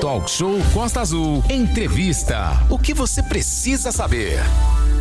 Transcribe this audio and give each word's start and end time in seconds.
Talk 0.00 0.30
Show 0.30 0.58
Costa 0.72 1.00
Azul. 1.00 1.42
Entrevista. 1.50 2.50
O 2.70 2.78
que 2.78 2.94
você 2.94 3.20
precisa 3.20 3.90
saber? 3.90 4.38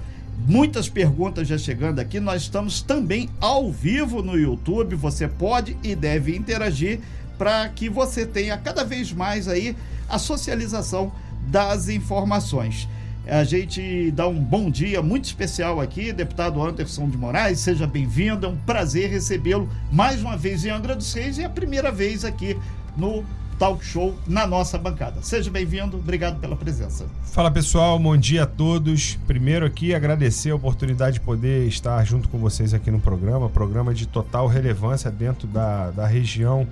Muitas 0.47 0.89
perguntas 0.89 1.47
já 1.47 1.57
chegando 1.57 1.99
aqui, 1.99 2.19
nós 2.19 2.43
estamos 2.43 2.81
também 2.81 3.29
ao 3.39 3.71
vivo 3.71 4.21
no 4.21 4.37
YouTube, 4.37 4.95
você 4.95 5.27
pode 5.27 5.77
e 5.83 5.95
deve 5.95 6.35
interagir 6.35 6.99
para 7.37 7.67
que 7.69 7.89
você 7.89 8.25
tenha 8.25 8.57
cada 8.57 8.83
vez 8.83 9.11
mais 9.11 9.47
aí 9.47 9.75
a 10.09 10.19
socialização 10.19 11.11
das 11.47 11.89
informações. 11.89 12.87
A 13.25 13.43
gente 13.45 14.11
dá 14.11 14.27
um 14.27 14.39
bom 14.39 14.69
dia 14.69 15.01
muito 15.01 15.25
especial 15.25 15.79
aqui, 15.79 16.11
deputado 16.11 16.61
Anderson 16.61 17.09
de 17.09 17.17
Moraes, 17.17 17.59
seja 17.59 17.87
bem-vindo, 17.87 18.45
é 18.45 18.49
um 18.49 18.57
prazer 18.57 19.09
recebê-lo 19.09 19.69
mais 19.89 20.21
uma 20.21 20.35
vez 20.35 20.65
em 20.65 20.69
Angra 20.69 20.93
dos 20.93 21.13
Reis 21.13 21.37
e 21.37 21.41
é 21.41 21.45
a 21.45 21.49
primeira 21.49 21.89
vez 21.89 22.25
aqui 22.25 22.57
no 22.97 23.23
Talk 23.57 23.83
Show 23.85 24.13
na 24.27 24.45
nossa 24.45 24.77
bancada. 24.77 25.21
Seja 25.21 25.49
bem-vindo, 25.49 25.95
obrigado 25.95 26.37
pela 26.41 26.55
presença. 26.55 27.05
Fala 27.23 27.49
pessoal, 27.49 27.97
bom 27.97 28.17
dia 28.17 28.43
a 28.43 28.45
todos. 28.45 29.17
Primeiro 29.25 29.65
aqui 29.65 29.95
agradecer 29.95 30.49
a 30.49 30.55
oportunidade 30.55 31.13
de 31.13 31.21
poder 31.21 31.65
estar 31.65 32.03
junto 32.03 32.27
com 32.27 32.37
vocês 32.39 32.73
aqui 32.73 32.91
no 32.91 32.99
programa, 32.99 33.49
programa 33.49 33.93
de 33.93 34.05
total 34.05 34.47
relevância 34.47 35.09
dentro 35.09 35.47
da, 35.47 35.91
da 35.91 36.05
região 36.05 36.67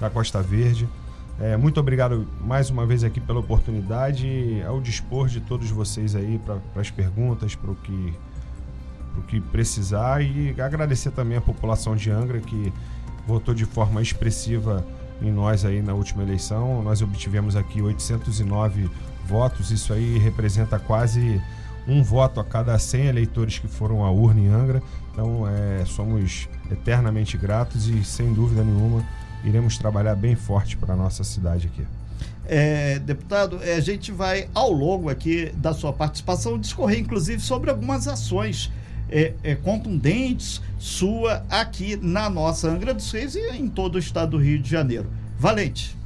da 0.00 0.08
Costa 0.08 0.40
Verde. 0.40 0.88
É, 1.40 1.56
muito 1.56 1.80
obrigado 1.80 2.28
mais 2.38 2.68
uma 2.68 2.84
vez 2.84 3.02
aqui 3.02 3.18
pela 3.18 3.40
oportunidade, 3.40 4.62
ao 4.66 4.78
dispor 4.78 5.26
de 5.26 5.40
todos 5.40 5.70
vocês 5.70 6.14
aí 6.14 6.38
para 6.38 6.60
as 6.78 6.90
perguntas, 6.90 7.54
para 7.54 7.70
o 7.70 7.74
que, 7.76 8.12
que 9.26 9.40
precisar 9.40 10.22
e 10.22 10.54
agradecer 10.60 11.10
também 11.12 11.38
a 11.38 11.40
população 11.40 11.96
de 11.96 12.10
Angra 12.10 12.40
que 12.40 12.70
votou 13.26 13.54
de 13.54 13.64
forma 13.64 14.02
expressiva 14.02 14.84
em 15.22 15.32
nós 15.32 15.64
aí 15.64 15.80
na 15.80 15.94
última 15.94 16.22
eleição. 16.22 16.82
Nós 16.82 17.00
obtivemos 17.00 17.56
aqui 17.56 17.80
809 17.80 18.90
votos, 19.24 19.70
isso 19.70 19.94
aí 19.94 20.18
representa 20.18 20.78
quase 20.78 21.40
um 21.88 22.02
voto 22.02 22.38
a 22.38 22.44
cada 22.44 22.78
100 22.78 23.06
eleitores 23.06 23.58
que 23.58 23.66
foram 23.66 24.04
à 24.04 24.10
urna 24.10 24.40
em 24.40 24.48
Angra. 24.48 24.82
Então, 25.10 25.48
é, 25.48 25.86
somos 25.86 26.50
eternamente 26.70 27.38
gratos 27.38 27.88
e, 27.88 28.04
sem 28.04 28.30
dúvida 28.34 28.62
nenhuma, 28.62 29.02
iremos 29.44 29.78
trabalhar 29.78 30.14
bem 30.14 30.34
forte 30.36 30.76
para 30.76 30.94
a 30.94 30.96
nossa 30.96 31.24
cidade 31.24 31.66
aqui. 31.66 31.86
É, 32.46 32.98
deputado, 32.98 33.60
é, 33.62 33.74
a 33.74 33.80
gente 33.80 34.10
vai 34.10 34.48
ao 34.54 34.72
longo 34.72 35.08
aqui 35.08 35.52
da 35.56 35.72
sua 35.72 35.92
participação 35.92 36.58
discorrer, 36.58 36.98
inclusive, 36.98 37.40
sobre 37.40 37.70
algumas 37.70 38.08
ações 38.08 38.72
é, 39.08 39.34
é, 39.42 39.54
contundentes 39.54 40.60
sua 40.78 41.44
aqui 41.48 41.96
na 41.96 42.28
nossa 42.30 42.68
Angra 42.68 42.94
dos 42.94 43.10
Reis 43.12 43.34
e 43.34 43.50
em 43.50 43.68
todo 43.68 43.96
o 43.96 43.98
estado 43.98 44.32
do 44.32 44.38
Rio 44.38 44.58
de 44.58 44.68
Janeiro. 44.68 45.08
Valente. 45.38 45.96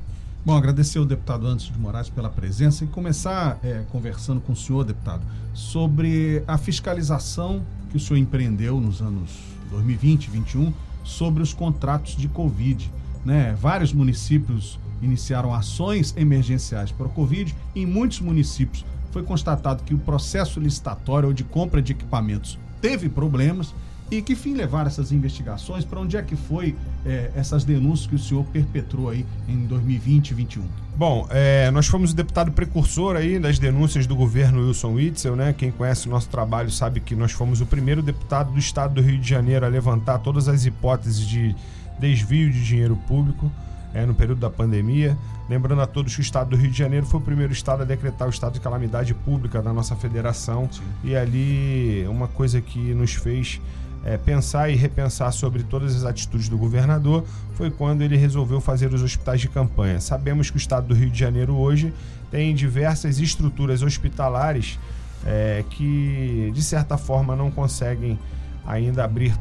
Bom, 0.44 0.54
agradecer 0.54 0.98
ao 0.98 1.06
deputado 1.06 1.46
Anderson 1.46 1.72
de 1.72 1.78
Moraes 1.78 2.10
pela 2.10 2.28
presença 2.28 2.84
e 2.84 2.86
começar 2.86 3.58
é, 3.64 3.82
conversando 3.90 4.40
com 4.42 4.52
o 4.52 4.56
senhor, 4.56 4.84
deputado, 4.84 5.22
sobre 5.54 6.42
a 6.46 6.58
fiscalização 6.58 7.62
que 7.90 7.96
o 7.96 8.00
senhor 8.00 8.18
empreendeu 8.18 8.78
nos 8.78 9.00
anos 9.00 9.30
2020 9.70 10.24
e 10.24 10.30
2021 10.30 10.74
sobre 11.02 11.42
os 11.42 11.54
contratos 11.54 12.16
de 12.16 12.28
Covid 12.28 12.90
né? 13.24 13.56
Vários 13.60 13.92
municípios 13.92 14.78
iniciaram 15.02 15.52
ações 15.54 16.14
emergenciais 16.16 16.90
para 16.90 17.06
o 17.06 17.10
Covid. 17.10 17.54
Em 17.74 17.86
muitos 17.86 18.20
municípios 18.20 18.84
foi 19.10 19.22
constatado 19.22 19.84
que 19.84 19.94
o 19.94 19.98
processo 19.98 20.58
licitatório 20.58 21.28
ou 21.28 21.32
de 21.32 21.44
compra 21.44 21.80
de 21.80 21.92
equipamentos 21.92 22.58
teve 22.80 23.08
problemas. 23.08 23.74
E 24.10 24.20
que 24.20 24.36
fim 24.36 24.52
levaram 24.52 24.86
essas 24.86 25.10
investigações? 25.12 25.84
Para 25.84 25.98
onde 25.98 26.16
é 26.16 26.22
que 26.22 26.36
foi 26.36 26.76
é, 27.06 27.30
essas 27.34 27.64
denúncias 27.64 28.06
que 28.06 28.14
o 28.14 28.18
senhor 28.18 28.44
perpetrou 28.44 29.08
aí 29.08 29.24
em 29.48 29.64
2020 29.64 30.30
e 30.30 30.34
2021? 30.34 30.84
Bom, 30.96 31.26
é, 31.30 31.70
nós 31.70 31.86
fomos 31.86 32.12
o 32.12 32.14
deputado 32.14 32.52
precursor 32.52 33.16
aí 33.16 33.38
das 33.38 33.58
denúncias 33.58 34.06
do 34.06 34.14
governo 34.14 34.66
Wilson 34.66 34.92
Witzel, 34.92 35.34
né? 35.34 35.54
Quem 35.56 35.72
conhece 35.72 36.06
o 36.06 36.10
nosso 36.10 36.28
trabalho 36.28 36.70
sabe 36.70 37.00
que 37.00 37.16
nós 37.16 37.32
fomos 37.32 37.60
o 37.60 37.66
primeiro 37.66 38.02
deputado 38.02 38.52
do 38.52 38.58
estado 38.58 38.94
do 38.94 39.00
Rio 39.00 39.18
de 39.18 39.28
Janeiro 39.28 39.64
a 39.64 39.68
levantar 39.68 40.18
todas 40.18 40.48
as 40.48 40.66
hipóteses 40.66 41.26
de 41.26 41.56
desvio 41.98 42.50
de 42.50 42.64
dinheiro 42.64 42.96
público 43.08 43.50
é, 43.92 44.04
no 44.04 44.14
período 44.14 44.40
da 44.40 44.50
pandemia. 44.50 45.16
Lembrando 45.48 45.82
a 45.82 45.86
todos 45.86 46.14
que 46.14 46.20
o 46.20 46.22
estado 46.22 46.50
do 46.50 46.56
Rio 46.56 46.70
de 46.70 46.78
Janeiro 46.78 47.06
foi 47.06 47.20
o 47.20 47.22
primeiro 47.22 47.52
estado 47.52 47.82
a 47.82 47.84
decretar 47.84 48.26
o 48.26 48.30
estado 48.30 48.54
de 48.54 48.60
calamidade 48.60 49.12
pública 49.14 49.60
da 49.62 49.72
nossa 49.72 49.94
federação. 49.94 50.68
Sim. 50.72 50.82
E 51.04 51.14
ali, 51.14 52.06
uma 52.08 52.26
coisa 52.26 52.60
que 52.60 52.78
nos 52.94 53.12
fez 53.14 53.60
é, 54.04 54.18
pensar 54.18 54.68
e 54.68 54.74
repensar 54.74 55.32
sobre 55.32 55.62
todas 55.62 55.94
as 55.96 56.04
atitudes 56.04 56.48
do 56.48 56.58
governador 56.58 57.24
foi 57.54 57.70
quando 57.70 58.02
ele 58.02 58.16
resolveu 58.16 58.60
fazer 58.60 58.92
os 58.92 59.02
hospitais 59.02 59.40
de 59.40 59.48
campanha. 59.48 60.00
Sabemos 60.00 60.50
que 60.50 60.56
o 60.56 60.58
estado 60.58 60.88
do 60.88 60.94
Rio 60.94 61.10
de 61.10 61.18
Janeiro 61.18 61.54
hoje 61.54 61.92
tem 62.30 62.54
diversas 62.54 63.18
estruturas 63.18 63.82
hospitalares 63.82 64.78
é, 65.24 65.64
que, 65.70 66.50
de 66.54 66.62
certa 66.62 66.98
forma, 66.98 67.34
não 67.34 67.50
conseguem 67.50 68.18
ainda 68.66 69.04
abrir 69.04 69.34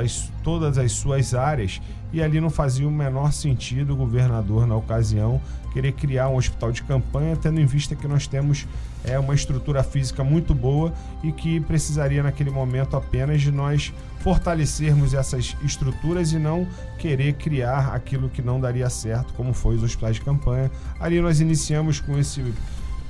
as, 0.00 0.32
todas 0.42 0.78
as 0.78 0.92
suas 0.92 1.34
áreas 1.34 1.80
e 2.12 2.22
ali 2.22 2.40
não 2.40 2.48
fazia 2.48 2.88
o 2.88 2.90
menor 2.90 3.32
sentido 3.32 3.92
o 3.92 3.96
governador, 3.96 4.66
na 4.66 4.74
ocasião, 4.74 5.40
querer 5.72 5.92
criar 5.92 6.28
um 6.28 6.36
hospital 6.36 6.72
de 6.72 6.82
campanha, 6.82 7.36
tendo 7.36 7.60
em 7.60 7.66
vista 7.66 7.94
que 7.94 8.08
nós 8.08 8.26
temos 8.26 8.66
é, 9.04 9.18
uma 9.18 9.34
estrutura 9.34 9.82
física 9.82 10.24
muito 10.24 10.54
boa 10.54 10.92
e 11.22 11.30
que 11.30 11.60
precisaria, 11.60 12.22
naquele 12.22 12.50
momento, 12.50 12.96
apenas 12.96 13.42
de 13.42 13.52
nós 13.52 13.92
fortalecermos 14.20 15.14
essas 15.14 15.56
estruturas 15.62 16.32
e 16.32 16.38
não 16.38 16.66
querer 16.98 17.34
criar 17.34 17.94
aquilo 17.94 18.28
que 18.28 18.42
não 18.42 18.58
daria 18.58 18.88
certo, 18.88 19.34
como 19.34 19.52
foi 19.52 19.76
os 19.76 19.82
hospitais 19.82 20.16
de 20.16 20.22
campanha. 20.22 20.70
Ali 20.98 21.20
nós 21.20 21.40
iniciamos 21.40 22.00
com 22.00 22.18
esse 22.18 22.42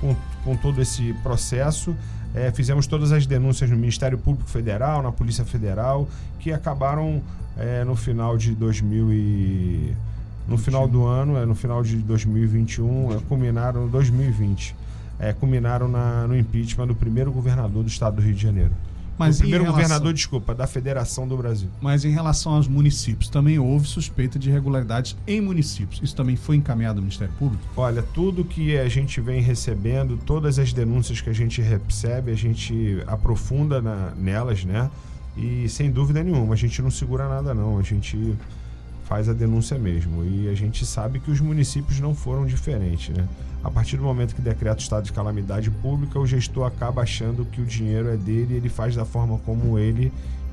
com, 0.00 0.14
com 0.44 0.56
todo 0.56 0.80
esse 0.80 1.12
processo. 1.22 1.96
É, 2.34 2.50
fizemos 2.50 2.86
todas 2.86 3.12
as 3.12 3.26
denúncias 3.26 3.70
no 3.70 3.76
Ministério 3.76 4.18
Público 4.18 4.48
Federal, 4.48 5.02
na 5.02 5.10
Polícia 5.10 5.44
Federal, 5.44 6.08
que 6.38 6.52
acabaram 6.52 7.22
é, 7.56 7.84
no 7.84 7.96
final 7.96 8.36
de 8.36 8.54
2000 8.54 9.12
e 9.12 9.94
no 10.46 10.56
final 10.56 10.88
do 10.88 11.06
ano, 11.06 11.36
é, 11.36 11.44
no 11.44 11.54
final 11.54 11.82
de 11.82 11.96
2021, 11.96 13.16
é, 13.16 13.20
culminaram 13.28 13.86
2020, 13.88 14.74
é, 15.18 15.32
culminaram 15.32 15.88
na, 15.88 16.26
no 16.26 16.36
impeachment 16.36 16.86
do 16.86 16.94
primeiro 16.94 17.30
governador 17.30 17.82
do 17.82 17.88
estado 17.88 18.16
do 18.16 18.22
Rio 18.22 18.34
de 18.34 18.42
Janeiro. 18.42 18.72
Mas 19.18 19.36
o 19.36 19.40
primeiro 19.40 19.64
relação... 19.64 19.82
governador, 19.82 20.12
desculpa, 20.14 20.54
da 20.54 20.66
Federação 20.66 21.26
do 21.26 21.36
Brasil. 21.36 21.68
Mas 21.80 22.04
em 22.04 22.10
relação 22.10 22.54
aos 22.54 22.68
municípios, 22.68 23.28
também 23.28 23.58
houve 23.58 23.86
suspeita 23.86 24.38
de 24.38 24.48
irregularidades 24.48 25.16
em 25.26 25.40
municípios. 25.40 26.00
Isso 26.02 26.14
também 26.14 26.36
foi 26.36 26.56
encaminhado 26.56 26.98
ao 26.98 27.02
Ministério 27.02 27.34
Público? 27.38 27.62
Olha, 27.76 28.02
tudo 28.02 28.44
que 28.44 28.78
a 28.78 28.88
gente 28.88 29.20
vem 29.20 29.40
recebendo, 29.40 30.18
todas 30.24 30.58
as 30.58 30.72
denúncias 30.72 31.20
que 31.20 31.30
a 31.30 31.32
gente 31.32 31.60
recebe, 31.60 32.30
a 32.30 32.36
gente 32.36 33.02
aprofunda 33.06 33.82
na, 33.82 34.12
nelas, 34.16 34.64
né? 34.64 34.90
E 35.36 35.68
sem 35.68 35.90
dúvida 35.90 36.22
nenhuma, 36.22 36.54
a 36.54 36.56
gente 36.56 36.82
não 36.82 36.90
segura 36.90 37.28
nada 37.28 37.54
não, 37.54 37.78
a 37.78 37.82
gente 37.82 38.36
faz 39.08 39.26
a 39.28 39.32
denúncia 39.32 39.78
mesmo. 39.78 40.22
E 40.22 40.48
a 40.48 40.54
gente 40.54 40.84
sabe 40.84 41.18
que 41.18 41.30
os 41.30 41.40
municípios 41.40 41.98
não 41.98 42.14
foram 42.14 42.46
diferentes, 42.46 43.16
né? 43.16 43.26
A 43.64 43.70
partir 43.70 43.96
do 43.96 44.02
momento 44.02 44.34
que 44.34 44.42
decreta 44.42 44.76
o 44.76 44.82
estado 44.82 45.04
de 45.04 45.12
calamidade 45.12 45.70
pública, 45.70 46.18
o 46.20 46.26
gestor 46.26 46.66
acaba 46.66 47.02
achando 47.02 47.44
que 47.46 47.60
o 47.60 47.64
dinheiro 47.64 48.08
é 48.08 48.16
dele 48.16 48.54
e 48.54 48.56
ele 48.58 48.68
faz 48.68 48.94
da 48.94 49.04
forma 49.04 49.38
como 49.38 49.78
ele 49.78 50.12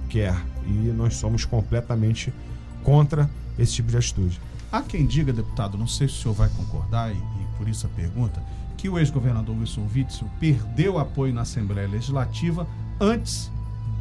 quer. 0.10 0.36
E 0.66 0.72
nós 0.96 1.16
somos 1.16 1.44
completamente 1.44 2.34
contra 2.82 3.30
esse 3.60 3.74
tipo 3.74 3.90
de 3.90 3.98
atitude. 3.98 4.40
Há 4.72 4.82
quem 4.82 5.06
diga, 5.06 5.32
deputado, 5.34 5.78
não 5.78 5.88
sei 5.88 6.08
se 6.08 6.16
o 6.16 6.18
senhor 6.18 6.34
vai 6.34 6.50
concordar, 6.50 7.12
e, 7.12 7.18
e 7.18 7.58
por 7.58 7.68
isso 7.68 7.86
a 7.86 7.90
pergunta, 7.90 8.42
que 8.78 8.90
o 8.90 8.98
ex-governador 8.98 9.56
Wilson 9.56 9.88
Witzel 9.94 10.28
perdeu 10.40 10.98
apoio 10.98 11.34
na 11.34 11.42
Assembleia 11.42 11.88
Legislativa 11.88 12.66
antes 13.00 13.52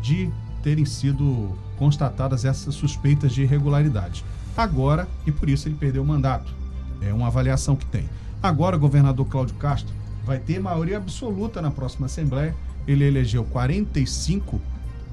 de 0.00 0.30
terem 0.62 0.84
sido 0.84 1.50
constatadas 1.76 2.44
essas 2.44 2.74
suspeitas 2.74 3.32
de 3.32 3.42
irregularidades. 3.42 4.24
Agora, 4.56 5.08
e 5.26 5.32
por 5.32 5.48
isso 5.48 5.68
ele 5.68 5.74
perdeu 5.74 6.02
o 6.02 6.06
mandato. 6.06 6.52
É 7.00 7.12
uma 7.12 7.26
avaliação 7.26 7.76
que 7.76 7.86
tem. 7.86 8.08
Agora, 8.42 8.76
o 8.76 8.78
governador 8.78 9.26
Cláudio 9.26 9.56
Castro 9.56 9.92
vai 10.24 10.38
ter 10.38 10.60
maioria 10.60 10.96
absoluta 10.96 11.60
na 11.60 11.70
próxima 11.70 12.06
Assembleia. 12.06 12.54
Ele 12.86 13.04
elegeu 13.04 13.44
45, 13.44 14.60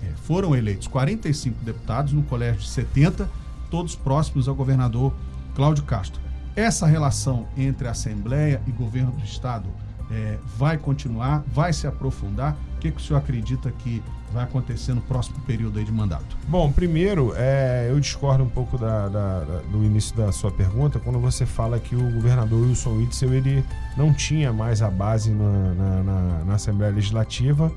é, 0.04 0.08
foram 0.24 0.56
eleitos 0.56 0.88
45 0.88 1.64
deputados 1.64 2.14
no 2.14 2.24
colégio 2.24 2.62
de 2.62 2.68
70, 2.68 3.30
todos 3.70 3.96
próximos 3.96 4.48
ao 4.48 4.56
governador 4.56 5.14
Cláudio 5.56 5.84
Castro. 5.84 6.22
Essa 6.56 6.86
relação 6.86 7.48
entre 7.58 7.88
Assembleia 7.88 8.62
e 8.68 8.72
governo 8.72 9.12
do 9.12 9.24
Estado 9.24 9.70
é, 10.12 10.38
vai 10.58 10.78
continuar, 10.78 11.44
vai 11.48 11.72
se 11.72 11.88
aprofundar? 11.88 12.58
O 12.76 12.80
que, 12.80 12.92
que 12.92 12.98
o 12.98 13.04
senhor 13.04 13.20
acredita 13.20 13.72
que 13.72 14.04
vai 14.34 14.44
acontecer 14.44 14.94
no 14.94 15.02
próximo 15.02 15.40
período 15.42 15.80
aí 15.80 15.86
de 15.86 15.92
mandato? 15.92 16.38
Bom, 16.48 16.72
primeiro, 16.72 17.34
é, 17.36 17.88
eu 17.90 18.00
discordo 18.00 18.44
um 18.44 18.50
pouco 18.50 18.78
da, 18.78 19.08
da, 19.08 19.40
da, 19.40 19.58
do 19.72 19.84
início 19.84 20.16
da 20.16 20.32
sua 20.32 20.52
pergunta, 20.52 21.00
quando 21.00 21.20
você 21.20 21.46
fala 21.46 21.80
que 21.80 21.96
o 21.96 22.12
governador 22.12 22.62
Wilson 22.62 22.98
Witzel 22.98 23.34
ele 23.34 23.66
não 23.96 24.14
tinha 24.14 24.52
mais 24.52 24.82
a 24.82 24.90
base 24.90 25.32
na, 25.32 25.74
na, 25.74 26.04
na, 26.04 26.44
na 26.46 26.54
Assembleia 26.56 26.94
Legislativa, 26.94 27.72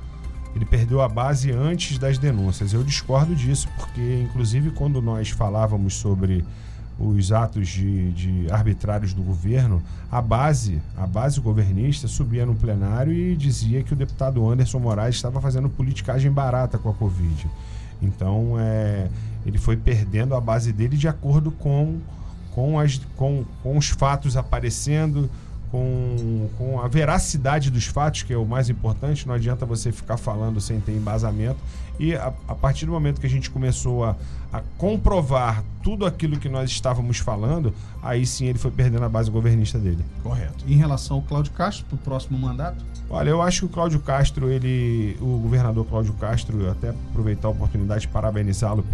ele 0.55 0.65
perdeu 0.65 1.03
a 1.03 1.09
base 1.09 1.51
antes 1.51 1.99
das 1.99 2.17
denúncias. 2.17 2.73
Eu 2.73 2.85
discordo 2.85 3.35
disso, 3.35 3.69
porque, 3.77 4.23
inclusive, 4.23 4.71
quando 4.71 5.03
nós 5.03 5.31
falávamos 5.31 5.95
sobre 5.95 6.45
os 6.99 7.33
atos 7.33 7.69
de, 7.69 8.13
de, 8.13 8.53
arbitrários 8.53 9.13
do 9.13 9.23
governo, 9.23 9.83
a 10.11 10.23
base, 10.23 10.81
a 10.97 11.07
base 11.07 11.41
governista 11.41 12.07
subia 12.07 12.47
no 12.47 12.55
plenário 12.55 13.13
e 13.13 13.37
dizia 13.37 13.83
que 13.83 13.93
o 13.93 13.97
deputado 13.97 14.49
Anderson 14.49 14.79
Moraes 14.79 15.17
estava 15.17 15.41
fazendo 15.41 15.69
politicagem 15.69 16.31
barata 16.31 16.79
com 16.79 16.89
a 16.89 16.95
Covid. 16.95 17.49
Então, 18.01 18.57
é, 18.59 19.09
ele 19.45 19.59
foi 19.59 19.77
perdendo 19.77 20.35
a 20.35 20.41
base 20.41 20.73
dele 20.73 20.97
de 20.97 21.09
acordo 21.09 21.51
com, 21.51 21.99
com, 22.53 22.79
as, 22.79 23.01
com, 23.17 23.45
com 23.63 23.77
os 23.77 23.89
fatos 23.89 24.37
aparecendo, 24.37 25.29
com, 25.75 26.49
com 26.57 26.81
a 26.81 26.87
veracidade 26.87 27.69
dos 27.69 27.87
fatos, 27.87 28.23
que 28.23 28.33
é 28.33 28.37
o 28.37 28.47
mais 28.47 28.71
importante, 28.71 29.27
não 29.27 29.35
adianta 29.35 29.67
você 29.67 29.91
ficar 29.91 30.17
falando 30.17 30.61
sem 30.61 30.79
ter 30.79 30.93
embasamento. 30.93 31.59
E 31.99 32.15
a, 32.15 32.33
a 32.47 32.55
partir 32.55 32.87
do 32.87 32.93
momento 32.93 33.21
que 33.21 33.27
a 33.27 33.31
gente 33.31 33.51
começou 33.51 34.05
a, 34.05 34.15
a 34.53 34.63
comprovar 34.79 35.65
tudo 35.83 36.07
aquilo 36.07 36.39
que 36.39 36.49
nós 36.49 36.71
estávamos 36.71 37.19
falando, 37.19 37.75
aí 38.01 38.25
sim 38.25 38.47
ele 38.47 38.59
foi 38.59 38.71
perdendo 38.71 39.05
a 39.05 39.09
base 39.09 39.29
governista 39.33 39.77
dele. 39.77 40.05
Correto. 40.23 40.65
Em 40.65 40.77
relação 40.77 41.17
ao 41.17 41.23
Cláudio 41.23 41.51
Castro, 41.51 41.85
para 41.87 41.97
o 41.97 41.99
próximo 41.99 42.39
mandato? 42.39 42.85
Olha, 43.11 43.31
eu 43.31 43.43
acho 43.43 43.61
que 43.61 43.67
o 43.67 43.69
Cláudio 43.69 43.99
Castro, 43.99 44.51
ele, 44.51 45.19
o 45.21 45.39
governador 45.39 45.85
Cláudio 45.87 46.13
Castro, 46.15 46.71
até 46.71 46.91
aproveitar 46.91 47.49
a 47.49 47.51
oportunidade 47.51 48.03
de 48.03 48.09
parabenizá-lo 48.09 48.85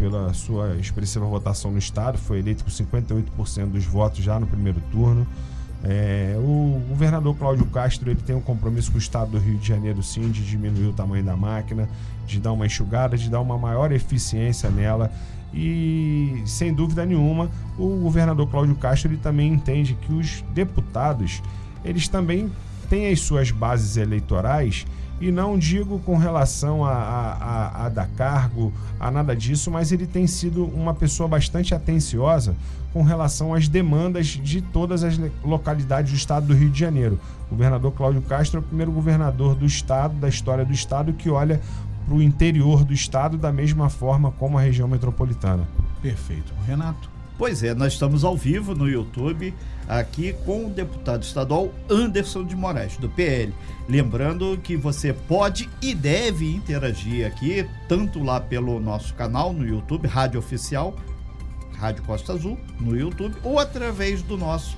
pela 0.00 0.34
sua 0.34 0.74
expressiva 0.74 1.26
votação 1.26 1.70
no 1.70 1.78
Estado, 1.78 2.18
foi 2.18 2.40
eleito 2.40 2.64
com 2.64 2.70
58% 2.70 3.66
dos 3.66 3.84
votos 3.84 4.18
já 4.18 4.40
no 4.40 4.48
primeiro 4.48 4.80
turno. 4.90 5.24
É, 5.86 6.34
o 6.38 6.80
governador 6.88 7.36
Cláudio 7.36 7.66
Castro 7.66 8.10
ele 8.10 8.20
tem 8.20 8.34
um 8.34 8.40
compromisso 8.40 8.90
com 8.90 8.96
o 8.96 9.00
estado 9.00 9.32
do 9.32 9.38
Rio 9.38 9.58
de 9.58 9.68
Janeiro, 9.68 10.02
sim, 10.02 10.30
de 10.30 10.44
diminuir 10.44 10.86
o 10.86 10.92
tamanho 10.94 11.22
da 11.22 11.36
máquina, 11.36 11.88
de 12.26 12.40
dar 12.40 12.52
uma 12.52 12.64
enxugada, 12.64 13.18
de 13.18 13.28
dar 13.28 13.40
uma 13.40 13.58
maior 13.58 13.92
eficiência 13.92 14.70
nela. 14.70 15.12
E, 15.52 16.42
sem 16.46 16.72
dúvida 16.72 17.04
nenhuma, 17.04 17.50
o 17.78 18.00
governador 18.00 18.48
Cláudio 18.48 18.74
Castro 18.76 19.10
ele 19.10 19.18
também 19.18 19.52
entende 19.52 19.94
que 19.94 20.12
os 20.12 20.42
deputados 20.54 21.42
eles 21.84 22.08
também 22.08 22.50
têm 22.88 23.12
as 23.12 23.20
suas 23.20 23.50
bases 23.50 23.96
eleitorais 23.96 24.86
e 25.20 25.30
não 25.30 25.58
digo 25.58 25.98
com 26.00 26.16
relação 26.16 26.84
a, 26.84 26.92
a, 26.92 27.86
a, 27.86 27.88
dar 27.88 28.08
cargo, 28.16 28.72
a 28.98 29.10
nada 29.10 29.34
disso, 29.34 29.70
mas 29.70 29.92
ele 29.92 30.06
tem 30.06 30.26
sido 30.26 30.64
uma 30.66 30.92
pessoa 30.92 31.28
bastante 31.28 31.74
atenciosa 31.74 32.54
com 32.92 33.02
relação 33.02 33.54
às 33.54 33.68
demandas 33.68 34.26
de 34.26 34.60
todas 34.60 35.02
as 35.02 35.18
localidades 35.42 36.12
do 36.12 36.16
estado 36.16 36.46
do 36.46 36.54
Rio 36.54 36.70
de 36.70 36.78
Janeiro. 36.78 37.18
O 37.46 37.50
governador 37.50 37.92
Cláudio 37.92 38.22
Castro 38.22 38.58
é 38.58 38.60
o 38.60 38.62
primeiro 38.62 38.92
governador 38.92 39.54
do 39.54 39.66
estado, 39.66 40.14
da 40.14 40.28
história 40.28 40.64
do 40.64 40.72
estado, 40.72 41.12
que 41.12 41.30
olha 41.30 41.60
para 42.06 42.14
o 42.14 42.22
interior 42.22 42.84
do 42.84 42.92
estado 42.92 43.38
da 43.38 43.52
mesma 43.52 43.88
forma 43.88 44.30
como 44.32 44.58
a 44.58 44.60
região 44.60 44.86
metropolitana. 44.86 45.66
Perfeito. 46.02 46.52
Renato. 46.66 47.13
Pois 47.36 47.64
é, 47.64 47.74
nós 47.74 47.94
estamos 47.94 48.22
ao 48.24 48.36
vivo 48.36 48.74
no 48.74 48.88
YouTube 48.88 49.52
aqui 49.88 50.32
com 50.44 50.66
o 50.66 50.70
deputado 50.70 51.24
estadual 51.24 51.74
Anderson 51.90 52.44
de 52.44 52.54
Moraes, 52.54 52.96
do 52.96 53.08
PL. 53.08 53.52
Lembrando 53.88 54.58
que 54.62 54.76
você 54.76 55.12
pode 55.12 55.68
e 55.82 55.94
deve 55.94 56.54
interagir 56.54 57.26
aqui, 57.26 57.68
tanto 57.88 58.22
lá 58.22 58.40
pelo 58.40 58.78
nosso 58.78 59.14
canal 59.14 59.52
no 59.52 59.66
YouTube, 59.66 60.06
Rádio 60.06 60.38
Oficial, 60.38 60.94
Rádio 61.76 62.04
Costa 62.04 62.32
Azul, 62.32 62.58
no 62.78 62.96
YouTube, 62.96 63.34
ou 63.42 63.58
através 63.58 64.22
do 64.22 64.38
nosso 64.38 64.76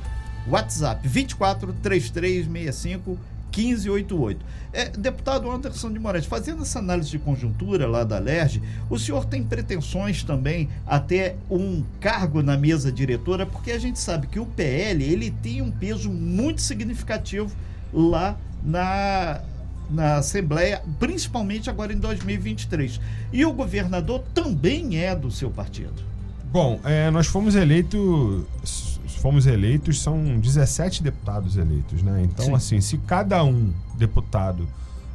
WhatsApp, 0.48 1.06
24 1.06 1.74
3365 1.74 3.18
1588. 3.56 4.44
É, 4.72 4.88
deputado 4.90 5.50
Anderson 5.50 5.92
de 5.92 5.98
Moraes, 5.98 6.26
fazendo 6.26 6.62
essa 6.62 6.78
análise 6.78 7.10
de 7.10 7.18
conjuntura 7.18 7.86
lá 7.86 8.04
da 8.04 8.18
LERJ, 8.18 8.62
o 8.90 8.98
senhor 8.98 9.24
tem 9.24 9.42
pretensões 9.42 10.22
também 10.22 10.68
até 10.86 11.36
um 11.50 11.82
cargo 12.00 12.42
na 12.42 12.56
mesa 12.56 12.92
diretora, 12.92 13.46
porque 13.46 13.70
a 13.70 13.78
gente 13.78 13.98
sabe 13.98 14.26
que 14.26 14.38
o 14.38 14.46
PL 14.46 15.02
ele 15.02 15.30
tem 15.30 15.62
um 15.62 15.70
peso 15.70 16.10
muito 16.10 16.60
significativo 16.60 17.54
lá 17.92 18.36
na 18.62 19.40
na 19.88 20.16
Assembleia, 20.16 20.82
principalmente 20.98 21.70
agora 21.70 21.92
em 21.92 21.98
2023. 21.98 23.00
E 23.32 23.44
o 23.44 23.52
governador 23.52 24.22
também 24.34 24.98
é 24.98 25.14
do 25.14 25.30
seu 25.30 25.48
partido. 25.48 25.94
Bom, 26.50 26.80
é, 26.84 27.10
nós 27.10 27.26
fomos 27.26 27.54
eleitos 27.54 28.95
fomos 29.16 29.46
eleitos, 29.46 30.00
são 30.00 30.38
17 30.38 31.02
deputados 31.02 31.56
eleitos, 31.56 32.02
né? 32.02 32.22
Então, 32.24 32.46
Sim. 32.46 32.54
assim, 32.54 32.80
se 32.80 32.98
cada 32.98 33.42
um 33.44 33.72
deputado 33.96 34.68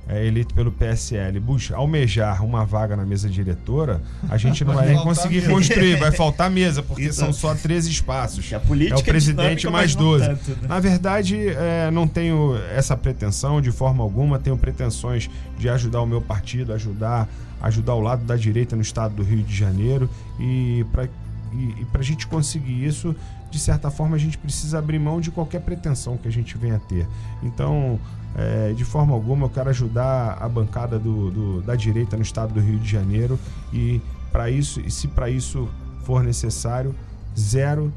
é, 0.08 0.26
eleito 0.26 0.54
pelo 0.54 0.72
PSL 0.72 1.40
busca 1.40 1.76
almejar 1.76 2.44
uma 2.44 2.66
vaga 2.66 2.96
na 2.98 3.06
mesa 3.06 3.30
diretora, 3.30 4.02
a 4.30 4.38
gente 4.38 4.66
não 4.66 4.74
vai, 4.74 4.86
vai 4.86 4.96
nem 4.96 5.04
conseguir 5.04 5.48
construir, 5.48 5.96
vai 5.98 6.12
faltar 6.12 6.50
mesa, 6.50 6.82
porque 6.82 7.04
então, 7.04 7.14
são 7.14 7.34
só 7.34 7.56
13 7.56 7.90
espaços. 7.90 8.52
A 8.52 8.60
política 8.60 9.00
é 9.00 9.02
o 9.02 9.06
presidente 9.06 9.68
é 9.68 9.70
mais 9.70 9.96
12. 9.96 10.26
Tanto, 10.26 10.52
né? 10.52 10.68
Na 10.68 10.80
verdade, 10.80 11.48
é, 11.48 11.90
não 11.92 12.08
tenho 12.08 12.58
essa 12.76 12.98
pretensão 12.98 13.62
de 13.62 13.72
forma 13.72 14.04
alguma, 14.04 14.40
tenho 14.40 14.58
pretensões 14.58 15.30
de 15.58 15.70
ajudar 15.70 16.02
o 16.02 16.06
meu 16.06 16.22
partido, 16.22 16.74
ajudar, 16.74 17.30
ajudar 17.62 17.94
o 17.96 18.02
lado 18.02 18.26
da 18.26 18.36
direita 18.36 18.76
no 18.76 18.82
estado 18.82 19.16
do 19.16 19.24
Rio 19.24 19.44
de 19.44 19.56
Janeiro 19.56 20.10
e 20.40 20.86
para 20.92 21.08
e, 21.54 21.82
e 21.82 21.86
para 21.86 22.02
a 22.02 22.04
gente 22.04 22.28
conseguir 22.28 22.86
isso, 22.86 23.16
de 23.52 23.60
certa 23.60 23.92
forma, 23.92 24.16
a 24.16 24.20
gente 24.20 24.38
precisa 24.38 24.80
abrir 24.80 24.98
mão 24.98 25.20
de 25.20 25.30
qualquer 25.30 25.60
pretensão 25.60 26.18
que 26.18 26.28
a 26.28 26.32
gente 26.32 26.58
venha 26.58 26.78
a 26.78 26.80
ter. 26.80 27.06
Então, 27.44 28.00
é, 28.36 28.72
de 28.72 28.86
forma 28.86 29.14
alguma, 29.14 29.46
eu 29.46 29.50
quero 29.50 29.70
ajudar 29.70 30.38
a 30.40 30.48
bancada 30.48 30.98
do, 30.98 31.30
do, 31.30 31.62
da 31.62 31.76
direita 31.76 32.16
no 32.16 32.24
estado 32.24 32.54
do 32.54 32.62
Rio 32.62 32.80
de 32.80 32.90
Janeiro 32.90 33.38
e 33.74 34.02
para 34.32 34.50
isso, 34.50 34.80
e 34.80 34.90
se 34.90 35.10
para 35.10 35.30
isso 35.30 35.68
for 36.06 36.24
necessário, 36.24 36.96
zero 37.38 37.92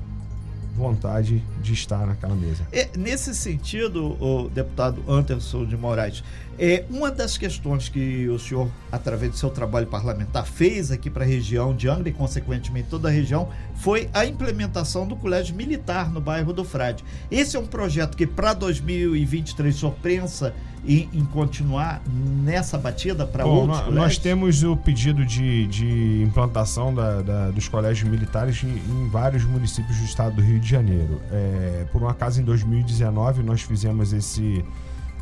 vontade 0.75 1.43
de 1.63 1.73
estar 1.73 2.07
naquela 2.07 2.35
mesa. 2.35 2.67
É, 2.73 2.89
nesse 2.97 3.35
sentido, 3.35 4.17
o 4.21 4.49
deputado 4.49 5.03
Anderson 5.09 5.65
de 5.65 5.77
Moraes, 5.77 6.23
é, 6.59 6.85
uma 6.91 7.11
das 7.11 7.39
questões 7.39 7.89
que 7.89 8.29
o 8.29 8.39
senhor, 8.39 8.69
através 8.91 9.31
do 9.31 9.37
seu 9.37 9.51
trabalho 9.51 9.87
parlamentar, 9.87 10.47
fez 10.47 10.91
aqui 10.91 11.09
para 11.09 11.25
a 11.25 11.27
região 11.27 11.75
de 11.75 11.89
Angra 11.89 12.09
e, 12.09 12.13
consequentemente, 12.13 12.89
toda 12.89 13.09
a 13.09 13.11
região, 13.11 13.49
foi 13.77 14.09
a 14.13 14.25
implementação 14.25 15.07
do 15.07 15.17
colégio 15.17 15.55
militar 15.55 16.13
no 16.13 16.21
bairro 16.21 16.53
do 16.53 16.65
Frade. 16.65 17.05
Esse 17.31 17.57
é 17.57 17.61
um 17.61 17.67
projeto 17.67 18.17
que, 18.17 18.27
para 18.27 18.53
2023, 18.53 19.75
surpreenda 19.75 20.55
em, 20.87 21.09
em, 21.13 21.25
continuar 21.25 22.03
nessa 22.43 22.77
batida 22.77 23.27
para 23.27 23.47
outros 23.47 23.79
nós, 23.81 23.95
nós, 23.95 24.19
temos 24.19 24.63
o 24.63 24.77
pedido 24.77 25.25
de, 25.25 25.67
de 25.67 26.23
implantação 26.23 26.95
da, 26.95 27.23
da, 27.23 27.51
dos 27.51 27.69
colégios 27.69 28.09
militares 28.09 28.63
em, 28.63 28.69
em, 28.69 29.09
vários 29.09 29.45
municípios 29.45 29.99
do 29.99 30.05
estado 30.05 30.37
do 30.37 30.43
Rio 30.43 30.61
de 30.61 30.69
Janeiro. 30.69 31.21
É, 31.31 31.87
por 31.93 32.03
um 32.03 32.09
acaso, 32.09 32.41
em 32.41 32.45
2019, 32.45 33.43
nós 33.43 33.63
fizemos 33.63 34.13
esse 34.13 34.65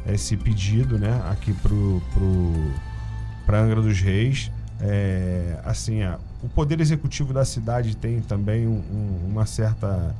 esse 0.04 0.36
pedido, 0.36 0.98
né, 0.98 1.22
aqui 1.30 1.52
pro, 1.52 2.02
pro 2.12 2.72
para 3.46 3.60
Angra 3.60 3.80
dos 3.80 4.00
Reis. 4.00 4.50
É, 4.80 5.60
assim, 5.64 6.00
o 6.42 6.48
poder 6.48 6.80
executivo 6.80 7.32
da 7.32 7.44
cidade 7.44 7.96
tem 7.96 8.20
também 8.20 8.66
um, 8.66 8.82
um, 8.90 9.28
uma 9.28 9.46
certa 9.46 10.14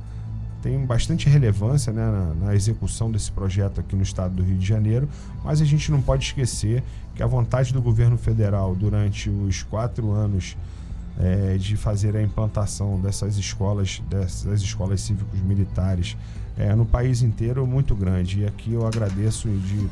tem 0.63 0.79
bastante 0.85 1.27
relevância 1.27 1.91
né, 1.91 2.01
na, 2.09 2.45
na, 2.45 2.55
execução 2.55 3.11
desse 3.11 3.29
projeto 3.29 3.81
aqui 3.81 3.97
no 3.97 4.01
estado 4.01 4.33
do 4.33 4.41
Rio 4.41 4.57
de 4.57 4.65
Janeiro, 4.65 5.09
mas 5.43 5.61
a 5.61 5.65
gente 5.65 5.91
não 5.91 6.01
pode 6.01 6.23
esquecer 6.23 6.81
que 7.13 7.21
a 7.21 7.27
vontade 7.27 7.73
do 7.73 7.81
governo 7.81 8.17
federal 8.17 8.73
durante 8.73 9.29
os 9.29 9.61
quatro 9.61 10.11
anos 10.11 10.55
é, 11.19 11.57
de 11.57 11.75
fazer 11.75 12.15
a 12.15 12.21
implantação 12.21 12.99
dessas 12.99 13.37
escolas, 13.37 14.01
dessas 14.09 14.61
escolas 14.61 15.01
cívicos 15.01 15.39
militares 15.41 16.15
é, 16.57 16.73
no 16.73 16.85
país 16.85 17.21
inteiro 17.21 17.67
muito 17.67 17.93
grande. 17.93 18.39
E 18.39 18.45
aqui 18.45 18.71
eu 18.73 18.87
agradeço 18.87 19.49
de 19.49 19.89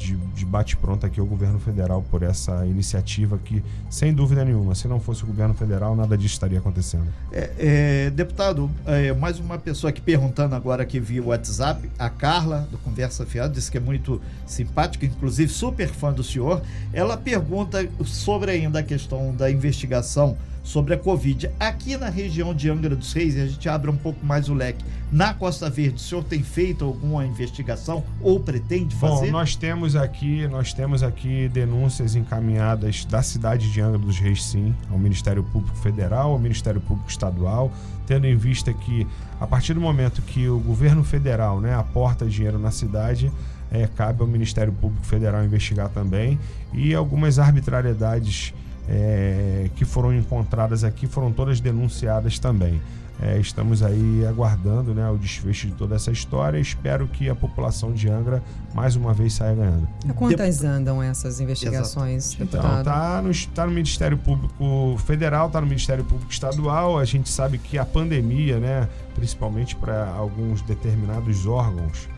de, 0.00 0.16
de 0.16 0.46
bate-pronto 0.46 1.04
aqui 1.04 1.20
ao 1.20 1.26
governo 1.26 1.60
federal 1.60 2.02
por 2.10 2.22
essa 2.22 2.64
iniciativa 2.66 3.38
que, 3.44 3.62
sem 3.90 4.14
dúvida 4.14 4.42
nenhuma, 4.44 4.74
se 4.74 4.88
não 4.88 4.98
fosse 4.98 5.22
o 5.22 5.26
governo 5.26 5.52
federal, 5.52 5.94
nada 5.94 6.16
disso 6.16 6.34
estaria 6.34 6.58
acontecendo. 6.58 7.06
É, 7.30 7.50
é, 7.58 8.10
deputado, 8.10 8.70
é, 8.86 9.12
mais 9.12 9.38
uma 9.38 9.58
pessoa 9.58 9.90
aqui 9.90 10.00
perguntando 10.00 10.54
agora 10.54 10.82
aqui 10.82 10.98
via 10.98 11.22
WhatsApp, 11.22 11.90
a 11.98 12.08
Carla, 12.08 12.66
do 12.70 12.78
Conversa 12.78 13.26
Fiada, 13.26 13.52
disse 13.52 13.70
que 13.70 13.76
é 13.76 13.80
muito 13.80 14.20
simpática, 14.46 15.04
inclusive 15.04 15.52
super 15.52 15.88
fã 15.88 16.12
do 16.12 16.24
senhor. 16.24 16.62
Ela 16.94 17.18
pergunta 17.18 17.86
sobre 18.06 18.52
ainda 18.52 18.78
a 18.78 18.82
questão 18.82 19.34
da 19.34 19.50
investigação 19.50 20.36
sobre 20.62 20.94
a 20.94 20.98
Covid. 20.98 21.50
Aqui 21.58 21.96
na 21.96 22.08
região 22.08 22.54
de 22.54 22.70
Angra 22.70 22.94
dos 22.94 23.12
Reis, 23.12 23.36
a 23.36 23.46
gente 23.46 23.68
abre 23.68 23.90
um 23.90 23.96
pouco 23.96 24.24
mais 24.24 24.48
o 24.48 24.54
leque. 24.54 24.84
Na 25.10 25.34
Costa 25.34 25.68
Verde, 25.68 25.96
o 25.96 25.98
senhor 25.98 26.22
tem 26.22 26.42
feito 26.42 26.84
alguma 26.84 27.26
investigação 27.26 28.04
ou 28.20 28.38
pretende 28.38 28.94
fazer? 28.94 29.26
Bom, 29.26 29.32
nós 29.32 29.56
temos 29.56 29.96
aqui, 29.96 30.46
nós 30.48 30.72
temos 30.72 31.02
aqui 31.02 31.48
denúncias 31.48 32.14
encaminhadas 32.14 33.04
da 33.04 33.22
cidade 33.22 33.72
de 33.72 33.80
Angra 33.80 33.98
dos 33.98 34.18
Reis, 34.18 34.44
sim, 34.44 34.74
ao 34.90 34.98
Ministério 34.98 35.42
Público 35.42 35.76
Federal, 35.78 36.32
ao 36.32 36.38
Ministério 36.38 36.80
Público 36.80 37.10
Estadual, 37.10 37.72
tendo 38.06 38.26
em 38.26 38.36
vista 38.36 38.72
que 38.72 39.06
a 39.40 39.46
partir 39.46 39.74
do 39.74 39.80
momento 39.80 40.22
que 40.22 40.48
o 40.48 40.58
governo 40.58 41.02
federal, 41.02 41.60
né, 41.60 41.74
aporta 41.74 42.26
dinheiro 42.26 42.58
na 42.58 42.70
cidade, 42.70 43.32
é, 43.70 43.86
cabe 43.86 44.20
ao 44.20 44.26
Ministério 44.26 44.72
Público 44.72 45.06
Federal 45.06 45.44
investigar 45.44 45.88
também 45.88 46.38
e 46.72 46.94
algumas 46.94 47.38
arbitrariedades 47.38 48.52
é, 48.90 49.70
que 49.76 49.84
foram 49.84 50.12
encontradas 50.12 50.82
aqui 50.82 51.06
foram 51.06 51.32
todas 51.32 51.60
denunciadas 51.60 52.38
também. 52.38 52.80
É, 53.22 53.38
estamos 53.38 53.82
aí 53.82 54.24
aguardando 54.26 54.94
né, 54.94 55.08
o 55.10 55.18
desfecho 55.18 55.66
de 55.66 55.74
toda 55.74 55.94
essa 55.94 56.10
história 56.10 56.56
e 56.56 56.62
espero 56.62 57.06
que 57.06 57.28
a 57.28 57.34
população 57.34 57.92
de 57.92 58.08
Angra 58.08 58.42
mais 58.74 58.96
uma 58.96 59.12
vez 59.12 59.34
saia 59.34 59.54
ganhando. 59.54 59.86
quantas 60.16 60.64
andam 60.64 61.02
essas 61.02 61.38
investigações, 61.38 62.34
Exato. 62.34 62.42
Então, 62.44 62.78
está 62.78 63.20
no, 63.20 63.30
tá 63.54 63.66
no 63.66 63.72
Ministério 63.72 64.16
Público 64.16 64.96
Federal, 65.04 65.48
está 65.48 65.60
no 65.60 65.66
Ministério 65.66 66.02
Público 66.02 66.32
Estadual. 66.32 66.98
A 66.98 67.04
gente 67.04 67.28
sabe 67.28 67.58
que 67.58 67.76
a 67.76 67.84
pandemia, 67.84 68.58
né, 68.58 68.88
principalmente 69.14 69.76
para 69.76 70.08
alguns 70.08 70.62
determinados 70.62 71.46
órgãos 71.46 72.08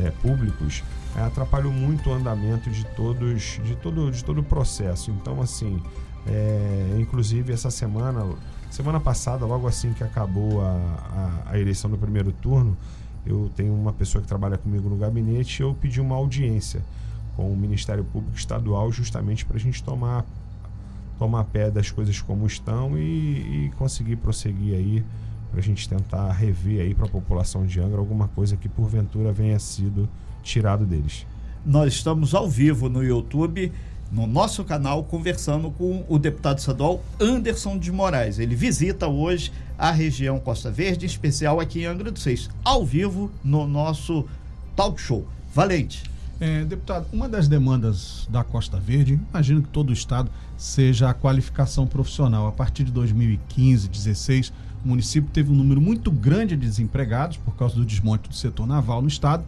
é, 0.00 0.12
públicos, 0.22 0.84
é, 1.16 1.22
atrapalhou 1.22 1.72
muito 1.72 2.08
o 2.08 2.12
andamento 2.12 2.70
de 2.70 2.86
todos, 2.94 3.60
de 3.64 3.74
todo, 3.74 4.12
de 4.12 4.24
todo 4.24 4.40
o 4.40 4.44
processo. 4.44 5.10
Então, 5.10 5.42
assim, 5.42 5.82
é, 6.26 6.96
inclusive, 7.00 7.52
essa 7.52 7.70
semana, 7.70 8.24
semana 8.70 9.00
passada, 9.00 9.44
logo 9.44 9.66
assim 9.66 9.92
que 9.92 10.04
acabou 10.04 10.60
a, 10.60 10.70
a, 10.70 11.52
a, 11.52 11.58
eleição 11.58 11.90
do 11.90 11.98
primeiro 11.98 12.32
turno, 12.32 12.76
eu 13.26 13.50
tenho 13.56 13.74
uma 13.74 13.92
pessoa 13.92 14.22
que 14.22 14.28
trabalha 14.28 14.56
comigo 14.56 14.88
no 14.88 14.96
gabinete 14.96 15.60
e 15.60 15.62
eu 15.62 15.74
pedi 15.74 16.00
uma 16.00 16.16
audiência 16.16 16.82
com 17.36 17.52
o 17.52 17.56
Ministério 17.56 18.04
Público 18.04 18.36
Estadual 18.36 18.90
justamente 18.92 19.44
para 19.44 19.56
a 19.56 19.60
gente 19.60 19.82
tomar, 19.82 20.24
tomar 21.18 21.44
pé 21.44 21.70
das 21.70 21.90
coisas 21.90 22.20
como 22.20 22.46
estão 22.46 22.96
e, 22.98 23.66
e 23.66 23.72
conseguir 23.76 24.16
prosseguir 24.16 24.74
aí 24.74 25.04
para 25.50 25.60
a 25.60 25.62
gente 25.62 25.88
tentar 25.88 26.32
rever 26.32 26.80
aí 26.80 26.94
para 26.94 27.06
a 27.06 27.08
população 27.08 27.66
de 27.66 27.78
Angra 27.80 27.98
alguma 27.98 28.26
coisa 28.28 28.56
que 28.56 28.68
porventura 28.68 29.32
venha 29.32 29.58
sido 29.58 30.08
tirado 30.42 30.84
deles. 30.86 31.26
Nós 31.64 31.92
estamos 31.92 32.34
ao 32.34 32.48
vivo 32.48 32.88
no 32.88 33.04
YouTube 33.04 33.70
no 34.12 34.26
nosso 34.26 34.62
canal 34.62 35.02
conversando 35.04 35.70
com 35.70 36.04
o 36.06 36.18
deputado 36.18 36.58
estadual 36.58 37.02
Anderson 37.18 37.78
de 37.78 37.90
Moraes. 37.90 38.38
Ele 38.38 38.54
visita 38.54 39.08
hoje 39.08 39.50
a 39.78 39.90
região 39.90 40.38
Costa 40.38 40.70
Verde, 40.70 41.06
em 41.06 41.08
especial 41.08 41.58
aqui 41.58 41.80
em 41.80 41.86
Angra 41.86 42.12
dos 42.12 42.22
Reis, 42.22 42.50
ao 42.62 42.84
vivo 42.84 43.30
no 43.42 43.66
nosso 43.66 44.26
talk 44.76 45.00
show. 45.00 45.26
Valente. 45.54 46.02
É, 46.38 46.64
deputado, 46.64 47.06
uma 47.12 47.28
das 47.28 47.48
demandas 47.48 48.26
da 48.28 48.44
Costa 48.44 48.78
Verde, 48.78 49.18
imagino 49.30 49.62
que 49.62 49.68
todo 49.68 49.90
o 49.90 49.92
estado, 49.92 50.30
seja 50.58 51.08
a 51.08 51.14
qualificação 51.14 51.86
profissional. 51.86 52.46
A 52.46 52.52
partir 52.52 52.84
de 52.84 52.92
2015, 52.92 53.88
2016, 53.88 54.52
o 54.84 54.88
município 54.88 55.30
teve 55.32 55.50
um 55.50 55.54
número 55.54 55.80
muito 55.80 56.10
grande 56.10 56.56
de 56.56 56.66
desempregados 56.66 57.36
por 57.36 57.56
causa 57.56 57.76
do 57.76 57.84
desmonte 57.84 58.28
do 58.28 58.34
setor 58.34 58.66
naval 58.66 59.00
no 59.00 59.08
estado 59.08 59.44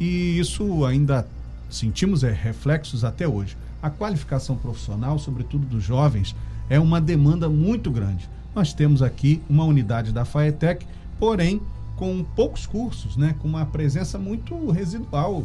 e 0.00 0.38
isso 0.38 0.84
ainda 0.84 1.26
sentimos 1.70 2.24
é, 2.24 2.32
reflexos 2.32 3.04
até 3.04 3.26
hoje 3.26 3.56
a 3.84 3.90
qualificação 3.90 4.56
profissional, 4.56 5.18
sobretudo 5.18 5.66
dos 5.66 5.84
jovens, 5.84 6.34
é 6.70 6.80
uma 6.80 7.02
demanda 7.02 7.50
muito 7.50 7.90
grande. 7.90 8.26
Nós 8.54 8.72
temos 8.72 9.02
aqui 9.02 9.42
uma 9.46 9.62
unidade 9.64 10.10
da 10.10 10.24
FAETEC, 10.24 10.86
porém 11.18 11.60
com 11.94 12.24
poucos 12.34 12.64
cursos, 12.64 13.14
né, 13.18 13.36
com 13.40 13.46
uma 13.46 13.66
presença 13.66 14.18
muito 14.18 14.70
residual 14.70 15.44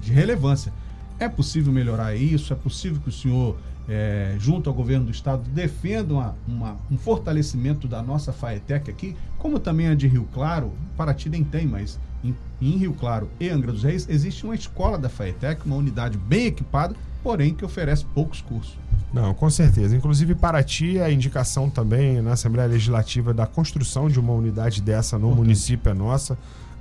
de 0.00 0.12
relevância. 0.12 0.72
É 1.20 1.28
possível 1.28 1.72
melhorar 1.72 2.16
isso? 2.16 2.52
É 2.52 2.56
possível 2.56 3.00
que 3.00 3.10
o 3.10 3.12
senhor, 3.12 3.56
é, 3.88 4.34
junto 4.40 4.68
ao 4.68 4.74
governo 4.74 5.04
do 5.06 5.12
estado, 5.12 5.48
defenda 5.50 6.14
uma, 6.14 6.34
uma, 6.48 6.76
um 6.90 6.98
fortalecimento 6.98 7.86
da 7.86 8.02
nossa 8.02 8.32
FAETEC 8.32 8.90
aqui, 8.90 9.16
como 9.38 9.60
também 9.60 9.86
a 9.86 9.94
de 9.94 10.08
Rio 10.08 10.26
Claro? 10.34 10.72
Paraty 10.96 11.28
nem 11.28 11.44
tem, 11.44 11.64
mas 11.64 11.96
em, 12.24 12.34
em 12.60 12.76
Rio 12.76 12.92
Claro 12.94 13.30
e 13.38 13.48
Angra 13.48 13.70
dos 13.70 13.84
Reis 13.84 14.08
existe 14.08 14.42
uma 14.42 14.56
escola 14.56 14.98
da 14.98 15.08
FAETEC, 15.08 15.64
uma 15.64 15.76
unidade 15.76 16.18
bem 16.18 16.46
equipada 16.46 16.96
porém 17.22 17.54
que 17.54 17.64
oferece 17.64 18.04
poucos 18.04 18.40
cursos. 18.40 18.76
Não, 19.12 19.34
com 19.34 19.50
certeza. 19.50 19.94
Inclusive, 19.94 20.34
Paraty, 20.34 20.98
a 20.98 21.10
indicação 21.10 21.68
também 21.68 22.22
na 22.22 22.32
Assembleia 22.32 22.68
Legislativa 22.68 23.34
da 23.34 23.46
construção 23.46 24.08
de 24.08 24.18
uma 24.18 24.32
unidade 24.32 24.80
dessa 24.80 25.18
no 25.18 25.34
município 25.34 25.90
é 25.90 25.94
nossa. 25.94 26.38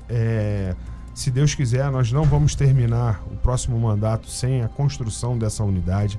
É, 0.10 0.74
se 1.14 1.30
Deus 1.30 1.54
quiser, 1.54 1.92
nós 1.92 2.12
não 2.12 2.24
vamos 2.24 2.56
terminar 2.56 3.22
o 3.30 3.36
próximo 3.38 3.78
mandato 3.78 4.30
sem 4.30 4.62
a 4.62 4.68
construção 4.70 5.38
dessa 5.38 5.64
unidade. 5.64 6.18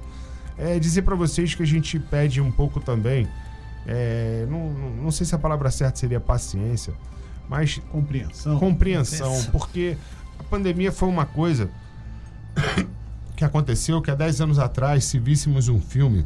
É 0.59 0.79
dizer 0.79 1.03
para 1.03 1.15
vocês 1.15 1.55
que 1.55 1.63
a 1.63 1.67
gente 1.67 1.99
pede 1.99 2.41
um 2.43 2.53
pouco 2.53 2.79
também, 2.79 3.27
é, 3.87 4.47
não, 4.51 4.71
não 4.71 5.11
sei 5.11 5.27
se 5.27 5.35
a 5.35 5.39
palavra 5.39 5.71
certa 5.71 5.99
seria 5.99 6.21
paciência, 6.21 6.93
mas 7.49 7.81
compreensão. 7.91 8.59
Compreensão, 8.59 9.45
porque 9.51 9.97
a 10.39 10.43
pandemia 10.43 10.93
foi 10.93 11.09
uma 11.09 11.25
coisa 11.25 11.71
que 13.43 13.47
aconteceu 13.47 14.01
que 14.01 14.11
há 14.11 14.15
10 14.15 14.41
anos 14.41 14.59
atrás, 14.61 15.05
se 15.05 15.19
víssemos 15.19 15.69
um 15.69 15.81
filme, 15.81 16.25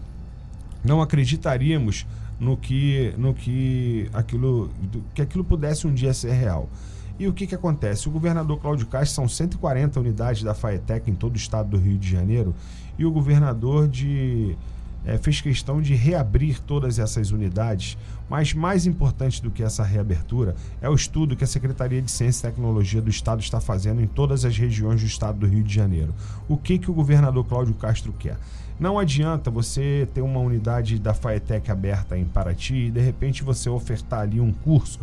não 0.85 1.01
acreditaríamos 1.01 2.07
no 2.39 2.59
que, 2.59 3.15
no 3.17 3.33
que 3.33 4.11
aquilo, 4.13 4.71
que 5.15 5.23
aquilo 5.23 5.43
pudesse 5.43 5.87
um 5.87 5.95
dia 5.95 6.13
ser 6.13 6.33
real. 6.33 6.69
E 7.19 7.27
o 7.27 7.33
que, 7.33 7.47
que 7.47 7.55
acontece? 7.55 8.07
O 8.07 8.11
governador 8.11 8.61
Cláudio 8.61 8.87
Castro 8.87 9.15
são 9.15 9.29
140 9.29 9.99
unidades 9.99 10.43
da 10.43 10.53
FAETEC 10.53 11.11
em 11.11 11.15
todo 11.15 11.33
o 11.33 11.37
estado 11.39 11.71
do 11.71 11.79
Rio 11.79 11.97
de 11.97 12.07
Janeiro 12.07 12.55
e 12.99 13.07
o 13.07 13.11
governador 13.11 13.89
de 13.89 14.55
é, 15.07 15.17
fez 15.17 15.41
questão 15.41 15.81
de 15.81 15.95
reabrir 15.95 16.61
todas 16.61 16.99
essas 16.99 17.31
unidades, 17.31 17.97
mas 18.28 18.52
mais 18.52 18.87
importante 18.87 19.42
do 19.42 19.50
que 19.50 19.62
essa 19.62 19.85
reabertura 19.85 20.56
é 20.80 20.88
o 20.88 20.95
estudo 20.95 21.37
que 21.37 21.45
a 21.45 21.47
Secretaria 21.47 22.02
de 22.02 22.11
Ciência 22.11 22.47
e 22.47 22.50
Tecnologia 22.50 23.00
do 23.00 23.11
Estado 23.11 23.40
está 23.40 23.61
fazendo 23.61 24.00
em 24.00 24.06
todas 24.06 24.45
as 24.45 24.56
regiões 24.56 25.00
do 25.00 25.06
estado 25.06 25.38
do 25.38 25.47
Rio 25.47 25.62
de 25.62 25.75
Janeiro. 25.75 26.14
O 26.49 26.56
que, 26.56 26.78
que 26.78 26.90
o 26.90 26.95
governador 26.95 27.45
Cláudio 27.45 27.75
Castro 27.75 28.12
quer? 28.12 28.37
Não 28.78 28.99
adianta 28.99 29.50
você 29.50 30.06
ter 30.12 30.21
uma 30.21 30.40
unidade 30.40 30.99
da 30.99 31.14
FAETEC 31.14 31.71
aberta 31.71 32.18
em 32.18 32.25
Paraty 32.25 32.75
e 32.75 32.90
de 32.90 33.00
repente 33.00 33.42
você 33.42 33.71
ofertar 33.71 34.21
ali 34.21 34.38
um 34.38 34.52
curso 34.52 35.00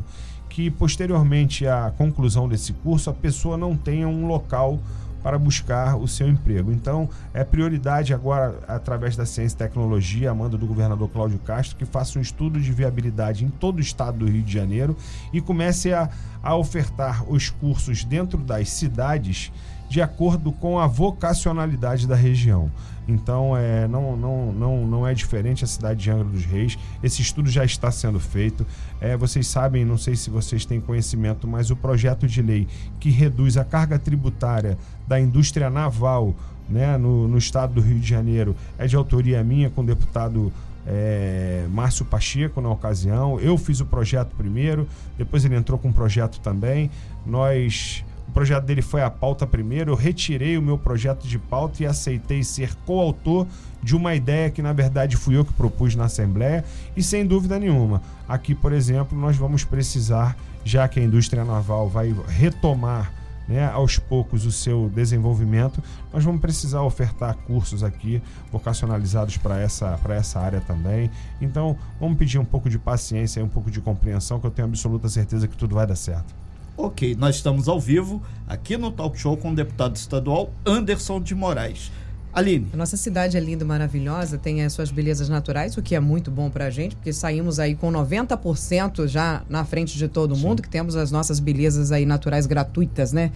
que 0.48 0.70
posteriormente 0.70 1.66
à 1.66 1.92
conclusão 1.98 2.48
desse 2.48 2.74
curso 2.74 3.10
a 3.10 3.14
pessoa 3.14 3.58
não 3.58 3.76
tenha 3.76 4.08
um 4.08 4.28
local 4.28 4.80
para 5.24 5.40
buscar 5.40 5.96
o 5.96 6.08
seu 6.08 6.28
emprego. 6.28 6.72
Então, 6.72 7.10
é 7.34 7.44
prioridade 7.44 8.14
agora, 8.14 8.60
através 8.68 9.16
da 9.16 9.26
ciência 9.26 9.56
e 9.56 9.58
tecnologia, 9.58 10.30
a 10.30 10.36
manda 10.36 10.58
do 10.58 10.68
governador 10.68 11.10
Cláudio 11.10 11.40
Castro, 11.40 11.78
que 11.78 11.86
faça 11.86 12.20
um 12.20 12.22
estudo 12.22 12.60
de 12.60 12.72
viabilidade 12.72 13.46
em 13.46 13.50
todo 13.50 13.78
o 13.78 13.82
estado 13.82 14.20
do 14.20 14.30
Rio 14.30 14.44
de 14.44 14.52
Janeiro 14.52 14.96
e 15.32 15.40
comece 15.40 15.94
a, 15.94 16.10
a 16.44 16.56
ofertar 16.56 17.24
os 17.32 17.50
cursos 17.50 18.04
dentro 18.04 18.38
das 18.38 18.70
cidades 18.70 19.52
de 19.94 20.02
acordo 20.02 20.52
com 20.52 20.80
a 20.80 20.88
vocacionalidade 20.88 22.08
da 22.08 22.16
região. 22.16 22.72
Então, 23.08 23.56
é, 23.56 23.88
não, 23.88 24.18
não, 24.18 24.52
não, 24.52 24.88
não 24.88 25.08
é 25.08 25.14
diferente 25.14 25.64
a 25.64 25.68
cidade 25.68 26.02
de 26.02 26.10
Angra 26.10 26.24
dos 26.24 26.44
Reis. 26.46 26.80
Esse 27.04 27.22
estudo 27.22 27.48
já 27.48 27.64
está 27.64 27.92
sendo 27.92 28.20
feito. 28.20 28.66
É, 29.00 29.16
vocês 29.16 29.46
sabem, 29.46 29.86
não 29.86 29.96
sei 29.96 30.16
se 30.16 30.32
vocês 30.32 30.66
têm 30.66 30.82
conhecimento, 30.82 31.48
mas 31.48 31.70
o 31.70 31.76
projeto 31.76 32.26
de 32.26 32.42
lei 32.42 32.68
que 33.00 33.12
reduz 33.12 33.56
a 33.56 33.64
carga 33.64 34.00
tributária 34.00 34.80
da 35.08 35.20
indústria 35.20 35.70
naval 35.70 36.34
né, 36.68 36.98
no, 36.98 37.28
no 37.28 37.38
estado 37.38 37.76
do 37.76 37.82
Rio 37.82 38.00
de 38.00 38.10
Janeiro 38.10 38.56
é 38.80 38.88
de 38.88 38.96
autoria 38.96 39.44
minha 39.44 39.70
com 39.70 39.82
o 39.82 39.86
deputado 39.86 40.52
é, 40.88 41.68
Márcio 41.70 42.04
Pacheco 42.04 42.60
na 42.62 42.70
ocasião. 42.70 43.40
Eu 43.40 43.60
fiz 43.60 43.80
o 43.80 43.86
projeto 43.86 44.34
primeiro, 44.36 44.88
depois 45.20 45.46
ele 45.46 45.56
entrou 45.56 45.78
com 45.78 45.90
um 45.90 45.94
projeto 45.94 46.40
também. 46.40 46.90
Nós 47.24 48.04
o 48.34 48.42
projeto 48.44 48.66
dele 48.66 48.82
foi 48.82 49.04
a 49.04 49.12
pauta 49.12 49.46
primeiro. 49.46 49.92
Eu 49.92 49.96
retirei 49.96 50.58
o 50.58 50.62
meu 50.62 50.76
projeto 50.76 51.28
de 51.28 51.38
pauta 51.38 51.84
e 51.84 51.86
aceitei 51.86 52.44
ser 52.44 52.74
coautor 52.84 53.46
de 53.84 53.96
uma 53.96 54.16
ideia 54.16 54.50
que, 54.50 54.60
na 54.60 54.74
verdade, 54.74 55.16
fui 55.16 55.38
eu 55.38 55.46
que 55.46 55.54
propus 55.54 55.94
na 55.94 56.06
Assembleia. 56.06 56.66
E 56.98 57.04
sem 57.04 57.28
dúvida 57.28 57.60
nenhuma, 57.60 58.02
aqui, 58.28 58.56
por 58.56 58.74
exemplo, 58.74 59.16
nós 59.16 59.38
vamos 59.38 59.64
precisar, 59.64 60.36
já 60.66 60.88
que 60.88 61.00
a 61.00 61.04
indústria 61.04 61.46
naval 61.46 61.88
vai 61.88 62.12
retomar 62.28 63.14
né, 63.48 63.68
aos 63.68 64.00
poucos 64.00 64.48
o 64.48 64.52
seu 64.52 64.90
desenvolvimento, 64.90 65.84
nós 66.12 66.24
vamos 66.24 66.42
precisar 66.42 66.82
ofertar 66.82 67.36
cursos 67.36 67.84
aqui 67.84 68.20
vocacionalizados 68.52 69.38
para 69.38 69.60
essa, 69.60 70.00
essa 70.10 70.40
área 70.40 70.60
também. 70.62 71.12
Então, 71.40 71.78
vamos 72.00 72.18
pedir 72.18 72.40
um 72.40 72.46
pouco 72.46 72.68
de 72.68 72.80
paciência 72.80 73.42
e 73.42 73.44
um 73.44 73.50
pouco 73.50 73.70
de 73.70 73.80
compreensão, 73.80 74.40
que 74.40 74.48
eu 74.48 74.52
tenho 74.52 74.68
absoluta 74.68 75.08
certeza 75.08 75.48
que 75.48 75.56
tudo 75.56 75.76
vai 75.76 75.86
dar 75.86 75.96
certo. 75.96 76.43
Ok, 76.76 77.16
nós 77.20 77.36
estamos 77.36 77.68
ao 77.68 77.80
vivo 77.80 78.20
aqui 78.48 78.78
no 78.78 78.90
Talk 78.90 79.18
Show 79.18 79.38
com 79.38 79.52
o 79.52 79.56
deputado 79.56 79.96
estadual 79.96 80.52
Anderson 80.66 81.22
de 81.22 81.36
Moraes. 81.36 81.92
Aline. 82.34 82.68
A 82.74 82.78
nossa 82.78 82.98
cidade 82.98 83.38
é 83.38 83.40
linda, 83.40 83.64
maravilhosa, 83.64 84.40
tem 84.40 84.64
as 84.64 84.74
suas 84.74 84.90
belezas 84.90 85.30
naturais, 85.30 85.78
o 85.78 85.84
que 85.84 85.94
é 85.94 86.00
muito 86.00 86.32
bom 86.32 86.50
para 86.50 86.66
a 86.66 86.70
gente, 86.72 86.96
porque 86.96 87.14
saímos 87.14 87.60
aí 87.60 87.76
com 87.76 87.92
90% 87.92 89.08
já 89.08 89.44
na 89.48 89.64
frente 89.64 89.96
de 89.96 90.08
todo 90.08 90.36
mundo, 90.36 90.58
Sim. 90.58 90.64
que 90.64 90.70
temos 90.70 90.96
as 90.96 91.12
nossas 91.12 91.40
belezas 91.40 91.92
aí 91.92 92.08
naturais 92.08 92.48
gratuitas, 92.48 93.14
né? 93.14 93.32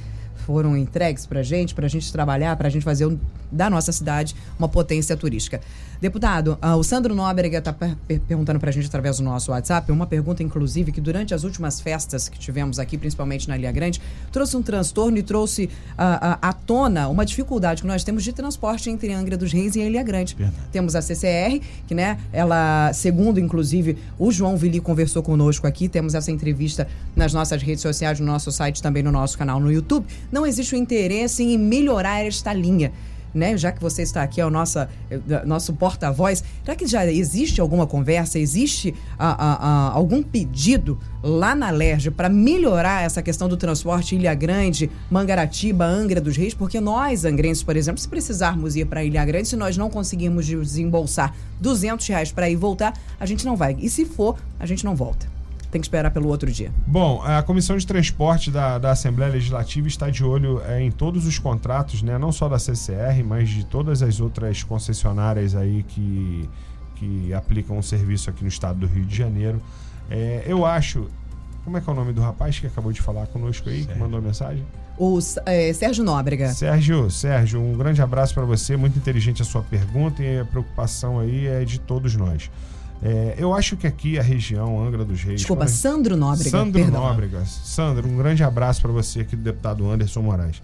Foram 0.46 0.78
entregues 0.78 1.26
para 1.26 1.40
a 1.40 1.44
gente, 1.44 1.74
para 1.74 1.86
a 1.86 1.90
gente 1.90 2.12
trabalhar, 2.12 2.56
para 2.56 2.68
a 2.68 2.72
gente 2.72 2.84
fazer 2.84 3.06
um, 3.06 3.18
da 3.52 3.70
nossa 3.70 3.92
cidade 3.92 4.36
uma 4.58 4.68
potência 4.68 5.16
turística. 5.16 5.62
Deputado, 6.00 6.60
uh, 6.64 6.76
o 6.76 6.84
Sandro 6.84 7.16
Nóbrega 7.16 7.58
está 7.58 7.74
per 7.74 7.98
perguntando 8.28 8.60
para 8.60 8.70
a 8.70 8.74
gente 8.74 8.86
através 8.86 9.18
do 9.18 9.24
nosso 9.24 9.52
WhatsApp, 9.52 9.92
uma 9.92 10.06
pergunta, 10.06 10.44
inclusive, 10.44 10.92
que 10.92 11.02
durante 11.02 11.34
as 11.34 11.44
últimas 11.44 11.82
festas 11.82 12.30
que 12.30 12.38
tivemos 12.38 12.78
aqui, 12.78 12.98
principalmente 12.98 13.48
na 13.48 13.58
Ilha 13.58 13.72
Grande, 13.72 14.00
trouxe 14.32 14.56
um 14.56 14.62
transtorno 14.62 15.18
e 15.18 15.24
trouxe 15.24 15.66
uh, 15.66 15.68
uh, 15.68 16.38
à 16.42 16.54
tona 16.54 17.08
uma 17.08 17.26
dificuldade 17.26 17.82
que 17.82 17.88
nós 17.88 18.04
temos 18.04 18.24
de 18.24 18.32
transporte 18.32 18.90
entre 18.92 19.12
Angra 19.12 19.36
dos 19.36 19.52
Reis 19.52 19.76
e 19.76 19.82
a 19.82 19.86
Ilha 19.86 20.04
Grande. 20.04 20.36
Verdade. 20.36 20.58
Temos 20.72 20.96
a 20.96 21.02
CCR, 21.02 21.60
que, 21.88 21.96
né, 21.96 22.20
ela, 22.32 22.92
segundo, 22.94 23.40
inclusive, 23.40 23.98
o 24.20 24.32
João 24.32 24.56
Vili 24.56 24.80
conversou 24.80 25.24
conosco 25.24 25.66
aqui, 25.66 25.90
temos 25.90 26.14
essa 26.14 26.32
entrevista 26.32 26.88
nas 27.16 27.34
nossas 27.34 27.64
redes 27.64 27.82
sociais, 27.82 28.20
no 28.20 28.26
nosso 28.26 28.52
site, 28.52 28.84
também 28.84 29.02
no 29.02 29.12
nosso 29.12 29.36
canal 29.38 29.60
no 29.60 29.72
YouTube 29.72 30.06
não 30.32 30.46
existe 30.46 30.76
o 30.76 30.78
interesse 30.78 31.44
em 31.44 31.58
melhorar 31.58 32.26
esta 32.26 32.54
linha. 32.54 32.92
Né? 33.34 33.56
Já 33.56 33.72
que 33.72 33.80
você 33.80 34.02
está 34.02 34.24
aqui, 34.24 34.42
é 34.42 34.46
o 34.46 34.50
nosso, 34.50 34.80
nosso 35.46 35.74
porta-voz, 35.74 36.44
será 36.64 36.76
que 36.76 36.88
já 36.88 37.06
existe 37.06 37.62
alguma 37.62 37.86
conversa, 37.86 38.40
existe 38.40 38.96
a, 39.20 39.28
a, 39.28 39.54
a, 39.54 39.92
algum 39.92 40.24
pedido 40.24 40.98
lá 41.22 41.54
na 41.54 41.70
LERJ 41.70 42.10
para 42.12 42.30
melhorar 42.30 43.04
essa 43.04 43.22
questão 43.22 43.48
do 43.48 43.56
transporte 43.56 44.16
Ilha 44.16 44.34
Grande, 44.34 44.90
Mangaratiba, 45.12 45.86
Angra 45.86 46.20
dos 46.20 46.36
Reis? 46.36 46.56
Porque 46.56 46.80
nós, 46.80 47.26
angrenses, 47.26 47.62
por 47.62 47.76
exemplo, 47.76 48.02
se 48.02 48.08
precisarmos 48.08 48.76
ir 48.76 48.86
para 48.86 49.04
Ilha 49.04 49.24
Grande, 49.24 49.48
se 49.48 49.56
nós 49.56 49.78
não 49.78 49.90
conseguirmos 49.90 50.48
desembolsar 50.48 51.36
200 51.60 52.08
reais 52.08 52.32
para 52.32 52.50
ir 52.50 52.56
voltar, 52.56 52.94
a 53.20 53.26
gente 53.26 53.46
não 53.46 53.56
vai. 53.56 53.78
E 53.80 53.90
se 53.90 54.04
for, 54.04 54.36
a 54.60 54.66
gente 54.66 54.84
não 54.84 54.96
volta 54.96 55.37
tem 55.72 55.82
que 55.82 55.88
esperar 55.88 56.12
pelo 56.12 56.30
outro 56.30 56.52
dia? 56.52 56.72
Bom, 56.86 57.22
a 57.24 57.42
Comissão 57.44 57.78
de 57.78 57.86
Transporte 57.86 58.50
da, 58.50 58.78
da 58.78 58.92
Assembleia 58.92 59.32
Legislativa 59.32 59.88
está 59.88 60.10
de 60.10 60.24
olho 60.24 60.62
é, 60.66 60.82
em 60.82 60.92
todos 60.92 61.26
os 61.26 61.38
contratos, 61.38 62.02
né, 62.02 62.18
não 62.18 62.32
só 62.32 62.48
da 62.48 62.58
CCR, 62.58 63.24
mas 63.26 63.50
de 63.50 63.66
todas 63.66 64.02
as 64.02 64.20
outras 64.20 64.64
concessionárias 64.64 65.56
aí 65.56 65.84
que, 65.84 66.50
que 66.96 67.34
aplicam 67.34 67.78
o 67.78 67.84
serviço 67.84 68.30
aqui 68.30 68.44
no 68.44 68.50
estado 68.50 68.80
do 68.80 68.88
Rio 68.88 69.06
de 69.06 69.16
Janeiro. 69.16 69.62
É, 70.10 70.44
eu 70.46 70.66
acho. 70.66 71.08
Como 71.64 71.78
é 71.78 71.82
que 71.82 71.90
é 71.90 71.92
o 71.92 71.96
nome 71.96 72.14
do 72.14 72.22
rapaz 72.22 72.58
que 72.58 72.68
acabou 72.68 72.94
de 72.94 73.02
falar 73.02 73.28
conosco 73.28 73.68
aí, 73.68 73.80
Sérgio. 73.80 73.94
que 73.94 74.00
mandou 74.00 74.20
a 74.20 74.22
mensagem? 74.22 74.64
O 74.98 75.20
é, 75.46 75.72
Sérgio 75.74 76.04
Nóbrega. 76.04 76.54
Sérgio, 76.54 77.12
Sérgio, 77.12 77.62
um 77.62 77.78
grande 77.78 78.02
abraço 78.02 78.34
para 78.34 78.46
você. 78.46 78.78
Muito 78.78 78.98
inteligente 78.98 79.42
a 79.42 79.46
sua 79.46 79.62
pergunta 79.62 80.24
e 80.24 80.40
a 80.40 80.46
preocupação 80.46 81.20
aí 81.20 81.46
é 81.46 81.66
de 81.66 81.80
todos 81.80 82.16
nós. 82.16 82.50
É, 83.02 83.36
eu 83.38 83.54
acho 83.54 83.78
que 83.78 83.86
aqui 83.86 84.18
a 84.18 84.24
região 84.24 84.84
Angra 84.84 85.06
dos 85.06 85.22
Reis. 85.22 85.42
Desculpa, 85.42 85.66
quando... 85.66 85.70
Sandro 85.70 86.18
Nóbrega. 86.18 86.50
Sandro 86.50 86.82
perdão. 86.82 87.02
Nóbrega. 87.02 87.46
Sandro, 87.46 88.08
um 88.08 88.18
grande 88.18 88.44
abraço 88.44 88.82
para 88.82 88.92
você 88.92 89.22
aqui 89.22 89.36
do 89.36 89.44
deputado 89.44 89.90
Anderson 89.90 90.22
Moraes. 90.22 90.62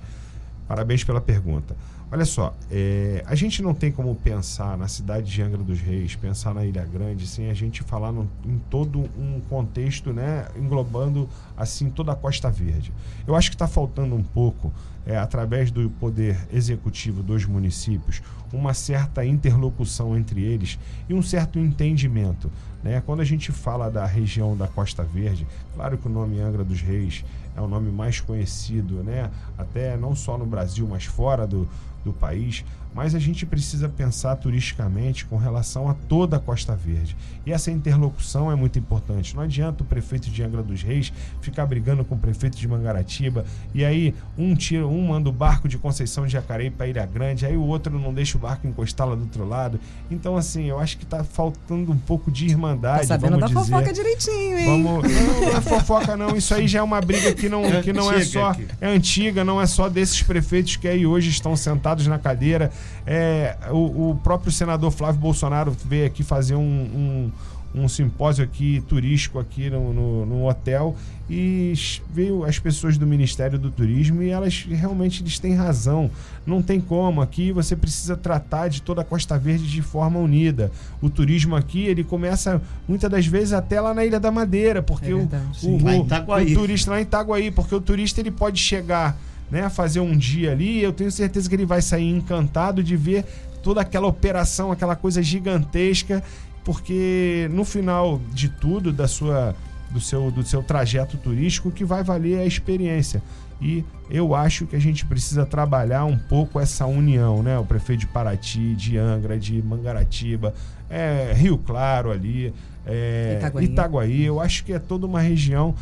Parabéns 0.67 1.03
pela 1.03 1.21
pergunta. 1.21 1.75
Olha 2.13 2.25
só, 2.25 2.55
é, 2.69 3.23
a 3.25 3.33
gente 3.33 3.63
não 3.63 3.73
tem 3.73 3.91
como 3.91 4.13
pensar 4.13 4.77
na 4.77 4.87
cidade 4.87 5.31
de 5.31 5.41
Angra 5.41 5.63
dos 5.63 5.79
Reis, 5.79 6.15
pensar 6.15 6.53
na 6.53 6.63
Ilha 6.63 6.85
Grande, 6.85 7.25
sem 7.25 7.49
a 7.49 7.55
gente 7.55 7.81
falar 7.81 8.11
no, 8.11 8.29
em 8.45 8.59
todo 8.69 9.09
um 9.17 9.41
contexto, 9.49 10.13
né, 10.13 10.45
englobando 10.55 11.27
assim 11.57 11.89
toda 11.89 12.11
a 12.11 12.15
Costa 12.15 12.51
Verde. 12.51 12.93
Eu 13.25 13.35
acho 13.35 13.49
que 13.49 13.55
está 13.55 13.67
faltando 13.67 14.13
um 14.13 14.21
pouco, 14.21 14.71
é, 15.07 15.17
através 15.17 15.71
do 15.71 15.89
poder 15.89 16.37
executivo 16.53 17.23
dos 17.23 17.45
municípios, 17.45 18.21
uma 18.53 18.75
certa 18.75 19.25
interlocução 19.25 20.15
entre 20.15 20.43
eles 20.43 20.77
e 21.09 21.15
um 21.15 21.23
certo 21.23 21.57
entendimento. 21.57 22.51
Né? 22.83 23.01
Quando 23.03 23.21
a 23.21 23.25
gente 23.25 23.51
fala 23.51 23.89
da 23.89 24.05
região 24.05 24.55
da 24.55 24.67
Costa 24.67 25.03
Verde, 25.03 25.47
claro 25.73 25.97
que 25.97 26.07
o 26.07 26.11
nome 26.11 26.39
Angra 26.39 26.63
dos 26.63 26.79
Reis 26.79 27.25
é 27.55 27.61
o 27.61 27.67
nome 27.67 27.91
mais 27.91 28.19
conhecido, 28.19 29.03
né? 29.03 29.29
até 29.57 29.97
não 29.97 30.15
só 30.15 30.37
no 30.37 30.45
Brasil, 30.45 30.87
mas 30.89 31.05
fora 31.05 31.45
do, 31.45 31.67
do 32.03 32.11
país, 32.13 32.63
mas 32.93 33.15
a 33.15 33.19
gente 33.19 33.45
precisa 33.45 33.89
pensar 33.89 34.35
turisticamente 34.35 35.25
com 35.25 35.35
relação 35.35 35.89
a 35.89 35.93
toda 35.93 36.37
a 36.37 36.39
Costa 36.39 36.75
Verde. 36.75 37.17
E 37.45 37.51
essa 37.51 37.71
interlocução 37.71 38.51
é 38.51 38.55
muito 38.55 38.77
importante. 38.77 39.35
Não 39.35 39.43
adianta 39.43 39.83
o 39.83 39.85
prefeito 39.85 40.29
de 40.29 40.43
Angra 40.43 40.61
dos 40.61 40.83
Reis 40.83 41.11
ficar 41.41 41.65
brigando 41.65 42.05
com 42.05 42.15
o 42.15 42.17
prefeito 42.17 42.55
de 42.57 42.67
Mangaratiba 42.67 43.45
e 43.73 43.83
aí 43.83 44.13
um 44.37 44.53
tira, 44.55 44.87
um 44.87 45.07
manda 45.07 45.27
o 45.27 45.31
barco 45.31 45.67
de 45.67 45.77
Conceição 45.77 46.25
de 46.25 46.33
Jacareí 46.33 46.69
para 46.69 46.87
Ilha 46.87 47.05
Grande, 47.05 47.45
aí 47.45 47.57
o 47.57 47.63
outro 47.63 47.97
não 47.97 48.13
deixa 48.13 48.37
o 48.37 48.41
barco 48.41 48.67
encostar 48.67 49.07
lá 49.07 49.15
do 49.15 49.23
outro 49.23 49.47
lado. 49.47 49.79
Então 50.11 50.37
assim, 50.37 50.65
eu 50.65 50.79
acho 50.79 50.97
que 50.97 51.03
está 51.03 51.23
faltando 51.23 51.91
um 51.91 51.97
pouco 51.97 52.31
de 52.31 52.45
irmandade, 52.45 53.07
tá 53.07 53.19
sabendo 53.19 53.39
vamos 53.39 53.53
da 53.53 53.59
dizer. 53.59 53.71
fofoca 53.71 53.93
direitinho, 53.93 54.59
hein? 54.59 54.65
Vamos, 54.65 55.11
não, 55.11 55.41
não 55.41 55.57
é 55.57 55.61
fofoca 55.61 56.15
não, 56.15 56.35
isso 56.35 56.53
aí 56.53 56.67
já 56.67 56.79
é 56.79 56.83
uma 56.83 57.01
briga 57.01 57.33
que 57.43 57.49
não, 57.49 57.81
que 57.81 57.93
não 57.93 58.11
é 58.11 58.23
só 58.23 58.55
é 58.79 58.87
antiga, 58.87 59.43
não 59.43 59.61
é 59.61 59.65
só 59.65 59.89
desses 59.89 60.21
prefeitos 60.21 60.77
que 60.77 60.87
aí 60.87 61.05
hoje 61.05 61.29
estão 61.29 61.55
sentados 61.55 62.07
na 62.07 62.17
cadeira. 62.17 62.71
É, 63.05 63.57
o, 63.69 64.11
o 64.11 64.15
próprio 64.23 64.51
senador 64.51 64.91
Flávio 64.91 65.19
Bolsonaro 65.19 65.75
veio 65.85 66.05
aqui 66.05 66.23
fazer 66.23 66.55
um, 66.55 66.61
um 66.61 67.31
um 67.73 67.87
simpósio 67.87 68.43
aqui 68.43 68.83
turístico 68.87 69.39
aqui 69.39 69.69
no, 69.69 69.93
no, 69.93 70.25
no, 70.25 70.47
hotel 70.47 70.95
e 71.29 71.73
veio 72.11 72.43
as 72.43 72.59
pessoas 72.59 72.97
do 72.97 73.07
Ministério 73.07 73.57
do 73.57 73.71
Turismo 73.71 74.21
e 74.21 74.29
elas 74.29 74.65
realmente 74.69 75.23
eles 75.23 75.39
têm 75.39 75.55
razão. 75.55 76.11
Não 76.45 76.61
tem 76.61 76.79
como 76.79 77.21
aqui 77.21 77.51
você 77.51 77.75
precisa 77.75 78.15
tratar 78.15 78.67
de 78.67 78.81
toda 78.81 79.01
a 79.01 79.05
Costa 79.05 79.37
Verde 79.37 79.67
de 79.67 79.81
forma 79.81 80.19
unida. 80.19 80.71
O 81.01 81.09
turismo 81.09 81.55
aqui 81.55 81.85
ele 81.85 82.03
começa 82.03 82.61
muitas 82.87 83.09
das 83.09 83.25
vezes 83.25 83.53
até 83.53 83.81
lá 83.81 83.93
na 83.93 84.05
Ilha 84.05 84.19
da 84.19 84.31
Madeira, 84.31 84.83
porque 84.83 85.11
é 85.11 85.15
o, 85.15 85.19
o, 85.19 85.69
o, 85.69 86.41
o 86.41 86.53
turista 86.53 86.91
lá 86.91 86.99
em 86.99 87.03
Itaguaí, 87.03 87.49
porque 87.49 87.73
o 87.73 87.81
turista 87.81 88.19
ele 88.19 88.31
pode 88.31 88.59
chegar 88.59 89.17
né, 89.49 89.69
fazer 89.69 89.99
um 89.99 90.17
dia 90.17 90.51
ali, 90.51 90.81
eu 90.81 90.91
tenho 90.91 91.11
certeza 91.11 91.47
que 91.47 91.55
ele 91.55 91.65
vai 91.65 91.81
sair 91.81 92.09
encantado 92.09 92.83
de 92.83 92.97
ver 92.97 93.23
toda 93.61 93.81
aquela 93.81 94.07
operação, 94.07 94.71
aquela 94.71 94.95
coisa 94.95 95.23
gigantesca, 95.23 96.23
porque 96.63 97.49
no 97.51 97.65
final 97.65 98.19
de 98.31 98.49
tudo 98.49 98.91
da 98.91 99.07
sua 99.07 99.55
do 99.91 99.99
seu 99.99 100.31
do 100.31 100.43
seu 100.43 100.63
trajeto 100.63 101.17
turístico 101.17 101.71
que 101.71 101.85
vai 101.85 102.03
valer 102.03 102.39
a 102.39 102.45
experiência. 102.45 103.21
E 103.61 103.85
eu 104.09 104.35
acho 104.35 104.65
que 104.65 104.75
a 104.75 104.79
gente 104.79 105.05
precisa 105.05 105.45
trabalhar 105.45 106.03
um 106.03 106.17
pouco 106.17 106.59
essa 106.59 106.85
união, 106.85 107.41
né? 107.41 107.57
O 107.57 107.63
prefeito 107.63 108.01
de 108.01 108.07
Paraty, 108.07 108.75
de 108.75 108.97
Angra, 108.97 109.39
de 109.39 109.61
Mangaratiba, 109.61 110.53
é, 110.89 111.31
Rio 111.33 111.57
Claro 111.57 112.11
ali, 112.11 112.53
é, 112.85 113.35
Itaguaí. 113.37 113.65
Itaguaí. 113.65 114.23
Eu 114.23 114.41
acho 114.41 114.65
que 114.65 114.73
é 114.73 114.79
toda 114.79 115.05
uma 115.05 115.21
região, 115.21 115.73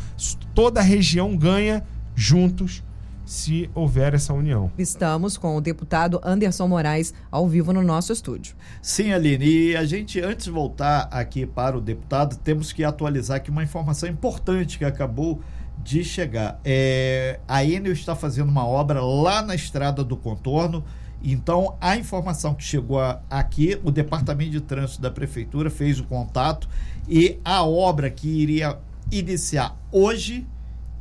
toda 0.54 0.80
a 0.80 0.82
região 0.82 1.36
ganha 1.36 1.82
juntos 2.14 2.84
se 3.32 3.70
houver 3.74 4.12
essa 4.12 4.34
união. 4.34 4.70
Estamos 4.76 5.38
com 5.38 5.56
o 5.56 5.60
deputado 5.60 6.20
Anderson 6.22 6.68
Moraes 6.68 7.14
ao 7.30 7.48
vivo 7.48 7.72
no 7.72 7.82
nosso 7.82 8.12
estúdio. 8.12 8.54
Sim, 8.82 9.10
Aline, 9.10 9.46
e 9.46 9.76
a 9.76 9.86
gente, 9.86 10.20
antes 10.20 10.44
de 10.44 10.50
voltar 10.50 11.08
aqui 11.10 11.46
para 11.46 11.76
o 11.76 11.80
deputado, 11.80 12.36
temos 12.36 12.74
que 12.74 12.84
atualizar 12.84 13.38
aqui 13.38 13.50
uma 13.50 13.62
informação 13.62 14.06
importante 14.06 14.76
que 14.76 14.84
acabou 14.84 15.40
de 15.82 16.04
chegar. 16.04 16.60
É, 16.62 17.40
a 17.48 17.64
Enel 17.64 17.92
está 17.92 18.14
fazendo 18.14 18.50
uma 18.50 18.66
obra 18.66 19.02
lá 19.02 19.40
na 19.40 19.54
estrada 19.54 20.04
do 20.04 20.16
contorno. 20.16 20.84
Então, 21.24 21.74
a 21.80 21.96
informação 21.96 22.54
que 22.54 22.62
chegou 22.62 23.00
aqui, 23.30 23.80
o 23.82 23.90
Departamento 23.90 24.50
de 24.50 24.60
Trânsito 24.60 25.00
da 25.00 25.10
Prefeitura 25.10 25.70
fez 25.70 25.98
o 25.98 26.04
contato 26.04 26.68
e 27.08 27.38
a 27.42 27.64
obra 27.64 28.10
que 28.10 28.28
iria 28.28 28.78
iniciar 29.10 29.74
hoje 29.90 30.46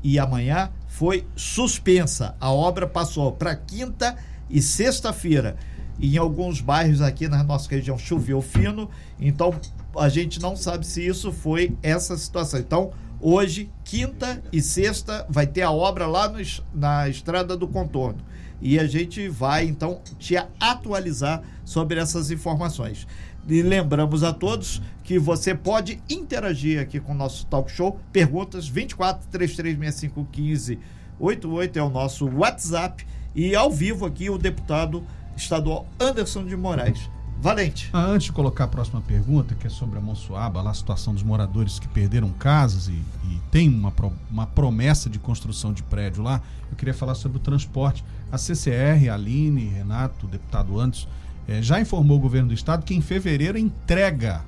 e 0.02 0.17
amanhã 0.17 0.72
foi 1.02 1.26
suspensa. 1.36 2.36
A 2.40 2.52
obra 2.52 2.86
passou 2.86 3.32
para 3.32 3.56
quinta 3.56 4.16
e 4.48 4.62
sexta-feira. 4.62 5.58
Em 6.00 6.16
alguns 6.16 6.62
bairros 6.62 7.02
aqui 7.02 7.28
na 7.28 7.44
nossa 7.44 7.68
região 7.68 7.98
choveu 7.98 8.40
fino, 8.40 8.88
então 9.20 9.52
a 9.98 10.08
gente 10.10 10.40
não 10.40 10.56
sabe 10.56 10.86
se 10.86 11.04
isso 11.04 11.32
foi 11.32 11.76
essa 11.82 12.16
situação. 12.16 12.60
Então, 12.60 12.92
hoje, 13.20 13.72
quinta 13.84 14.44
e 14.54 14.62
sexta, 14.62 15.26
vai 15.28 15.48
ter 15.48 15.64
a 15.64 15.72
obra 15.72 16.06
lá 16.06 16.30
no, 16.30 16.38
na 16.72 17.10
Estrada 17.10 17.58
do 17.58 17.68
Contorno. 17.68 18.22
E 18.62 18.78
a 18.78 18.86
gente 18.86 19.28
vai, 19.28 19.66
então, 19.66 20.02
te 20.20 20.38
atualizar 20.60 21.42
sobre 21.66 22.00
essas 22.00 22.30
informações. 22.30 23.08
E 23.47 23.62
lembramos 23.62 24.23
a 24.23 24.32
todos 24.32 24.82
que 25.04 25.17
você 25.17 25.54
pode 25.54 26.01
interagir 26.10 26.82
aqui 26.82 26.99
com 26.99 27.12
o 27.12 27.15
nosso 27.15 27.45
talk 27.47 27.71
show. 27.71 27.99
Perguntas 28.12 28.67
24 28.67 29.27
3365 29.30 30.27
15 30.32 30.80
88 31.19 31.77
é 31.77 31.84
o 31.84 31.89
nosso 31.89 32.27
WhatsApp 32.27 33.06
e 33.36 33.56
ao 33.56 33.71
vivo 33.71 34.06
aqui 34.06 34.30
o 34.30 34.38
deputado 34.38 35.04
estadual 35.36 35.86
Anderson 35.99 36.45
de 36.45 36.56
Moraes. 36.56 37.10
Valente. 37.39 37.89
Ah, 37.91 38.06
antes 38.06 38.25
de 38.25 38.32
colocar 38.34 38.65
a 38.65 38.67
próxima 38.67 39.01
pergunta, 39.01 39.56
que 39.56 39.65
é 39.65 39.69
sobre 39.69 39.97
a 39.97 40.01
Monsuaba, 40.01 40.62
lá 40.62 40.69
a 40.69 40.73
situação 40.75 41.12
dos 41.12 41.23
moradores 41.23 41.80
que 41.80 41.88
perderam 41.88 42.30
casas 42.30 42.88
e, 42.88 42.91
e 42.91 43.41
tem 43.49 43.67
uma, 43.67 43.89
pro, 43.91 44.13
uma 44.30 44.45
promessa 44.45 45.10
de 45.10 45.17
construção 45.17 45.73
de 45.73 45.82
prédio 45.82 46.21
lá, 46.21 46.39
eu 46.69 46.77
queria 46.77 46.93
falar 46.93 47.15
sobre 47.15 47.39
o 47.39 47.41
transporte. 47.41 48.04
A 48.32 48.38
CCR, 48.38 49.10
a 49.10 49.15
Aline, 49.15 49.65
Renato, 49.65 50.27
o 50.27 50.30
deputado 50.30 50.80
Anderson, 50.80 51.08
eh, 51.52 51.62
já 51.62 51.82
informou 51.82 52.18
o 52.18 52.20
governo 52.20 52.48
do 52.48 52.54
estado 52.54 52.86
que 52.86 52.96
em 52.96 53.02
fevereiro 53.02 53.58
entrega 53.58 54.42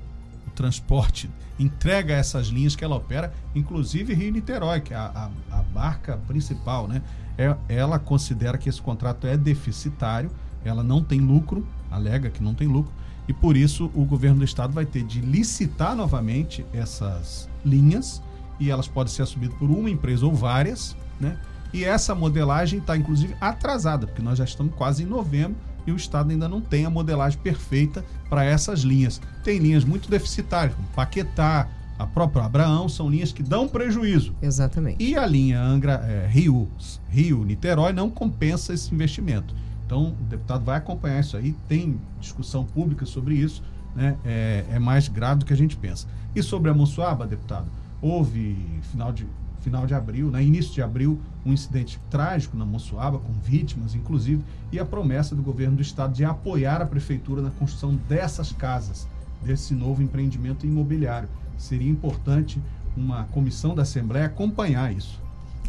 o 0.48 0.52
transporte, 0.52 1.30
entrega 1.60 2.14
essas 2.14 2.48
linhas 2.48 2.78
que 2.78 2.84
ela 2.84 2.96
opera, 2.96 3.34
inclusive 3.54 4.14
Rio-Niterói, 4.14 4.80
que 4.80 4.94
é 4.94 4.98
a, 4.98 5.30
a, 5.52 5.60
a 5.60 5.64
barca 5.64 6.16
principal, 6.28 6.88
né? 6.88 7.02
É, 7.38 7.54
ela 7.68 8.00
considera 8.00 8.58
que 8.58 8.70
esse 8.70 8.82
contrato 8.82 9.28
é 9.28 9.36
deficitário, 9.36 10.32
ela 10.64 10.82
não 10.82 11.04
tem 11.04 11.20
lucro, 11.20 11.68
alega 11.92 12.30
que 12.30 12.42
não 12.42 12.54
tem 12.54 12.68
lucro, 12.70 12.94
e 13.28 13.34
por 13.34 13.58
isso 13.58 13.92
o 13.94 14.06
governo 14.06 14.38
do 14.40 14.46
estado 14.46 14.72
vai 14.72 14.86
ter 14.86 15.04
de 15.04 15.20
licitar 15.20 15.96
novamente 15.96 16.66
essas 16.74 17.50
linhas, 17.66 18.22
e 18.62 18.72
elas 18.72 18.88
podem 18.88 19.12
ser 19.12 19.24
assumidas 19.24 19.58
por 19.58 19.70
uma 19.70 19.90
empresa 19.90 20.26
ou 20.26 20.34
várias, 20.34 20.96
né? 21.20 21.38
E 21.74 21.84
essa 21.84 22.16
modelagem 22.16 22.80
está 22.80 22.96
inclusive 22.96 23.36
atrasada, 23.42 24.08
porque 24.08 24.22
nós 24.22 24.38
já 24.38 24.46
estamos 24.46 24.74
quase 24.76 25.04
em 25.04 25.08
novembro 25.08 25.58
e 25.86 25.92
o 25.92 25.96
Estado 25.96 26.32
ainda 26.32 26.48
não 26.48 26.62
tem 26.62 26.86
a 26.86 26.90
modelagem 26.90 27.40
perfeita 27.40 28.04
para 28.30 28.44
essas 28.44 28.82
linhas. 28.82 29.22
Tem 29.44 29.60
linhas 29.60 29.84
muito 29.84 30.10
deficitárias, 30.10 30.76
como 30.76 30.88
Paquetá, 30.90 31.68
a 31.98 32.08
própria 32.08 32.46
Abraão, 32.46 32.90
são 32.90 33.10
linhas 33.10 33.32
que 33.32 33.44
dão 33.44 33.68
prejuízo. 33.68 34.36
Exatamente. 34.42 35.04
E 35.04 35.16
a 35.16 35.26
linha 35.26 35.62
Angra 35.62 35.94
é, 35.94 36.28
Rio, 36.28 36.70
Rio, 37.10 37.44
Niterói 37.46 37.94
não 37.94 38.10
compensa 38.10 38.74
esse 38.74 38.94
investimento. 38.94 39.54
Então, 39.86 40.16
o 40.20 40.24
deputado 40.24 40.66
vai 40.66 40.78
acompanhar 40.78 41.20
isso 41.20 41.38
aí, 41.38 41.54
tem 41.68 42.00
discussão 42.20 42.64
pública 42.64 43.06
sobre 43.06 43.36
isso, 43.36 43.62
né? 43.96 44.18
é, 44.26 44.66
é 44.72 44.80
mais 44.80 45.08
grave 45.08 45.40
do 45.40 45.46
que 45.46 45.54
a 45.54 45.58
gente 45.58 45.76
pensa. 45.76 46.08
E 46.36 46.42
sobre 46.42 46.72
a 46.72 46.74
Monsuaba, 46.74 47.28
deputado, 47.28 47.68
houve 48.02 48.58
final 48.92 49.12
de, 49.12 49.28
final 49.64 49.88
de 49.88 49.94
abril, 49.94 50.30
né, 50.30 50.44
início 50.44 50.74
de 50.74 50.82
abril, 50.82 51.20
um 51.46 51.54
incidente 51.54 52.00
trágico 52.10 52.58
na 52.58 52.66
Monsuaba, 52.66 53.18
com 53.18 53.32
vítimas, 53.32 53.96
inclusive, 53.96 54.44
e 54.72 54.80
a 54.80 54.86
promessa 54.86 55.36
do 55.36 55.42
governo 55.42 55.78
do 55.78 55.82
estado 55.82 56.14
de 56.14 56.26
apoiar 56.26 56.82
a 56.82 56.86
prefeitura 56.86 57.42
na 57.42 57.50
construção 57.50 57.96
dessas 58.08 58.52
casas, 58.52 59.08
desse 59.42 59.74
novo 59.74 60.04
empreendimento 60.04 60.66
imobiliário. 60.66 61.30
Seria 61.58 61.90
importante 61.90 62.62
uma 62.96 63.24
comissão 63.26 63.74
da 63.74 63.84
Assembleia 63.84 64.26
acompanhar 64.26 64.94
isso. 64.94 65.22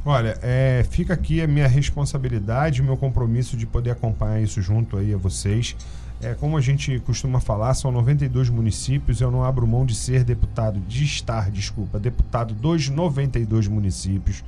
Olha, 0.05 0.39
é, 0.43 0.85
fica 0.91 1.15
aqui 1.15 1.41
a 1.41 1.47
minha 1.47 1.67
responsabilidade, 1.67 2.83
o 2.83 2.85
meu 2.85 2.97
compromisso 2.97 3.57
de 3.57 3.67
poder 3.67 3.93
acompanhar 3.93 4.43
isso 4.43 4.61
junto 4.61 4.99
aí 4.99 5.15
a 5.15 5.17
vocês. 5.17 5.75
É, 6.21 6.35
como 6.35 6.57
a 6.57 6.61
gente 6.61 6.99
costuma 7.01 7.41
falar, 7.41 7.75
são 7.75 7.93
92 7.93 8.49
municípios, 8.49 9.21
eu 9.21 9.31
não 9.31 9.45
abro 9.45 9.67
mão 9.67 9.85
de 9.85 9.95
ser 9.95 10.25
deputado, 10.25 10.81
de 10.81 11.05
estar, 11.05 11.51
desculpa, 11.51 11.99
deputado 11.99 12.55
dos 12.55 12.89
92 12.89 13.69
municípios. 13.69 14.43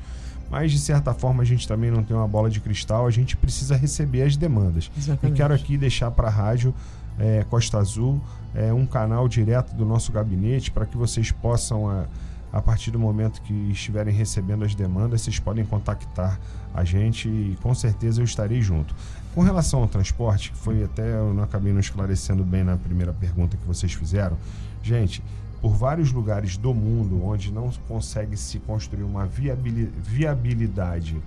Mas, 0.50 0.70
de 0.70 0.78
certa 0.78 1.12
forma, 1.12 1.42
a 1.42 1.46
gente 1.46 1.66
também 1.66 1.90
não 1.90 2.02
tem 2.02 2.16
uma 2.16 2.28
bola 2.28 2.48
de 2.48 2.60
cristal, 2.60 3.06
a 3.06 3.10
gente 3.10 3.36
precisa 3.36 3.76
receber 3.76 4.22
as 4.22 4.36
demandas. 4.36 4.90
Exatamente. 4.96 5.34
E 5.34 5.36
quero 5.36 5.52
aqui 5.52 5.76
deixar 5.76 6.10
para 6.12 6.28
a 6.28 6.30
rádio 6.30 6.72
é, 7.18 7.44
Costa 7.50 7.78
Azul 7.78 8.20
é, 8.54 8.72
um 8.72 8.86
canal 8.86 9.28
direto 9.28 9.74
do 9.74 9.84
nosso 9.84 10.12
gabinete 10.12 10.70
para 10.70 10.86
que 10.86 10.96
vocês 10.96 11.30
possam. 11.30 11.88
A, 11.88 12.06
a 12.52 12.62
partir 12.62 12.90
do 12.90 12.98
momento 12.98 13.42
que 13.42 13.52
estiverem 13.70 14.14
recebendo 14.14 14.64
as 14.64 14.74
demandas, 14.74 15.20
vocês 15.20 15.38
podem 15.38 15.64
contactar 15.64 16.40
a 16.72 16.84
gente 16.84 17.28
e 17.28 17.58
com 17.60 17.74
certeza 17.74 18.22
eu 18.22 18.24
estarei 18.24 18.62
junto. 18.62 18.94
Com 19.36 19.42
relação 19.42 19.82
ao 19.82 19.86
transporte, 19.86 20.50
que 20.50 20.56
foi 20.56 20.82
até 20.82 21.12
eu 21.14 21.34
não 21.34 21.42
acabei 21.44 21.70
não 21.70 21.78
esclarecendo 21.80 22.42
bem 22.42 22.64
na 22.64 22.78
primeira 22.78 23.12
pergunta 23.12 23.54
que 23.54 23.66
vocês 23.66 23.92
fizeram, 23.92 24.34
gente, 24.82 25.22
por 25.60 25.74
vários 25.76 26.10
lugares 26.10 26.56
do 26.56 26.72
mundo 26.72 27.22
onde 27.22 27.52
não 27.52 27.70
consegue 27.86 28.34
se 28.34 28.58
construir 28.60 29.02
uma 29.02 29.26
viabili- 29.26 29.92
viabilidade 29.98 31.20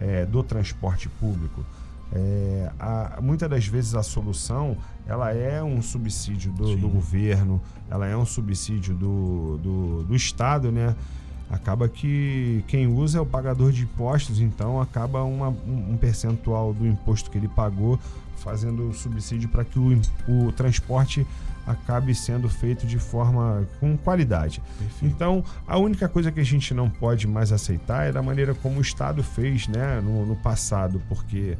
eh, 0.00 0.24
do 0.26 0.44
transporte 0.44 1.08
público, 1.08 1.64
é, 2.12 2.70
a- 2.78 3.18
muitas 3.20 3.50
das 3.50 3.66
vezes 3.66 3.96
a 3.96 4.02
solução 4.04 4.76
ela 5.04 5.32
é 5.32 5.60
um 5.60 5.82
subsídio 5.82 6.52
do, 6.52 6.76
do 6.76 6.88
governo, 6.88 7.60
ela 7.90 8.06
é 8.06 8.16
um 8.16 8.24
subsídio 8.26 8.94
do, 8.94 9.58
do, 9.60 10.02
do 10.04 10.14
Estado, 10.14 10.70
né? 10.70 10.94
Acaba 11.48 11.88
que 11.88 12.64
quem 12.66 12.86
usa 12.86 13.18
é 13.18 13.20
o 13.20 13.26
pagador 13.26 13.70
de 13.70 13.84
impostos, 13.84 14.40
então 14.40 14.80
acaba 14.80 15.22
uma- 15.22 15.48
um, 15.48 15.96
percentual 15.96 16.72
do 16.74 16.86
imposto 16.86 17.30
que 17.30 17.38
ele 17.38 17.48
pagou 17.48 17.98
fazendo 18.36 18.92
subsídio 18.92 19.48
para 19.48 19.64
que 19.64 19.78
o, 19.78 20.00
o 20.28 20.52
transporte 20.52 21.26
acabe 21.66 22.14
sendo 22.14 22.48
feito 22.48 22.86
de 22.86 22.98
forma 22.98 23.66
com 23.80 23.96
qualidade. 23.96 24.62
Então, 25.02 25.42
a 25.66 25.78
única 25.78 26.08
coisa 26.08 26.30
que 26.30 26.38
a 26.38 26.44
gente 26.44 26.72
não 26.72 26.88
pode 26.88 27.26
mais 27.26 27.50
aceitar 27.50 28.06
é 28.06 28.12
da 28.12 28.22
maneira 28.22 28.54
como 28.54 28.78
o 28.78 28.80
Estado 28.82 29.22
fez 29.22 29.66
né, 29.66 30.00
no, 30.00 30.24
no 30.26 30.36
passado, 30.36 31.02
porque 31.08 31.56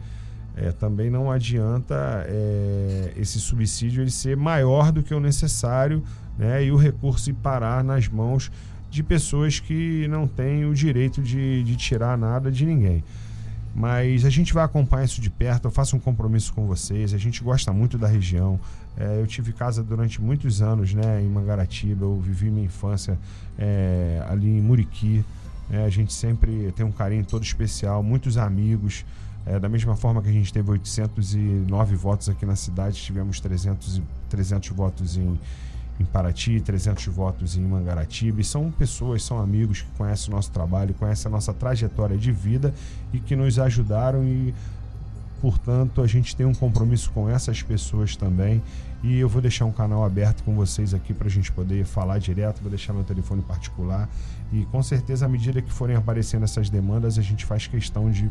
é, 0.56 0.70
também 0.70 1.10
não 1.10 1.30
adianta 1.30 2.24
é, 2.28 3.12
esse 3.16 3.40
subsídio 3.40 4.02
ele 4.02 4.10
ser 4.10 4.36
maior 4.36 4.92
do 4.92 5.02
que 5.02 5.12
o 5.12 5.18
necessário 5.20 6.02
né, 6.38 6.64
e 6.64 6.70
o 6.70 6.76
recurso 6.76 7.32
parar 7.34 7.82
nas 7.82 8.08
mãos 8.08 8.50
de 8.90 9.02
pessoas 9.02 9.60
que 9.60 10.06
não 10.08 10.26
têm 10.26 10.64
o 10.64 10.74
direito 10.74 11.20
de, 11.22 11.62
de 11.62 11.76
tirar 11.76 12.16
nada 12.16 12.50
de 12.50 12.64
ninguém. 12.64 13.02
Mas 13.74 14.24
a 14.24 14.30
gente 14.30 14.54
vai 14.54 14.64
acompanhar 14.64 15.04
isso 15.04 15.20
de 15.20 15.28
perto, 15.28 15.66
eu 15.66 15.70
faço 15.70 15.96
um 15.96 16.00
compromisso 16.00 16.50
com 16.54 16.66
vocês, 16.66 17.12
a 17.12 17.18
gente 17.18 17.44
gosta 17.44 17.72
muito 17.74 17.98
da 17.98 18.08
região. 18.08 18.58
É, 18.96 19.20
eu 19.20 19.26
tive 19.26 19.52
casa 19.52 19.82
durante 19.82 20.18
muitos 20.18 20.62
anos 20.62 20.94
né, 20.94 21.20
em 21.20 21.28
Mangaratiba, 21.28 22.06
eu 22.06 22.18
vivi 22.18 22.50
minha 22.50 22.64
infância 22.64 23.18
é, 23.58 24.24
ali 24.30 24.48
em 24.48 24.62
Muriqui. 24.62 25.22
né, 25.68 25.84
a 25.84 25.90
gente 25.90 26.14
sempre 26.14 26.72
tem 26.74 26.86
um 26.86 26.90
carinho 26.90 27.22
todo 27.22 27.42
especial, 27.42 28.02
muitos 28.02 28.38
amigos. 28.38 29.04
É, 29.44 29.60
da 29.60 29.68
mesma 29.68 29.94
forma 29.94 30.22
que 30.22 30.28
a 30.30 30.32
gente 30.32 30.50
teve 30.52 30.70
809 30.70 31.94
votos 31.96 32.30
aqui 32.30 32.46
na 32.46 32.56
cidade, 32.56 32.96
tivemos 32.96 33.40
300, 33.40 33.98
e- 33.98 34.02
300 34.30 34.70
votos 34.70 35.18
em, 35.18 35.38
em 35.98 36.04
Paraty, 36.04 36.60
300 36.60 37.06
votos 37.06 37.56
em 37.56 37.62
Mangaratiba. 37.62 38.40
E 38.40 38.44
são 38.44 38.70
pessoas, 38.70 39.22
são 39.22 39.38
amigos 39.38 39.82
que 39.82 39.90
conhecem 39.96 40.32
o 40.32 40.36
nosso 40.36 40.50
trabalho, 40.50 40.94
conhecem 40.94 41.28
a 41.28 41.32
nossa 41.32 41.52
trajetória 41.52 42.16
de 42.16 42.30
vida 42.32 42.74
e 43.12 43.18
que 43.18 43.34
nos 43.34 43.58
ajudaram 43.58 44.24
e, 44.24 44.54
portanto, 45.40 46.02
a 46.02 46.06
gente 46.06 46.36
tem 46.36 46.46
um 46.46 46.54
compromisso 46.54 47.10
com 47.10 47.28
essas 47.28 47.62
pessoas 47.62 48.16
também. 48.16 48.62
E 49.02 49.18
eu 49.18 49.28
vou 49.28 49.40
deixar 49.40 49.64
um 49.64 49.72
canal 49.72 50.04
aberto 50.04 50.42
com 50.42 50.54
vocês 50.54 50.92
aqui 50.92 51.14
para 51.14 51.28
a 51.28 51.30
gente 51.30 51.52
poder 51.52 51.84
falar 51.84 52.18
direto. 52.18 52.60
Vou 52.60 52.70
deixar 52.70 52.92
meu 52.92 53.04
telefone 53.04 53.42
particular. 53.42 54.08
E 54.52 54.64
com 54.66 54.82
certeza, 54.82 55.26
à 55.26 55.28
medida 55.28 55.60
que 55.62 55.72
forem 55.72 55.96
aparecendo 55.96 56.44
essas 56.44 56.68
demandas, 56.68 57.18
a 57.18 57.22
gente 57.22 57.44
faz 57.44 57.66
questão 57.66 58.10
de 58.10 58.30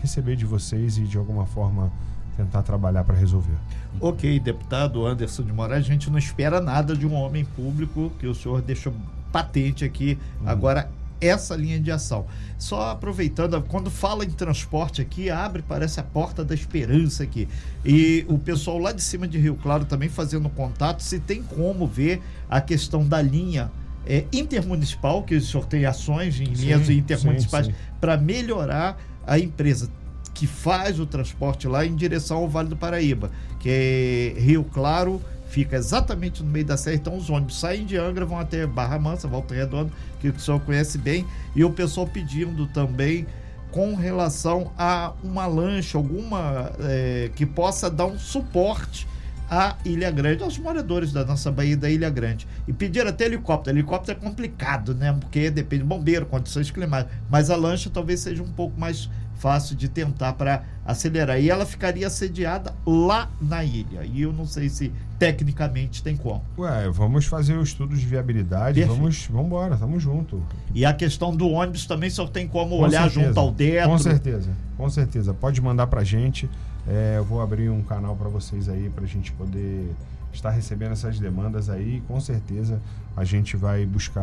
receber 0.00 0.36
de 0.36 0.44
vocês 0.44 0.98
e 0.98 1.02
de 1.02 1.16
alguma 1.16 1.46
forma 1.46 1.92
tentar 2.36 2.62
trabalhar 2.62 3.04
para 3.04 3.16
resolver. 3.16 3.56
Ok, 4.00 4.38
deputado 4.40 5.06
Anderson 5.06 5.42
de 5.42 5.52
Moraes, 5.52 5.86
a 5.86 5.88
gente 5.88 6.10
não 6.10 6.18
espera 6.18 6.60
nada 6.60 6.94
de 6.94 7.06
um 7.06 7.14
homem 7.14 7.44
público, 7.44 8.12
que 8.18 8.26
o 8.26 8.34
senhor 8.34 8.60
deixou 8.60 8.92
patente 9.32 9.84
aqui. 9.84 10.18
Agora, 10.44 10.88
essa 11.20 11.56
linha 11.56 11.80
de 11.80 11.90
ação. 11.90 12.26
Só 12.58 12.90
aproveitando, 12.90 13.60
quando 13.62 13.90
fala 13.90 14.24
em 14.24 14.30
transporte 14.30 15.00
aqui, 15.00 15.30
abre, 15.30 15.62
parece 15.62 16.00
a 16.00 16.02
porta 16.02 16.44
da 16.44 16.54
esperança 16.54 17.22
aqui. 17.22 17.48
E 17.84 18.24
o 18.28 18.38
pessoal 18.38 18.78
lá 18.78 18.92
de 18.92 19.02
cima 19.02 19.26
de 19.26 19.38
Rio 19.38 19.56
Claro 19.56 19.84
também 19.84 20.08
fazendo 20.08 20.48
contato, 20.48 21.02
se 21.02 21.18
tem 21.18 21.42
como 21.42 21.86
ver 21.86 22.22
a 22.48 22.60
questão 22.60 23.06
da 23.06 23.20
linha 23.20 23.70
é, 24.06 24.24
intermunicipal, 24.32 25.22
que 25.22 25.34
o 25.34 25.40
senhor 25.40 25.66
tem 25.66 25.84
ações 25.84 26.40
em 26.40 26.44
linhas 26.44 26.88
intermunicipais 26.88 27.66
sim, 27.66 27.72
sim. 27.72 27.78
para 28.00 28.16
melhorar 28.16 28.98
a 29.26 29.38
empresa 29.38 29.90
que 30.36 30.46
faz 30.46 31.00
o 31.00 31.06
transporte 31.06 31.66
lá 31.66 31.86
em 31.86 31.96
direção 31.96 32.36
ao 32.36 32.48
Vale 32.48 32.68
do 32.68 32.76
Paraíba, 32.76 33.30
que 33.58 33.70
é 33.70 34.38
Rio 34.38 34.64
Claro, 34.64 35.20
fica 35.48 35.76
exatamente 35.76 36.42
no 36.42 36.50
meio 36.50 36.66
da 36.66 36.76
serra. 36.76 36.96
Então 36.96 37.16
os 37.16 37.30
ônibus 37.30 37.58
saem 37.58 37.86
de 37.86 37.96
Angra, 37.96 38.26
vão 38.26 38.38
até 38.38 38.66
Barra 38.66 38.98
Mansa, 38.98 39.26
Volta 39.26 39.54
Redonda, 39.54 39.90
que 40.20 40.28
o 40.28 40.38
senhor 40.38 40.60
conhece 40.60 40.98
bem, 40.98 41.26
e 41.54 41.64
o 41.64 41.70
pessoal 41.70 42.06
pedindo 42.06 42.66
também 42.66 43.26
com 43.70 43.94
relação 43.94 44.70
a 44.76 45.14
uma 45.24 45.46
lancha, 45.46 45.96
alguma 45.96 46.70
é, 46.80 47.30
que 47.34 47.46
possa 47.46 47.88
dar 47.90 48.04
um 48.04 48.18
suporte 48.18 49.08
a 49.50 49.76
Ilha 49.84 50.10
Grande, 50.10 50.42
aos 50.42 50.58
moradores 50.58 51.12
da 51.12 51.24
nossa 51.24 51.50
Baía 51.50 51.76
da 51.76 51.88
Ilha 51.88 52.10
Grande. 52.10 52.46
E 52.66 52.72
pediram 52.72 53.08
até 53.08 53.26
helicóptero. 53.26 53.76
Helicóptero 53.76 54.18
é 54.18 54.20
complicado, 54.20 54.94
né? 54.94 55.16
Porque 55.18 55.50
depende 55.50 55.82
de 55.82 55.88
bombeiro, 55.88 56.26
condições 56.26 56.70
climáticas. 56.70 57.16
Mas 57.30 57.48
a 57.48 57.56
lancha 57.56 57.88
talvez 57.88 58.20
seja 58.20 58.42
um 58.42 58.50
pouco 58.50 58.78
mais 58.78 59.08
fácil 59.38 59.76
de 59.76 59.88
tentar 59.88 60.32
para 60.34 60.62
acelerar. 60.84 61.40
E 61.40 61.50
ela 61.50 61.66
ficaria 61.66 62.08
sediada 62.10 62.74
lá 62.86 63.30
na 63.40 63.64
ilha. 63.64 64.04
E 64.04 64.22
eu 64.22 64.32
não 64.32 64.46
sei 64.46 64.68
se 64.68 64.92
tecnicamente 65.18 66.02
tem 66.02 66.16
como. 66.16 66.42
Ué, 66.58 66.88
vamos 66.90 67.26
fazer 67.26 67.56
o 67.56 67.62
estudo 67.62 67.96
de 67.96 68.04
viabilidade. 68.04 68.80
Perfeito. 68.80 68.98
Vamos, 68.98 69.26
vamos 69.26 69.46
embora, 69.46 69.76
tamo 69.76 69.98
junto. 69.98 70.42
E 70.74 70.84
a 70.84 70.92
questão 70.92 71.34
do 71.34 71.48
ônibus 71.48 71.86
também 71.86 72.10
só 72.10 72.26
tem 72.26 72.46
como 72.46 72.76
Com 72.76 72.82
olhar 72.84 73.04
certeza. 73.10 73.26
junto 73.26 73.40
ao 73.40 73.52
teto. 73.52 73.88
Com 73.88 73.98
certeza, 73.98 74.50
com 74.76 74.90
certeza. 74.90 75.34
Pode 75.34 75.60
mandar 75.60 75.86
pra 75.86 76.04
gente. 76.04 76.48
É, 76.88 77.14
eu 77.16 77.24
vou 77.24 77.40
abrir 77.40 77.68
um 77.68 77.82
canal 77.82 78.14
para 78.14 78.28
vocês 78.28 78.68
aí 78.68 78.90
pra 78.94 79.06
gente 79.06 79.32
poder 79.32 79.90
estar 80.32 80.50
recebendo 80.50 80.92
essas 80.92 81.18
demandas 81.18 81.68
aí. 81.68 82.02
Com 82.06 82.20
certeza 82.20 82.80
a 83.16 83.24
gente 83.24 83.56
vai 83.56 83.84
buscar 83.86 84.22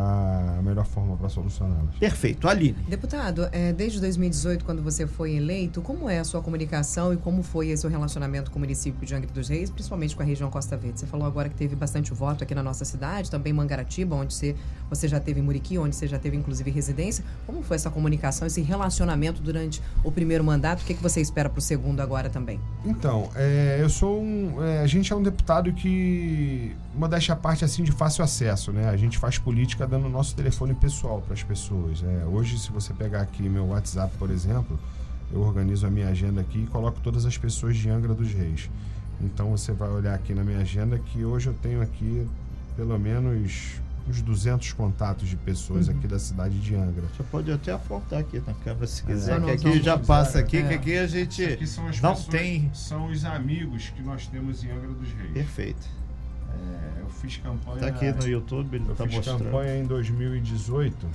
a 0.58 0.62
melhor 0.62 0.86
forma 0.86 1.16
para 1.16 1.28
solucioná-las. 1.28 1.94
Perfeito. 1.98 2.48
Aline. 2.48 2.78
Deputado, 2.88 3.48
é, 3.52 3.72
desde 3.72 4.00
2018, 4.00 4.64
quando 4.64 4.82
você 4.82 5.06
foi 5.06 5.36
eleito, 5.36 5.80
como 5.82 6.08
é 6.08 6.18
a 6.18 6.24
sua 6.24 6.40
comunicação 6.40 7.12
e 7.12 7.16
como 7.16 7.42
foi 7.42 7.68
esse 7.68 7.84
seu 7.84 7.90
relacionamento 7.90 8.50
com 8.50 8.56
o 8.56 8.60
município 8.60 9.06
de 9.06 9.14
Angra 9.14 9.30
dos 9.30 9.48
Reis, 9.48 9.68
principalmente 9.68 10.16
com 10.16 10.22
a 10.22 10.24
região 10.24 10.50
Costa 10.50 10.76
Verde? 10.76 11.00
Você 11.00 11.06
falou 11.06 11.26
agora 11.26 11.50
que 11.50 11.54
teve 11.54 11.76
bastante 11.76 12.14
voto 12.14 12.42
aqui 12.42 12.54
na 12.54 12.62
nossa 12.62 12.84
cidade, 12.84 13.30
também 13.30 13.52
em 13.52 13.56
Mangaratiba, 13.56 14.16
onde 14.16 14.32
você, 14.32 14.56
você 14.88 15.06
já 15.06 15.20
teve 15.20 15.40
em 15.40 15.42
Muriqui, 15.42 15.76
onde 15.76 15.94
você 15.94 16.06
já 16.06 16.18
teve 16.18 16.36
inclusive 16.36 16.70
residência. 16.70 17.22
Como 17.46 17.62
foi 17.62 17.76
essa 17.76 17.90
comunicação, 17.90 18.46
esse 18.46 18.62
relacionamento 18.62 19.42
durante 19.42 19.82
o 20.02 20.10
primeiro 20.10 20.42
mandato? 20.42 20.80
O 20.80 20.84
que, 20.84 20.94
que 20.94 21.02
você 21.02 21.20
espera 21.20 21.50
para 21.50 21.58
o 21.58 21.62
segundo 21.62 22.00
agora 22.00 22.30
também? 22.30 22.58
Então, 22.84 23.28
é, 23.34 23.78
eu 23.80 23.90
sou 23.90 24.22
um. 24.22 24.62
é, 24.62 24.80
a 24.80 24.86
gente 24.86 25.12
é 25.12 25.16
um 25.16 25.22
deputado 25.22 25.72
que. 25.72 26.74
Modéstia 26.94 27.32
à 27.34 27.36
parte, 27.36 27.64
assim, 27.64 27.82
de 27.82 27.90
fácil 27.92 28.22
acesso, 28.22 28.72
né? 28.72 28.88
A 28.88 28.96
gente 28.96 29.18
faz 29.18 29.36
política 29.38 29.86
dando 29.86 30.06
o 30.06 30.10
nosso 30.10 30.34
telefone 30.36 30.74
pessoal 30.74 31.20
para 31.20 31.34
as 31.34 31.42
pessoas. 31.42 32.00
né? 32.02 32.24
Hoje, 32.26 32.58
se 32.58 32.70
você 32.70 32.92
pegar 32.92 33.20
aqui 33.22 33.42
meu 33.48 33.66
WhatsApp, 33.68 34.16
por 34.16 34.30
exemplo, 34.30 34.78
eu 35.32 35.40
organizo 35.40 35.86
a 35.86 35.90
minha 35.90 36.08
agenda 36.08 36.40
aqui 36.40 36.60
e 36.62 36.66
coloco 36.66 37.00
todas 37.00 37.26
as 37.26 37.36
pessoas 37.36 37.76
de 37.76 37.90
Angra 37.90 38.14
dos 38.14 38.32
Reis. 38.32 38.70
Então, 39.20 39.50
você 39.50 39.72
vai 39.72 39.88
olhar 39.88 40.14
aqui 40.14 40.34
na 40.34 40.44
minha 40.44 40.58
agenda 40.58 40.98
que 40.98 41.24
hoje 41.24 41.48
eu 41.48 41.54
tenho 41.54 41.82
aqui 41.82 42.26
pelo 42.76 42.98
menos 42.98 43.80
uns 44.08 44.20
200 44.20 44.72
contatos 44.74 45.28
de 45.28 45.36
pessoas 45.36 45.88
aqui 45.88 46.06
da 46.06 46.18
cidade 46.18 46.58
de 46.60 46.74
Angra. 46.74 47.04
Você 47.16 47.22
pode 47.24 47.50
até 47.50 47.72
apontar 47.72 48.20
aqui 48.20 48.40
na 48.46 48.52
câmera 48.54 48.86
se 48.86 49.02
quiser, 49.02 49.40
Só 49.40 49.46
que 49.46 49.50
aqui 49.50 49.82
já 49.82 49.96
passa 49.98 50.38
aqui, 50.40 50.62
que 50.62 50.72
É. 50.72 50.74
aqui 50.74 50.98
a 50.98 51.06
gente 51.06 51.66
são 51.66 51.86
as 51.88 52.00
não 52.00 52.14
tem. 52.14 52.70
São 52.74 53.06
os 53.10 53.24
amigos 53.24 53.88
que 53.96 54.02
nós 54.02 54.26
temos 54.26 54.62
em 54.62 54.70
Angra 54.70 54.92
dos 54.92 55.08
Reis. 55.08 55.32
Perfeito. 55.32 55.88
Fiz 57.24 57.38
campanha. 57.38 57.78
Tá 57.80 57.86
aqui 57.86 58.12
no 58.12 58.28
YouTube, 58.28 58.76
ele 58.76 58.84
Eu 58.86 58.94
tá 58.94 59.04
fiz 59.04 59.16
mostrando. 59.16 59.44
campanha 59.44 59.78
em 59.78 59.86
2018, 59.86 61.06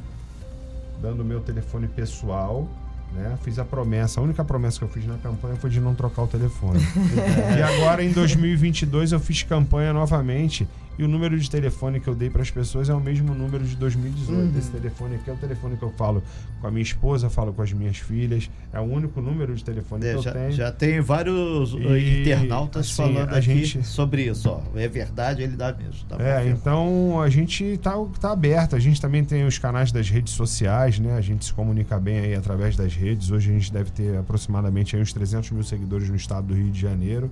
dando 1.02 1.24
meu 1.24 1.40
telefone 1.40 1.88
pessoal. 1.88 2.68
Né? 3.14 3.38
Fiz 3.44 3.58
a 3.58 3.66
promessa, 3.66 4.20
a 4.20 4.24
única 4.24 4.44
promessa 4.44 4.80
que 4.80 4.86
eu 4.86 4.90
fiz 4.90 5.06
na 5.06 5.18
campanha 5.18 5.56
foi 5.56 5.70
de 5.70 5.80
não 5.80 5.96
trocar 5.96 6.24
o 6.24 6.28
telefone. 6.28 6.80
e 7.58 7.62
agora 7.62 8.04
em 8.04 8.12
2022 8.12 9.12
eu 9.12 9.20
fiz 9.20 9.44
campanha 9.44 9.94
novamente 9.94 10.68
e 11.00 11.04
o 11.04 11.08
número 11.08 11.40
de 11.40 11.50
telefone 11.50 12.00
que 12.00 12.08
eu 12.10 12.14
dei 12.14 12.30
para 12.30 12.42
as 12.42 12.52
pessoas 12.52 12.90
é 12.90 12.94
o 12.94 13.00
mesmo 13.00 13.34
número 13.34 13.64
de 13.64 13.76
2018. 13.78 14.32
Uhum. 14.52 14.60
Esse 14.60 14.70
telefone 14.70 15.16
aqui 15.16 15.30
é 15.30 15.34
o 15.34 15.38
telefone 15.38 15.78
que 15.78 15.84
eu 15.84 15.90
falo 15.92 16.22
com 16.60 16.68
a 16.68 16.70
minha 16.72 16.84
esposa, 16.84 17.30
falo 17.30 17.54
com 17.54 17.62
as 17.62 17.72
minhas 17.72 17.98
filhas. 17.98 18.50
É 18.74 18.80
o 18.80 18.84
único 18.84 19.22
número 19.22 19.56
de 19.56 19.64
telefone 19.64 20.06
É, 20.06 20.12
que 20.12 20.18
eu 20.18 20.22
já, 20.22 20.32
tenho. 20.34 20.52
já 20.52 20.72
tem 20.74 21.00
vários 21.00 21.72
E, 21.74 22.20
internautas 22.22 22.86
assim, 22.88 22.96
falando 23.14 23.34
a 23.34 23.38
aqui 23.38 23.64
gente- 23.66 23.88
sobre 23.88 24.24
isso. 24.26 24.50
Ó. 24.50 24.62
É 24.76 24.88
verdade, 24.90 25.42
ele 25.42 25.56
dá 25.56 25.72
mesmo. 25.74 26.04
Tá 26.10 26.16
É, 26.20 26.34
confirmado. 26.36 26.50
então 26.60 27.22
a 27.22 27.30
gente 27.30 27.78
tá, 27.82 27.94
tá 28.20 28.32
aberto. 28.34 28.76
A 28.76 28.80
gente 28.80 29.00
também 29.00 29.24
tem 29.24 29.46
os 29.46 29.58
canais 29.58 29.94
das 29.94 30.10
redes 30.10 30.34
sociais, 30.34 31.00
né? 31.00 31.14
A 31.16 31.22
gente 31.22 31.46
se 31.46 31.54
comunica 31.54 31.98
bem 31.98 32.20
aí 32.20 32.36
através 32.36 32.76
das 32.76 32.94
redes. 32.94 33.32
Hoje 33.32 33.50
a 33.50 33.54
gente 33.54 33.72
deve 33.72 33.90
ter 33.90 34.18
aproximadamente 34.18 34.98
uns 34.98 35.14
300 35.14 35.50
mil 35.52 35.64
seguidores 35.64 36.10
no 36.10 36.16
estado 36.18 36.48
do 36.48 36.54
Rio 36.54 36.70
de 36.70 36.82
Janeiro. 36.82 37.32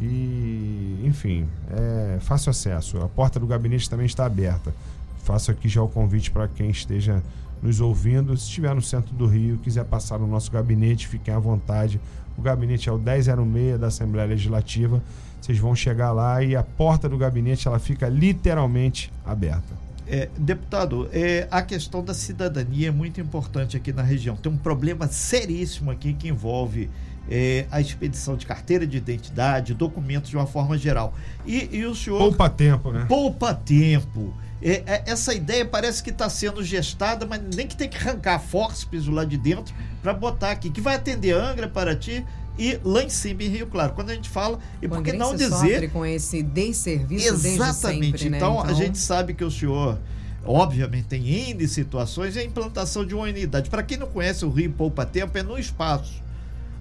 E, 0.00 0.93
enfim, 1.14 1.46
é 1.70 2.18
fácil 2.20 2.50
acesso. 2.50 2.98
A 2.98 3.08
porta 3.08 3.38
do 3.38 3.46
gabinete 3.46 3.88
também 3.88 4.04
está 4.04 4.26
aberta. 4.26 4.74
Faço 5.22 5.52
aqui 5.52 5.68
já 5.68 5.80
o 5.80 5.88
convite 5.88 6.28
para 6.28 6.48
quem 6.48 6.68
esteja 6.70 7.22
nos 7.62 7.80
ouvindo. 7.80 8.36
Se 8.36 8.48
estiver 8.48 8.74
no 8.74 8.82
centro 8.82 9.14
do 9.14 9.26
Rio, 9.26 9.56
quiser 9.58 9.84
passar 9.84 10.18
no 10.18 10.26
nosso 10.26 10.50
gabinete, 10.50 11.06
fiquem 11.06 11.32
à 11.32 11.38
vontade. 11.38 12.00
O 12.36 12.42
gabinete 12.42 12.88
é 12.88 12.92
o 12.92 12.98
1006 12.98 13.78
da 13.78 13.86
Assembleia 13.86 14.26
Legislativa. 14.26 15.00
Vocês 15.40 15.56
vão 15.56 15.74
chegar 15.74 16.10
lá 16.10 16.42
e 16.42 16.56
a 16.56 16.64
porta 16.64 17.08
do 17.08 17.16
gabinete 17.16 17.68
ela 17.68 17.78
fica 17.78 18.08
literalmente 18.08 19.12
aberta. 19.24 19.84
É, 20.08 20.28
deputado, 20.36 21.08
é, 21.12 21.46
a 21.48 21.62
questão 21.62 22.04
da 22.04 22.12
cidadania 22.12 22.88
é 22.88 22.90
muito 22.90 23.20
importante 23.20 23.76
aqui 23.76 23.92
na 23.92 24.02
região. 24.02 24.34
Tem 24.36 24.50
um 24.50 24.56
problema 24.56 25.06
seríssimo 25.06 25.92
aqui 25.92 26.12
que 26.12 26.28
envolve 26.28 26.90
é, 27.30 27.66
a 27.70 27.80
expedição 27.80 28.36
de 28.36 28.46
carteira 28.46 28.86
de 28.86 28.96
identidade, 28.96 29.74
documentos 29.74 30.30
de 30.30 30.36
uma 30.36 30.46
forma 30.46 30.76
geral. 30.76 31.14
E, 31.46 31.68
e 31.72 31.86
o 31.86 31.94
senhor 31.94 32.18
Poupa 32.18 32.50
tempo, 32.50 32.92
né? 32.92 33.06
poupa 33.08 33.54
tempo. 33.54 34.34
É, 34.62 34.82
é, 34.86 35.02
essa 35.06 35.34
ideia 35.34 35.64
parece 35.64 36.02
que 36.02 36.10
está 36.10 36.28
sendo 36.28 36.64
gestada, 36.64 37.26
mas 37.26 37.40
nem 37.54 37.66
que 37.66 37.76
tem 37.76 37.88
que 37.88 37.96
arrancar 37.96 38.38
fórceps 38.38 39.06
lá 39.06 39.24
de 39.24 39.36
dentro 39.36 39.74
para 40.02 40.14
botar 40.14 40.52
aqui, 40.52 40.70
que 40.70 40.80
vai 40.80 40.94
atender 40.94 41.32
Angra, 41.32 41.68
Paraty 41.68 42.24
e 42.58 42.78
lá 42.84 43.02
em 43.02 43.10
cima 43.10 43.42
em 43.42 43.48
Rio 43.48 43.66
Claro. 43.66 43.92
Quando 43.92 44.10
a 44.10 44.14
gente 44.14 44.28
fala, 44.28 44.58
e 44.80 44.88
por 44.88 45.02
que 45.02 45.12
não 45.12 45.34
dizer 45.34 45.50
sofre 45.50 45.88
com 45.88 46.06
esse 46.06 46.42
desserviço 46.42 47.32
desde 47.32 47.48
Exatamente. 47.48 48.06
sempre, 48.06 48.30
né? 48.30 48.36
então, 48.38 48.62
a 48.62 48.72
gente 48.72 48.96
sabe 48.96 49.34
que 49.34 49.44
o 49.44 49.50
senhor, 49.50 49.98
obviamente, 50.44 51.08
tem 51.08 51.50
N 51.50 51.68
situações 51.68 52.36
e 52.36 52.38
a 52.38 52.44
implantação 52.44 53.04
de 53.04 53.14
uma 53.14 53.24
unidade. 53.24 53.68
Para 53.68 53.82
quem 53.82 53.98
não 53.98 54.06
conhece 54.06 54.46
o 54.46 54.50
Rio 54.50 54.72
Poupa 54.72 55.04
Tempo, 55.04 55.36
é 55.36 55.42
num 55.42 55.58
espaço 55.58 56.23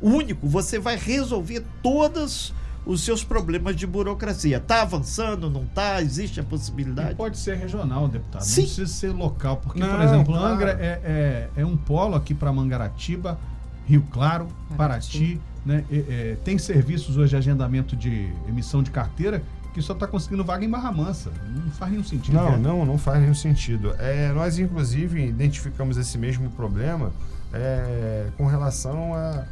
único. 0.04 0.48
Você 0.48 0.78
vai 0.80 0.98
resolver 0.98 1.64
todos 1.82 2.54
os 2.86 3.02
seus 3.04 3.24
problemas 3.24 3.76
de 3.78 3.88
burocracia. 3.88 4.58
Está 4.58 4.82
avançando, 4.82 5.50
não 5.50 5.64
está? 5.64 6.02
Existe 6.02 6.40
a 6.40 6.44
E 6.44 6.46
possibilidade? 6.46 7.16
pode 7.16 7.38
ser 7.38 7.56
regional, 7.58 8.08
deputado. 8.10 8.42
Sim. 8.44 8.62
Não 8.62 8.68
precisa 8.68 8.88
ser 8.94 9.12
local. 9.12 9.58
Porque, 9.58 9.80
por 9.80 9.88
Não, 9.88 10.04
exemplo, 10.04 10.34
claro. 10.34 10.54
Angra 10.54 10.72
é, 10.72 11.02
é, 11.56 11.62
é 11.62 11.66
um 11.66 11.78
polo 11.78 12.16
aqui 12.16 12.34
para 12.34 12.52
Mangaratiba, 12.52 13.40
Rio 13.88 14.02
Claro, 14.12 14.48
Paraty. 14.76 15.40
né? 15.66 15.86
E- 15.90 16.06
é, 16.10 16.38
tem 16.44 16.58
serviços 16.58 17.16
hoje 17.18 17.30
de 17.30 17.36
agendamento 17.38 17.96
de 17.96 18.30
emissão 18.50 18.84
de 18.84 18.92
carteira 18.92 19.42
que 19.74 19.82
só 19.82 19.94
está 19.94 20.06
conseguindo 20.06 20.44
vaga 20.44 20.64
em 20.64 20.70
Barra 20.70 20.92
Mansa. 20.92 21.32
Não 21.66 21.72
faz 21.72 21.90
nenhum 21.92 22.04
sentido. 22.04 22.34
Não, 22.36 22.58
não, 22.60 22.86
não 22.86 22.98
faz 22.98 23.20
nenhum 23.22 23.34
sentido. 23.34 23.96
É, 23.98 24.32
nós, 24.34 24.60
inclusive, 24.60 25.26
identificamos 25.26 25.98
esse 25.98 26.16
mesmo 26.18 26.50
problema 26.52 27.12
é, 27.52 28.28
com 28.38 28.46
relação 28.46 29.14
a- 29.16 29.46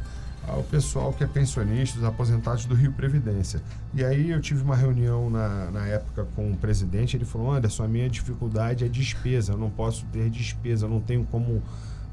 ao 0.48 0.62
pessoal 0.64 1.12
que 1.12 1.22
é 1.22 1.26
pensionista, 1.26 1.98
os 1.98 2.04
aposentados 2.04 2.64
do 2.64 2.74
Rio 2.74 2.92
Previdência. 2.92 3.62
E 3.94 4.04
aí 4.04 4.30
eu 4.30 4.40
tive 4.40 4.62
uma 4.62 4.74
reunião 4.76 5.30
na, 5.30 5.70
na 5.70 5.86
época 5.86 6.26
com 6.34 6.50
o 6.50 6.56
presidente, 6.56 7.16
ele 7.16 7.24
falou, 7.24 7.52
Anderson, 7.52 7.84
a 7.84 7.88
minha 7.88 8.08
dificuldade 8.10 8.84
é 8.84 8.88
despesa, 8.88 9.52
eu 9.52 9.58
não 9.58 9.70
posso 9.70 10.04
ter 10.12 10.28
despesa, 10.30 10.86
eu 10.86 10.90
não 10.90 11.00
tenho 11.00 11.24
como 11.30 11.62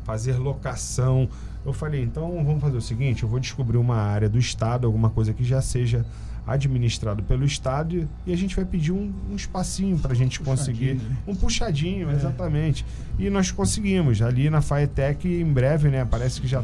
fazer 0.04 0.34
locação. 0.38 1.28
Eu 1.65 1.74
falei, 1.74 2.02
então 2.04 2.44
vamos 2.44 2.62
fazer 2.62 2.78
o 2.78 2.82
seguinte, 2.82 3.24
eu 3.24 3.30
vou 3.30 3.39
descobrir 3.39 3.78
uma 3.78 3.98
área 3.98 4.30
do 4.30 4.38
Estado, 4.39 4.86
alguma 4.88 5.10
coisa 5.10 5.34
que 5.34 5.44
já 5.44 5.62
seja 5.62 6.06
administrado 6.48 7.22
pelo 7.24 7.46
Estado 7.46 8.08
e 8.26 8.34
a 8.34 8.36
gente 8.38 8.56
vai 8.56 8.65
pedir 8.65 8.92
um, 8.92 9.13
um 9.30 9.36
espacinho 9.36 10.00
para 10.00 10.13
a 10.13 10.15
gente 10.15 10.39
conseguir 10.39 10.96
né? 10.96 11.18
um 11.28 11.36
puxadinho, 11.36 12.10
É. 12.10 12.13
exatamente. 12.13 12.86
E 13.20 13.30
nós 13.30 13.52
conseguimos 13.52 14.22
ali 14.22 14.50
na 14.50 14.62
Faetec 14.62 15.28
em 15.28 15.46
breve, 15.52 15.89
né? 15.89 16.06
Parece 16.10 16.42
que 16.42 16.48
já, 16.48 16.63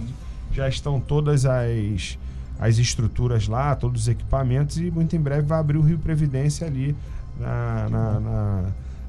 já 0.56 0.68
estão 0.70 1.00
todas 1.00 1.46
as 1.46 2.18
as 2.58 2.78
estruturas 2.78 3.50
lá, 3.50 3.76
todos 3.76 4.04
os 4.04 4.08
equipamentos 4.08 4.78
e 4.78 4.90
muito 4.90 5.14
em 5.14 5.20
breve 5.20 5.42
vai 5.42 5.60
abrir 5.60 5.78
o 5.78 5.82
Rio 5.82 6.00
Previdência 6.00 6.66
ali 6.66 6.96
na, 7.38 7.90
na, 7.90 8.20
na, 8.22 8.64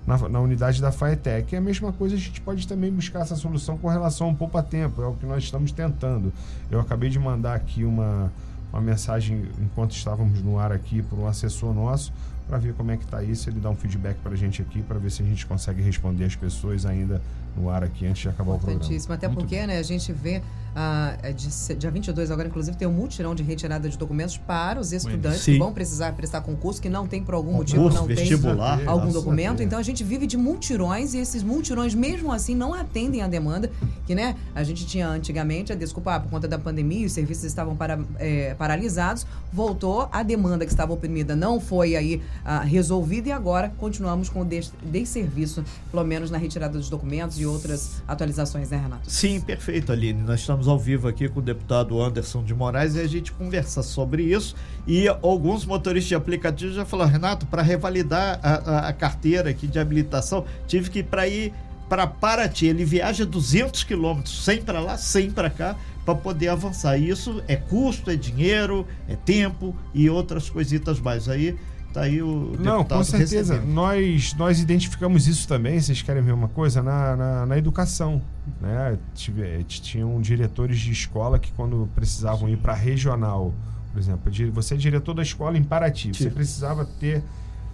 na- 0.05 0.29
na 0.29 0.41
unidade 0.41 0.81
da 0.83 0.91
Faetec. 0.91 1.55
É 1.55 1.59
a 1.59 1.61
mesma 1.61 1.93
coisa, 1.93 2.17
a 2.17 2.19
gente 2.19 2.41
pode 2.41 2.67
também 2.67 2.91
buscar 2.91 3.21
essa 3.21 3.37
solução 3.37 3.79
com 3.79 3.87
relação 3.89 4.27
ao 4.29 4.35
poupa 4.35 4.65
tempo, 4.65 5.01
é 5.01 5.07
o 5.07 5.13
que 5.15 5.25
nós 5.27 5.45
estamos 5.45 5.71
tentando. 5.71 6.33
Eu 6.69 6.81
acabei 6.81 7.09
de 7.09 7.21
mandar 7.21 7.55
aqui 7.55 7.85
uma, 7.85 8.33
uma 8.73 8.83
mensagem 8.83 9.45
enquanto 9.63 9.93
estávamos 9.93 10.43
no 10.43 10.59
ar 10.59 10.73
aqui 10.73 11.01
por 11.03 11.17
um 11.17 11.29
assessor 11.29 11.73
nosso, 11.73 12.13
para 12.49 12.59
ver 12.59 12.75
como 12.75 12.91
é 12.91 12.97
que 12.97 13.05
está 13.05 13.23
isso, 13.23 13.49
ele 13.49 13.61
dá 13.61 13.71
um 13.71 13.77
feedback 13.77 14.17
para 14.25 14.33
a 14.33 14.37
gente 14.37 14.61
aqui, 14.61 14.83
para 14.83 14.99
ver 14.99 15.11
se 15.13 15.23
a 15.23 15.25
gente 15.27 15.47
consegue 15.47 15.81
responder 15.83 16.25
as 16.25 16.35
pessoas 16.35 16.85
ainda 16.85 17.23
no 17.57 17.71
ar 17.71 17.85
aqui 17.85 18.07
antes 18.07 18.23
de 18.23 18.29
acabar 18.29 18.51
o 18.53 18.55
programa. 18.57 18.75
Importantíssimo, 18.77 19.15
até 19.15 19.29
Muito 19.29 19.39
porque 19.41 19.65
né, 19.67 19.79
a 19.79 19.83
gente 19.85 20.13
vê 20.13 20.43
ah, 20.79 21.17
é 21.23 21.33
de, 21.33 21.49
dia 21.77 21.91
22 21.91 22.31
agora, 22.31 22.47
inclusive, 22.49 22.77
tem 22.77 22.87
um 22.87 22.93
mutirão 22.93 23.35
de 23.35 23.43
retirada 23.43 23.89
de 23.89 23.97
documentos 23.97 24.37
para 24.37 24.79
os 24.79 24.93
estudantes 24.93 25.41
Sim. 25.41 25.55
que 25.55 25.59
vão 25.59 25.73
precisar 25.73 26.13
prestar 26.13 26.43
concurso, 26.43 26.83
que 26.83 26.91
não 26.91 27.07
tem 27.07 27.23
por 27.25 27.35
algum 27.35 27.53
motivo, 27.53 27.79
Concurso, 27.79 27.99
não 27.99 28.07
tem 28.07 28.17
vestibular. 28.17 28.75
algum 28.87 29.05
Graças 29.05 29.17
a 29.17 29.19
documento. 29.21 29.63
Então 29.63 29.79
a 29.79 29.83
gente 29.83 30.05
vive 30.05 30.27
de 30.27 30.37
multirões 30.37 31.15
e 31.15 31.19
esses 31.19 31.43
multirões, 31.43 31.95
mesmo 31.95 32.31
assim, 32.31 32.55
não 32.55 32.75
atendem 32.75 33.23
à 33.23 33.27
demanda. 33.29 33.71
Que 34.07 34.15
né, 34.15 34.37
a 34.55 34.63
gente 34.63 34.85
tinha 34.87 35.09
antigamente, 35.09 35.73
a 35.73 35.75
desculpa, 35.75 36.15
ah, 36.17 36.21
por 36.21 36.31
conta 36.31 36.47
da 36.47 36.59
pandemia, 36.59 37.07
os 37.07 37.13
serviços 37.13 37.45
estavam 37.45 37.75
para, 37.75 37.99
é, 38.19 38.55
paralisados, 38.55 39.27
voltou, 39.53 40.09
a 40.13 40.23
demanda 40.23 40.67
que 40.67 40.71
estava 40.71 40.93
oprimida 40.93 41.35
não 41.35 41.59
foi 41.59 41.97
aí 41.97 42.21
ah, 42.45 42.61
resolvida 42.61 43.31
e 43.31 43.33
agora 43.33 43.73
continuamos 43.79 44.29
com 44.29 44.43
o 44.43 44.45
des- 44.45 44.73
desserviço, 44.83 45.65
pelo 45.91 46.05
menos 46.05 46.31
na 46.31 46.37
retirada 46.39 46.77
dos 46.79 46.91
documentos 46.91 47.41
e 47.41 47.47
outras 47.47 48.03
atualizações, 48.07 48.71
né, 48.71 48.77
Renato? 48.77 49.11
Sim, 49.11 49.41
perfeito, 49.41 49.91
Aline. 49.93 50.23
Nós 50.23 50.41
estamos 50.41 50.66
ao 50.69 50.79
vivo 50.79 51.09
aqui 51.09 51.29
com 51.29 51.41
o 51.41 51.43
deputado 51.43 52.01
Anderson 52.01 52.43
de 52.43 52.55
Moraes 52.55 52.95
e 52.95 53.01
a 53.01 53.07
gente 53.07 53.33
conversa 53.33 53.83
sobre 53.83 54.23
isso. 54.23 54.55
E 54.87 55.09
alguns 55.09 55.65
motoristas 55.65 56.09
de 56.09 56.15
aplicativo 56.15 56.73
já 56.73 56.85
falaram, 56.85 57.11
Renato, 57.13 57.47
para 57.47 57.63
revalidar 57.63 58.39
a, 58.43 58.55
a- 58.55 58.89
a 58.89 58.93
carteira 58.93 59.51
aqui 59.51 59.67
de 59.67 59.79
habilitação, 59.79 60.45
tive 60.67 60.91
que 60.91 60.99
ir 61.01 61.05
para 61.05 61.27
ir 61.29 61.53
para 61.89 62.07
Paraty. 62.07 62.67
Ele 62.67 62.85
viaja 62.85 63.25
200 63.25 63.85
quilômetros, 63.85 64.45
100 64.45 64.63
para 64.63 64.81
lá, 64.81 64.97
100 64.99 65.31
para 65.31 65.49
cá, 65.51 65.77
para 66.05 66.15
poder 66.15 66.49
avançar. 66.49 66.97
Isso 66.99 67.43
é 67.49 67.57
custo, 67.57 68.11
é 68.11 68.17
dinheiro, 68.17 68.87
é 69.09 69.17
tempo 69.17 69.75
e 69.95 70.09
outras 70.11 70.49
coisitas 70.51 71.01
mais. 71.01 71.29
Aí 71.29 71.57
tá 71.97 72.03
aí 72.03 72.23
o 72.23 72.55
Não, 72.59 72.85
com 72.85 73.03
certeza. 73.03 73.55
recebendo. 73.55 73.73
Nós, 73.73 74.35
nós 74.35 74.61
identificamos 74.61 75.27
isso 75.27 75.49
também, 75.49 75.81
vocês 75.81 76.03
querem 76.03 76.23
ver 76.23 76.33
uma 76.33 76.49
coisa? 76.49 76.83
Na, 76.83 77.17
na, 77.17 77.47
na 77.47 77.59
educação. 77.59 78.21
Né? 78.61 78.99
Tive- 79.15 79.65
tinham 79.65 80.21
diretores 80.21 80.79
de 80.79 80.93
escola 80.93 81.39
que, 81.39 81.51
quando 81.53 81.89
precisavam 81.95 82.49
ir 82.49 82.57
para 82.59 82.75
regional, 82.75 83.55
por 83.93 83.99
exemplo, 83.99 84.31
você 84.53 84.75
é 84.75 84.77
diretor 84.77 85.15
da 85.15 85.23
escola 85.23 85.57
em 85.57 85.65
Paraty, 85.65 86.13
você 86.15 86.25
Sim. 86.25 86.31
precisava 86.31 86.85
ter 86.85 87.23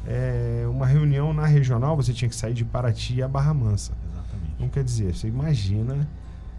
é, 0.07 0.65
uma 0.71 0.87
reunião 0.87 1.35
na 1.35 1.47
regional, 1.47 1.97
você 1.97 2.13
tinha 2.13 2.29
que 2.29 2.37
sair 2.37 2.55
de 2.55 2.65
Paraty 2.65 3.23
a 3.23 3.29
Barra 3.29 3.53
Mansa. 3.53 3.93
Exatamente. 4.13 4.55
Não 4.61 4.69
quer 4.69 4.85
dizer, 4.85 5.15
você 5.15 5.27
imagina, 5.29 6.09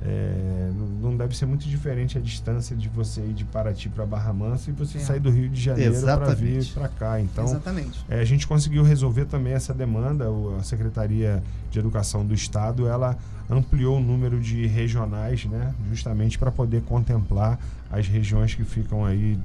é, 0.05 0.71
não- 0.99 1.15
deve 1.15 1.35
ser 1.37 1.45
muito 1.45 1.67
diferente 1.67 2.17
a 2.17 2.21
distância 2.21 2.75
de 2.75 2.89
você 2.89 3.21
ir 3.21 3.33
de 3.33 3.45
Paraty 3.45 3.87
para 3.89 4.05
Barra 4.05 4.33
Mansa 4.33 4.69
e 4.69 4.73
você 4.73 4.97
É. 4.97 5.01
sair 5.01 5.19
do 5.19 5.29
Rio 5.29 5.47
de 5.49 5.61
Janeiro 5.61 5.93
para 6.01 6.33
vir 6.33 6.65
para 6.73 6.87
cá. 6.89 7.21
Então, 7.21 7.45
Exatamente. 7.45 8.03
é, 8.09 8.19
a 8.19 8.25
gente 8.25 8.45
conseguiu 8.47 8.83
resolver 8.83 9.25
também 9.25 9.53
essa 9.53 9.73
demanda. 9.73 10.29
O- 10.29 10.57
A 10.59 10.63
Secretaria 10.63 11.41
de 11.71 11.79
Educação 11.79 12.25
do 12.25 12.33
Estado 12.33 12.87
ela 12.87 13.17
ampliou 13.49 13.97
o 13.97 13.99
número 14.01 14.39
de 14.39 14.65
regionais, 14.67 15.45
né, 15.45 15.73
justamente 15.89 16.37
para 16.39 16.51
poder 16.51 16.81
contemplar 16.83 17.59
as 17.91 18.07
regiões 18.07 18.53
que 18.55 18.63
ficam 18.63 19.05
aí 19.05 19.37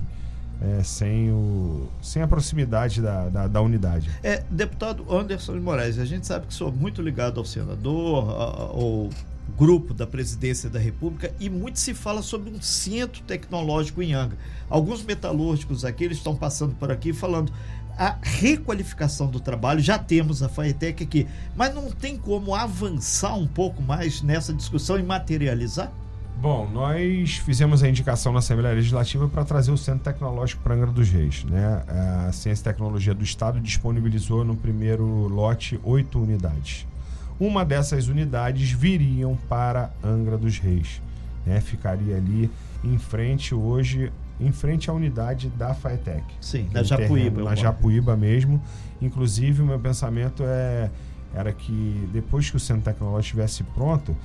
é, 0.61 0.83
sem, 0.83 1.31
o, 1.31 1.87
sem 2.03 2.21
a 2.21 2.27
proximidade 2.27 3.01
da, 3.01 3.29
da, 3.29 3.47
da 3.47 3.61
unidade. 3.63 4.11
É, 4.25 4.43
deputado 4.51 5.05
Anderson 5.09 5.53
de 5.53 5.61
Moraes, 5.61 6.01
a 6.01 6.05
gente 6.05 6.27
sabe 6.27 6.49
que 6.49 6.55
sou 6.55 6.73
muito 6.73 7.01
ligado 7.01 7.39
ao 7.39 7.45
senador, 7.45 8.29
a- 8.31 8.63
ao 8.73 9.09
grupo 9.57 9.95
da 9.95 10.07
presidência 10.07 10.69
da 10.69 10.79
República 10.79 11.33
e 11.41 11.49
muito 11.49 11.79
se 11.79 11.95
fala 11.95 12.23
sobre 12.23 12.51
um 12.51 12.61
centro 12.61 13.23
tecnológico 13.23 14.03
em 14.03 14.15
Angra. 14.15 14.39
Alguns 14.69 15.03
metalúrgicos 15.03 15.85
aqui 15.85 16.05
eles 16.05 16.19
estão 16.19 16.37
passando 16.37 16.75
por 16.75 16.91
aqui 16.91 17.13
falando 17.13 17.53
a 17.97 18.17
requalificação 18.23 19.27
do 19.27 19.41
trabalho, 19.41 19.81
já 19.81 19.99
temos 19.99 20.43
a 20.43 20.49
Faetec 20.49 21.03
aqui, 21.03 21.27
mas 21.57 21.75
não 21.75 21.91
tem 21.91 22.17
como 22.17 22.55
avançar 22.55 23.35
um 23.35 23.47
pouco 23.47 23.83
mais 23.83 24.23
nessa 24.23 24.53
discussão 24.53 24.99
e 24.99 25.03
materializar? 25.03 25.91
Bom, 26.41 26.69
nós 26.73 27.33
fizemos 27.39 27.83
a 27.83 27.89
indicação 27.89 28.33
na 28.33 28.39
Assembleia 28.39 28.77
Legislativa 28.77 29.29
para 29.29 29.45
trazer 29.45 29.73
o 29.73 29.77
Centro 29.77 30.05
Tecnológico 30.05 30.63
para 30.63 30.77
Angra 30.77 30.93
dos 30.93 31.09
Reis. 31.09 31.43
Né? 31.43 31.83
A 31.89 32.31
Ciência 32.31 32.63
e 32.63 32.65
Tecnologia 32.65 33.13
do 33.13 33.25
Estado 33.25 33.61
disponibilizou 33.61 34.45
no 34.45 34.55
primeiro 34.55 35.05
lote 35.27 35.81
oito 35.83 36.21
unidades. 36.21 36.87
Uma 37.41 37.65
dessas 37.65 38.09
unidades 38.09 38.71
viriam 38.71 39.37
para 39.49 39.91
Angra 40.03 40.37
dos 40.37 40.59
Reis. 40.59 41.01
Né? 41.47 41.61
Ficaria 41.61 42.17
ali 42.17 42.51
em 42.85 42.99
frente 42.99 43.55
hoje, 43.55 44.13
em 44.41 44.53
frente 44.53 44.91
à 44.91 44.93
unidade 44.93 45.49
da 45.51 45.73
FAETEC. 45.75 46.25
Sim, 46.41 46.69
na 46.73 46.83
Japuíba. 46.83 47.15
terreno, 47.15 47.45
Na. 47.45 47.55
Japuíba 47.55 48.17
mesmo. 48.17 48.61
Inclusive, 49.01 49.63
o 49.63 49.67
meu 49.67 49.79
pensamento 49.79 50.43
é, 50.45 50.91
era 51.35 51.53
que 51.53 52.09
depois 52.13 52.51
que 52.51 52.57
o 52.57 52.61
centro 52.61 52.83
tecnológico 52.85 53.41
estivesse 53.41 53.63
pronto, 53.75 54.17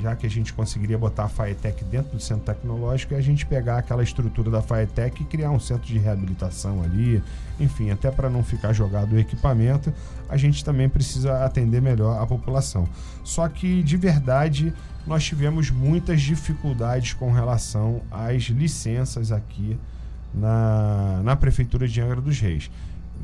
já 0.00 0.16
que 0.16 0.26
a 0.26 0.30
gente 0.30 0.52
conseguiria 0.52 0.98
botar 0.98 1.24
a 1.24 1.28
FAETEC 1.28 1.84
dentro 1.84 2.16
do 2.16 2.20
centro 2.20 2.44
tecnológico, 2.44 3.14
e 3.14 3.16
a 3.16 3.20
gente 3.20 3.46
pegar 3.46 3.78
aquela 3.78 4.02
estrutura 4.02 4.50
da 4.50 4.62
FAETEC 4.62 5.22
e 5.22 5.24
criar 5.24 5.50
um 5.50 5.60
centro 5.60 5.86
de 5.86 5.98
reabilitação 5.98 6.82
ali. 6.82 7.22
Enfim, 7.60 7.90
até 7.90 8.10
para 8.10 8.28
não 8.28 8.42
ficar 8.42 8.72
jogado 8.72 9.12
o 9.12 9.18
equipamento, 9.18 9.92
a 10.28 10.36
gente 10.36 10.64
também 10.64 10.88
precisa 10.88 11.44
atender 11.44 11.80
melhor 11.80 12.20
a 12.20 12.26
população. 12.26 12.88
Só 13.22 13.48
que, 13.48 13.82
de 13.82 13.96
verdade, 13.96 14.72
nós 15.06 15.24
tivemos 15.24 15.70
muitas 15.70 16.20
dificuldades 16.20 17.12
com 17.12 17.30
relação 17.30 18.02
às 18.10 18.44
licenças 18.44 19.30
aqui 19.30 19.78
na, 20.34 21.20
na 21.22 21.36
Prefeitura 21.36 21.86
de 21.86 22.00
Angra 22.00 22.20
dos 22.20 22.40
Reis. 22.40 22.70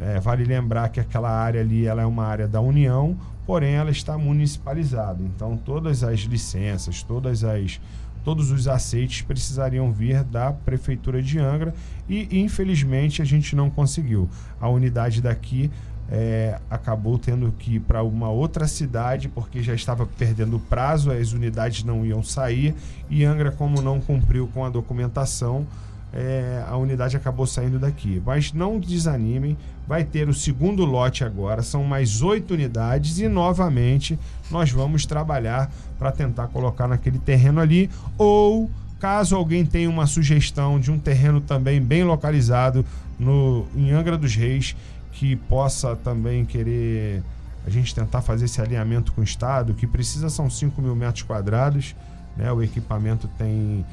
É, 0.00 0.20
vale 0.20 0.44
lembrar 0.44 0.88
que 0.90 1.00
aquela 1.00 1.30
área 1.30 1.60
ali 1.60 1.86
ela 1.86 2.02
é 2.02 2.06
uma 2.06 2.24
área 2.24 2.46
da 2.46 2.60
União, 2.60 3.16
porém 3.46 3.74
ela 3.74 3.90
está 3.90 4.16
municipalizada. 4.16 5.22
Então 5.22 5.56
todas 5.56 6.04
as 6.04 6.20
licenças, 6.20 7.02
todas 7.02 7.44
as 7.44 7.80
todos 8.24 8.50
os 8.50 8.68
aceites 8.68 9.22
precisariam 9.22 9.90
vir 9.90 10.22
da 10.22 10.52
prefeitura 10.52 11.22
de 11.22 11.38
Angra 11.38 11.74
e 12.08 12.40
infelizmente 12.40 13.22
a 13.22 13.24
gente 13.24 13.56
não 13.56 13.70
conseguiu. 13.70 14.28
A 14.60 14.68
unidade 14.68 15.22
daqui 15.22 15.70
é, 16.10 16.58
acabou 16.70 17.18
tendo 17.18 17.52
que 17.58 17.76
ir 17.76 17.80
para 17.80 18.02
uma 18.02 18.28
outra 18.30 18.66
cidade 18.66 19.28
porque 19.28 19.62
já 19.62 19.74
estava 19.74 20.06
perdendo 20.06 20.56
o 20.56 20.60
prazo, 20.60 21.10
as 21.10 21.32
unidades 21.32 21.84
não 21.84 22.04
iam 22.04 22.22
sair 22.22 22.74
e 23.08 23.24
Angra, 23.24 23.50
como 23.50 23.82
não 23.82 24.00
cumpriu 24.00 24.48
com 24.48 24.64
a 24.64 24.70
documentação, 24.70 25.66
é, 26.12 26.64
a 26.66 26.76
unidade 26.76 27.16
acabou 27.16 27.46
saindo 27.46 27.78
daqui. 27.78 28.22
Mas 28.24 28.52
não 28.52 28.80
desanimem, 28.80 29.56
vai 29.88 30.04
ter 30.04 30.28
o 30.28 30.34
segundo 30.34 30.84
lote 30.84 31.24
agora, 31.24 31.62
são 31.62 31.82
mais 31.82 32.20
oito 32.20 32.52
unidades 32.52 33.18
e 33.18 33.26
novamente 33.26 34.18
nós 34.50 34.70
vamos 34.70 35.06
trabalhar 35.06 35.72
para 35.98 36.12
tentar 36.12 36.48
colocar 36.48 36.86
naquele 36.86 37.18
terreno 37.18 37.58
ali 37.58 37.88
ou 38.18 38.70
caso 39.00 39.34
alguém 39.34 39.64
tenha 39.64 39.88
uma 39.88 40.06
sugestão 40.06 40.78
de 40.78 40.90
um 40.90 40.98
terreno 40.98 41.40
também 41.40 41.80
bem 41.80 42.04
localizado 42.04 42.84
no 43.18 43.66
em 43.74 43.90
Angra 43.90 44.18
dos 44.18 44.34
Reis 44.34 44.76
que 45.12 45.34
possa 45.34 45.96
também 45.96 46.44
querer 46.44 47.22
a 47.66 47.70
gente 47.70 47.94
tentar 47.94 48.20
fazer 48.20 48.44
esse 48.44 48.60
alinhamento 48.60 49.12
com 49.12 49.20
o 49.22 49.24
Estado, 49.24 49.74
que 49.74 49.86
precisa 49.86 50.28
são 50.28 50.48
5 50.48 50.80
mil 50.80 50.94
metros 50.94 51.22
quadrados, 51.22 51.94
né? 52.36 52.52
o 52.52 52.62
equipamento 52.62 53.28
tem 53.36 53.84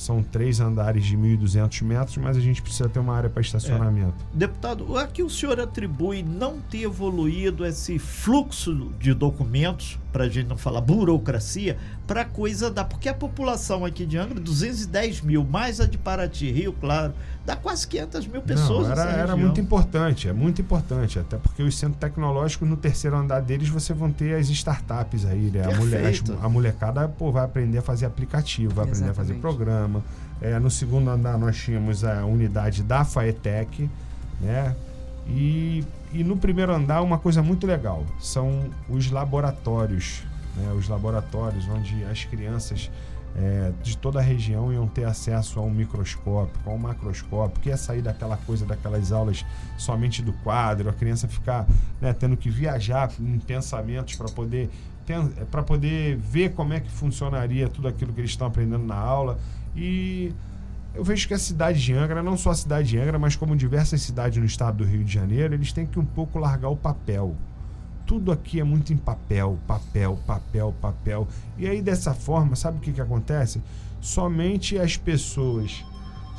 são 0.00 0.22
três 0.22 0.60
andares 0.60 1.04
de 1.04 1.16
1.200 1.16 1.82
metros, 1.82 2.16
mas 2.16 2.36
a 2.36 2.40
gente 2.40 2.62
precisa 2.62 2.88
ter 2.88 2.98
uma 2.98 3.14
área 3.14 3.28
para 3.28 3.42
estacionamento. 3.42 4.14
Deputado, 4.32 4.96
a 4.96 5.06
que 5.06 5.22
o 5.22 5.28
senhor 5.28 5.60
atribui 5.60 6.22
não 6.22 6.58
ter 6.58 6.82
evoluído 6.82 7.66
esse 7.66 7.98
fluxo 7.98 8.90
de 8.98 9.12
documentos, 9.12 9.98
para 10.12 10.24
a 10.24 10.28
gente 10.28 10.48
não 10.48 10.56
falar 10.56 10.80
burocracia, 10.80 11.76
para 12.06 12.24
coisa 12.24 12.70
da. 12.70 12.84
Porque 12.84 13.08
a 13.08 13.14
população 13.14 13.84
aqui 13.84 14.04
de 14.04 14.18
Angra, 14.18 14.40
210 14.40 15.20
mil, 15.22 15.44
mais 15.44 15.80
a 15.80 15.86
de 15.86 15.98
Paraty, 15.98 16.50
Rio 16.50 16.72
Claro, 16.72 17.12
dá 17.44 17.56
quase 17.56 17.86
500 17.86 18.26
mil 18.26 18.42
pessoas. 18.42 18.86
Não, 18.86 18.92
era, 18.92 19.04
nessa 19.04 19.18
era 19.18 19.36
muito 19.36 19.60
importante, 19.60 20.28
é 20.28 20.32
muito 20.32 20.60
importante, 20.60 21.18
até 21.18 21.36
porque 21.36 21.62
os 21.62 21.76
centros 21.76 21.98
tecnológicos 22.00 22.68
no 22.68 22.76
terceiro 22.76 23.16
andar 23.16 23.40
deles 23.40 23.68
você 23.68 23.92
vão 23.92 24.10
ter 24.10 24.34
as 24.34 24.48
startups 24.48 25.24
aí, 25.24 25.50
né? 25.50 25.62
A, 25.64 25.76
mulher, 25.76 26.12
a 26.42 26.48
molecada 26.48 27.08
pô, 27.08 27.30
vai 27.30 27.44
aprender 27.44 27.78
a 27.78 27.82
fazer 27.82 28.06
aplicativo, 28.06 28.74
vai 28.74 28.84
aprender 28.84 29.10
a 29.10 29.14
fazer 29.14 29.34
Exatamente. 29.34 29.56
programa. 29.56 30.02
É, 30.40 30.58
no 30.58 30.70
segundo 30.70 31.10
andar 31.10 31.38
nós 31.38 31.56
tínhamos 31.56 32.02
a 32.02 32.24
unidade 32.24 32.82
da 32.82 33.04
Faetec, 33.04 33.90
né? 34.40 34.74
E, 35.28 35.84
e 36.12 36.24
no 36.24 36.36
primeiro 36.36 36.74
andar 36.74 37.02
uma 37.02 37.18
coisa 37.18 37.42
muito 37.42 37.66
legal 37.66 38.04
são 38.18 38.70
os 38.88 39.10
laboratórios, 39.10 40.22
né? 40.56 40.72
Os 40.72 40.88
laboratórios 40.88 41.68
onde 41.68 42.04
as 42.04 42.24
crianças 42.24 42.90
é, 43.36 43.72
de 43.82 43.96
toda 43.96 44.18
a 44.18 44.22
região 44.22 44.72
iam 44.72 44.86
ter 44.88 45.04
acesso 45.04 45.60
a 45.60 45.62
um 45.62 45.70
microscópio, 45.70 46.60
a 46.66 46.70
um 46.70 46.78
macroscópio, 46.78 47.60
que 47.60 47.68
ia 47.68 47.76
sair 47.76 48.02
daquela 48.02 48.36
coisa, 48.36 48.66
daquelas 48.66 49.12
aulas 49.12 49.44
somente 49.78 50.20
do 50.20 50.32
quadro, 50.32 50.88
a 50.88 50.92
criança 50.92 51.28
ficar 51.28 51.66
né, 52.00 52.12
tendo 52.12 52.36
que 52.36 52.50
viajar 52.50 53.10
em 53.20 53.38
pensamentos 53.38 54.16
para 54.16 54.28
poder 54.28 54.70
para 55.50 55.64
poder 55.64 56.16
ver 56.18 56.52
como 56.52 56.72
é 56.72 56.78
que 56.78 56.88
funcionaria 56.88 57.68
tudo 57.68 57.88
aquilo 57.88 58.12
que 58.12 58.20
eles 58.20 58.30
estão 58.30 58.46
aprendendo 58.46 58.84
na 58.84 58.94
aula 58.94 59.40
e 59.74 60.32
eu 60.94 61.04
vejo 61.04 61.28
que 61.28 61.34
a 61.34 61.38
cidade 61.38 61.80
de 61.80 61.92
Angra, 61.92 62.22
não 62.22 62.36
só 62.36 62.50
a 62.50 62.54
cidade 62.54 62.88
de 62.88 62.98
Angra, 62.98 63.18
mas 63.18 63.36
como 63.36 63.56
diversas 63.56 64.02
cidades 64.02 64.38
no 64.38 64.44
estado 64.44 64.78
do 64.78 64.84
Rio 64.84 65.04
de 65.04 65.12
Janeiro, 65.12 65.54
eles 65.54 65.72
têm 65.72 65.86
que 65.86 65.98
um 65.98 66.04
pouco 66.04 66.38
largar 66.38 66.68
o 66.68 66.76
papel. 66.76 67.36
Tudo 68.06 68.32
aqui 68.32 68.58
é 68.58 68.64
muito 68.64 68.92
em 68.92 68.96
papel, 68.96 69.58
papel, 69.66 70.18
papel, 70.26 70.74
papel. 70.80 71.28
E 71.56 71.68
aí 71.68 71.80
dessa 71.80 72.12
forma, 72.12 72.56
sabe 72.56 72.78
o 72.78 72.80
que, 72.80 72.92
que 72.92 73.00
acontece? 73.00 73.62
Somente 74.00 74.78
as 74.78 74.96
pessoas 74.96 75.84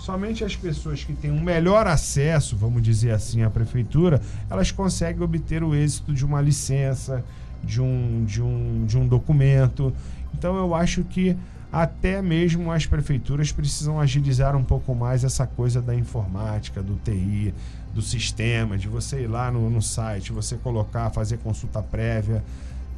somente 0.02 0.44
as 0.44 0.56
pessoas 0.56 1.04
que 1.04 1.14
têm 1.14 1.30
um 1.32 1.40
melhor 1.40 1.86
acesso, 1.86 2.58
vamos 2.58 2.82
dizer 2.82 3.12
assim, 3.12 3.44
à 3.44 3.52
prefeitura, 3.52 4.20
elas 4.50 4.72
conseguem 4.72 5.22
obter 5.22 5.64
o 5.64 5.76
êxito 5.76 6.12
de 6.12 6.26
uma 6.26 6.42
licença, 6.42 7.24
de 7.64 7.80
um, 7.80 8.26
de 8.26 8.42
um, 8.42 8.84
de 8.86 8.98
um 8.98 9.08
documento. 9.08 9.94
Então 10.34 10.58
eu 10.58 10.74
acho 10.74 11.04
que 11.04 11.38
até 11.72 12.22
mesmo 12.22 12.72
as 12.72 12.86
prefeituras 12.86 13.52
precisam 13.52 14.00
agilizar 14.00 14.56
um 14.56 14.64
pouco 14.64 14.94
mais 14.94 15.24
essa 15.24 15.48
coisa 15.48 15.82
da 15.82 15.96
informática, 15.96 16.84
do 16.84 16.96
TI, 16.96 17.54
do 17.94 18.02
sistema, 18.02 18.78
de 18.78 18.88
você 18.88 19.22
ir 19.22 19.28
lá 19.28 19.50
no, 19.50 19.70
no 19.70 19.82
site, 19.82 20.34
você 20.34 20.58
colocar, 20.58 21.10
fazer 21.12 21.38
consulta 21.38 21.82
prévia. 21.82 22.44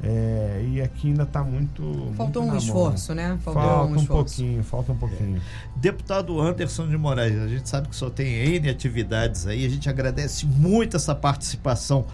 É, 0.05 0.65
e 0.67 0.81
aqui 0.81 1.07
ainda 1.07 1.23
está 1.23 1.41
muito. 1.43 2.11
Faltou 2.17 2.41
muito 2.41 2.55
um 2.55 2.57
esforço, 2.57 3.15
né? 3.15 3.37
Faltou 3.41 3.63
falta 3.63 3.93
um, 3.93 3.97
um 3.97 4.05
pouquinho, 4.05 4.63
falta 4.63 4.91
um 4.91 4.97
pouquinho. 4.97 5.37
É. 5.37 5.79
Deputado 5.79 6.41
Anderson 6.41 6.87
de 6.89 6.97
Moraes, 6.97 7.39
a 7.39 7.47
gente 7.47 7.69
sabe 7.69 7.87
que 7.87 7.95
só 7.95 8.09
tem 8.09 8.27
N 8.55 8.69
atividades 8.69 9.47
aí, 9.47 9.65
a 9.65 9.69
gente 9.69 9.87
agradece 9.87 10.45
muito 10.45 10.97
essa 10.97 11.15
participação 11.15 12.05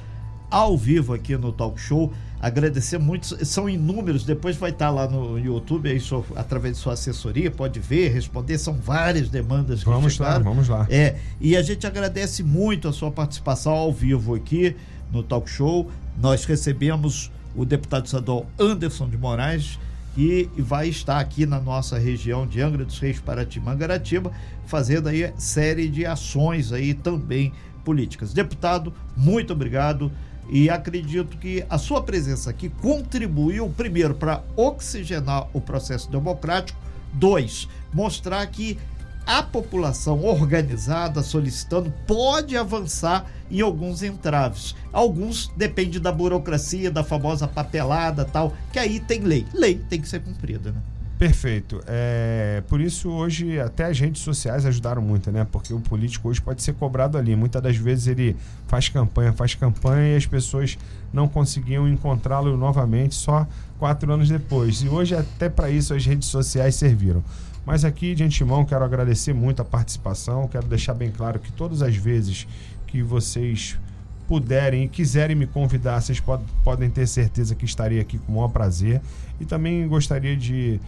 ao 0.52 0.78
vivo 0.78 1.14
aqui 1.14 1.36
no 1.36 1.52
Talk 1.52 1.80
Show 1.82 2.14
agradecer 2.40 2.98
muito, 2.98 3.46
são 3.46 3.70
inúmeros, 3.70 4.24
depois 4.24 4.56
vai 4.56 4.72
estar 4.72 4.90
lá 4.90 5.08
no 5.08 5.38
YouTube, 5.38 5.90
aí, 5.90 6.02
através 6.36 6.76
de 6.76 6.82
sua 6.82 6.94
assessoria, 6.94 7.52
pode 7.52 7.80
ver, 7.80 8.10
responder, 8.10 8.58
são 8.58 8.74
várias 8.74 9.30
demandas 9.30 9.80
que 9.84 9.90
Vamos 9.90 10.14
chegaram. 10.14 10.38
lá, 10.38 10.50
vamos 10.50 10.70
lá. 10.70 10.88
É, 10.90 11.18
e 11.42 11.58
a 11.58 11.62
gente 11.62 11.86
agradece 11.86 12.44
muito 12.44 12.88
a 12.88 12.94
sua 12.94 13.12
participação 13.12 13.74
ao 13.74 13.92
vivo 13.92 14.36
aqui 14.36 14.76
no 15.12 15.22
Talk 15.22 15.50
Show. 15.50 15.90
Nós 16.22 16.46
recebemos 16.46 17.32
o 17.56 17.66
deputado 17.66 18.06
estadual 18.06 18.46
Anderson 18.58 19.10
de 19.10 19.18
Moraes, 19.18 19.78
que 20.16 20.50
vai 20.58 20.88
estar 20.88 21.20
aqui 21.20 21.46
na 21.46 21.60
nossa 21.60 21.98
região 21.98 22.48
de 22.48 22.62
Angra 22.62 22.86
dos 22.86 23.00
Reis, 23.00 23.20
Paraty, 23.20 23.60
Mangaratiba, 23.60 24.32
fazendo 24.66 25.10
aí 25.10 25.32
série 25.38 25.88
de 25.88 26.06
ações 26.06 26.72
aí 26.72 26.94
também 26.94 27.52
políticas. 27.84 28.34
Deputado, 28.34 28.94
muito 29.16 29.54
obrigado. 29.54 30.12
E 30.50 30.70
acredito 30.70 31.38
que 31.38 31.64
a 31.70 31.78
sua 31.78 32.02
presença 32.02 32.50
aqui 32.50 32.70
contribuiu, 32.70 33.70
primeiro, 33.70 34.16
para 34.16 34.44
oxigenar 34.56 35.48
o 35.54 35.62
processo 35.62 36.10
democrático, 36.10 36.80
dois, 37.14 37.68
mostrar 37.94 38.46
que 38.48 38.78
a 39.26 39.44
população 39.44 40.26
organizada 40.26 41.22
solicitando 41.22 41.94
pode 42.08 42.58
avançar 42.58 43.28
em 43.52 43.62
alguns 43.62 44.02
entraves. 44.02 44.76
Alguns 44.92 45.52
depende 45.56 46.00
da 46.00 46.12
burocracia, 46.12 46.90
da 46.90 47.04
famosa 47.04 47.48
papelada 47.48 48.26
tal, 48.26 48.54
que 48.72 48.80
aí 48.80 49.00
tem 49.00 49.22
lei. 49.22 49.46
Lei 49.54 49.80
tem 49.88 50.02
que 50.02 50.10
ser 50.10 50.22
cumprida, 50.22 50.72
né? 50.72 50.82
Perfeito. 51.20 51.82
É, 51.86 52.64
por 52.70 52.80
isso, 52.80 53.10
hoje, 53.10 53.60
até 53.60 53.84
as 53.84 54.00
redes 54.00 54.22
sociais 54.22 54.66
ajudaram 54.66 55.02
muito, 55.02 55.30
né? 55.30 55.46
Porque 55.52 55.74
o 55.74 55.80
político 55.82 56.30
hoje 56.30 56.42
pode 56.42 56.64
ser 56.64 56.74
cobrado 56.76 57.18
ali. 57.18 57.36
Muitas 57.36 57.62
das 57.62 57.76
vezes 57.76 58.08
ele 58.08 58.38
faz 58.68 58.88
campanha, 58.88 59.34
faz 59.34 59.54
campanha 59.54 60.14
e 60.14 60.16
as 60.16 60.26
pessoas 60.26 60.78
não 61.12 61.28
conseguiam 61.28 61.90
encontrá-lo 61.90 62.56
novamente 62.56 63.16
só 63.16 63.46
quatro 63.78 64.10
anos 64.14 64.30
depois. 64.30 64.82
E 64.82 64.88
hoje, 64.88 65.14
até 65.14 65.50
para 65.50 65.70
isso, 65.70 65.94
as 65.94 66.06
redes 66.06 66.30
sociais 66.30 66.76
serviram. 66.76 67.22
Mas 67.66 67.84
aqui, 67.84 68.16
de 68.16 68.24
antemão, 68.24 68.64
quero 68.64 68.86
agradecer 68.86 69.34
muito 69.34 69.62
a 69.62 69.66
participação. 69.66 70.48
Quero 70.48 70.68
deixar 70.68 70.94
bem 70.94 71.12
claro 71.12 71.38
que 71.38 71.52
todas 71.52 71.82
as 71.82 71.98
vezes 71.98 72.48
que 72.88 73.04
vocês 73.04 73.78
puderem 74.26 74.86
e 74.86 74.88
quiserem 74.88 75.36
me 75.36 75.48
convidar, 75.48 76.00
vocês 76.00 76.22
pod 76.22 76.42
podem 76.64 76.90
ter 76.90 77.08
certeza 77.08 77.56
que 77.56 77.66
estarei 77.66 78.00
aqui 78.00 78.18
com 78.20 78.32
o 78.32 78.36
maior 78.36 78.48
prazer. 78.48 79.02
E 79.38 79.44
também 79.44 79.86
gostaria 79.86 80.38
de 80.38 80.80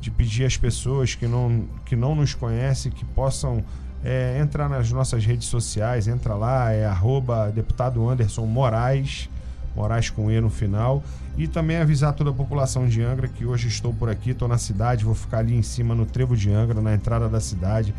de 0.00 0.10
pedir 0.10 0.44
às 0.44 0.56
pessoas 0.56 1.14
que 1.14 1.26
não, 1.26 1.64
que 1.84 1.94
não 1.94 2.14
nos 2.14 2.34
conhecem 2.34 2.90
que 2.90 3.04
possam 3.04 3.62
é, 4.02 4.38
entrar 4.40 4.68
nas 4.68 4.90
nossas 4.90 5.24
redes 5.24 5.48
sociais, 5.48 6.08
entra 6.08 6.34
lá, 6.34 6.72
é 6.72 6.86
arroba 6.86 7.50
deputado 7.50 8.08
Anderson 8.08 8.46
Moraes, 8.46 9.28
Moraes 9.76 10.08
com 10.08 10.30
E 10.30 10.40
no 10.40 10.48
final, 10.48 11.02
e 11.36 11.46
também 11.46 11.76
avisar 11.76 12.14
toda 12.14 12.30
a 12.30 12.32
população 12.32 12.88
de 12.88 13.02
Angra 13.02 13.28
que 13.28 13.44
hoje 13.44 13.68
estou 13.68 13.92
por 13.92 14.08
aqui, 14.08 14.30
estou 14.30 14.48
na 14.48 14.58
cidade, 14.58 15.04
vou 15.04 15.14
ficar 15.14 15.38
ali 15.38 15.54
em 15.54 15.62
cima 15.62 15.94
no 15.94 16.06
Trevo 16.06 16.36
de 16.36 16.50
Angra, 16.50 16.80
na 16.80 16.94
entrada 16.94 17.28
da 17.28 17.40
cidade, 17.40 17.94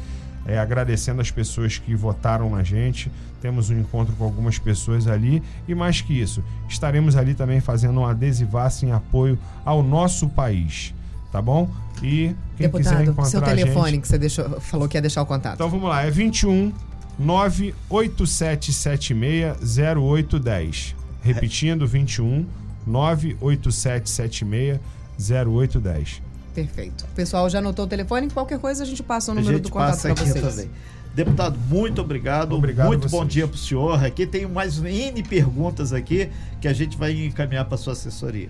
é, 0.46 0.58
agradecendo 0.58 1.22
as 1.22 1.30
pessoas 1.30 1.78
que 1.78 1.94
votaram 1.94 2.50
na 2.50 2.64
gente. 2.64 3.12
Temos 3.40 3.70
um 3.70 3.80
encontro 3.80 4.16
com 4.16 4.24
algumas 4.24 4.58
pessoas 4.58 5.08
ali 5.08 5.42
e 5.68 5.76
mais 5.76 6.02
que 6.02 6.20
isso, 6.20 6.44
estaremos 6.68 7.16
ali 7.16 7.36
também 7.36 7.62
fazendo 7.62 8.00
um 8.00 8.06
adesivaço 8.06 8.86
em 8.86 8.92
apoio 8.92 9.38
ao 9.64 9.84
nosso 9.84 10.28
país 10.30 10.94
tá 11.32 11.42
bom? 11.42 11.70
E 12.02 12.36
quem 12.58 12.68
Deputado, 12.68 12.98
quiser 12.98 13.04
encontrar 13.04 13.26
seu 13.26 13.42
telefone 13.42 13.92
gente... 13.92 14.02
que 14.02 14.08
você 14.08 14.18
deixou, 14.18 14.60
falou 14.60 14.88
que 14.88 14.98
ia 14.98 15.02
deixar 15.02 15.22
o 15.22 15.26
contato. 15.26 15.54
Então 15.56 15.70
vamos 15.70 15.90
lá, 15.90 16.04
é 16.04 16.10
21 16.10 16.72
98776 17.20 19.78
0810. 19.78 20.96
Repetindo, 21.22 21.88
21 21.88 22.46
98776 22.88 24.80
0810. 25.20 26.22
Perfeito. 26.54 27.06
O 27.06 27.16
pessoal 27.16 27.50
já 27.50 27.60
anotou 27.60 27.86
o 27.86 27.88
telefone, 27.88 28.30
qualquer 28.30 28.60
coisa 28.60 28.84
a 28.84 28.86
gente 28.86 29.02
passa 29.04 29.32
o 29.32 29.36
número 29.36 29.60
do 29.60 29.70
contato 29.70 30.02
para 30.02 30.16
vocês. 30.16 30.34
Também. 30.34 30.70
Deputado, 31.14 31.60
muito 31.70 32.02
obrigado. 32.02 32.56
obrigado 32.56 32.88
muito 32.88 33.10
bom 33.10 33.26
dia 33.26 33.48
para 33.48 33.56
o 33.56 33.58
senhor. 33.58 34.04
Aqui 34.04 34.26
tem 34.26 34.48
mais 34.48 34.80
N 34.80 35.24
perguntas 35.24 35.94
aqui 35.94 36.30
que 36.60 36.68
a 36.68 36.74
gente 36.74 36.98
vai 36.98 37.26
encaminhar 37.26 37.66
para 37.66 37.78
sua 37.78 37.94
assessoria. 37.94 38.50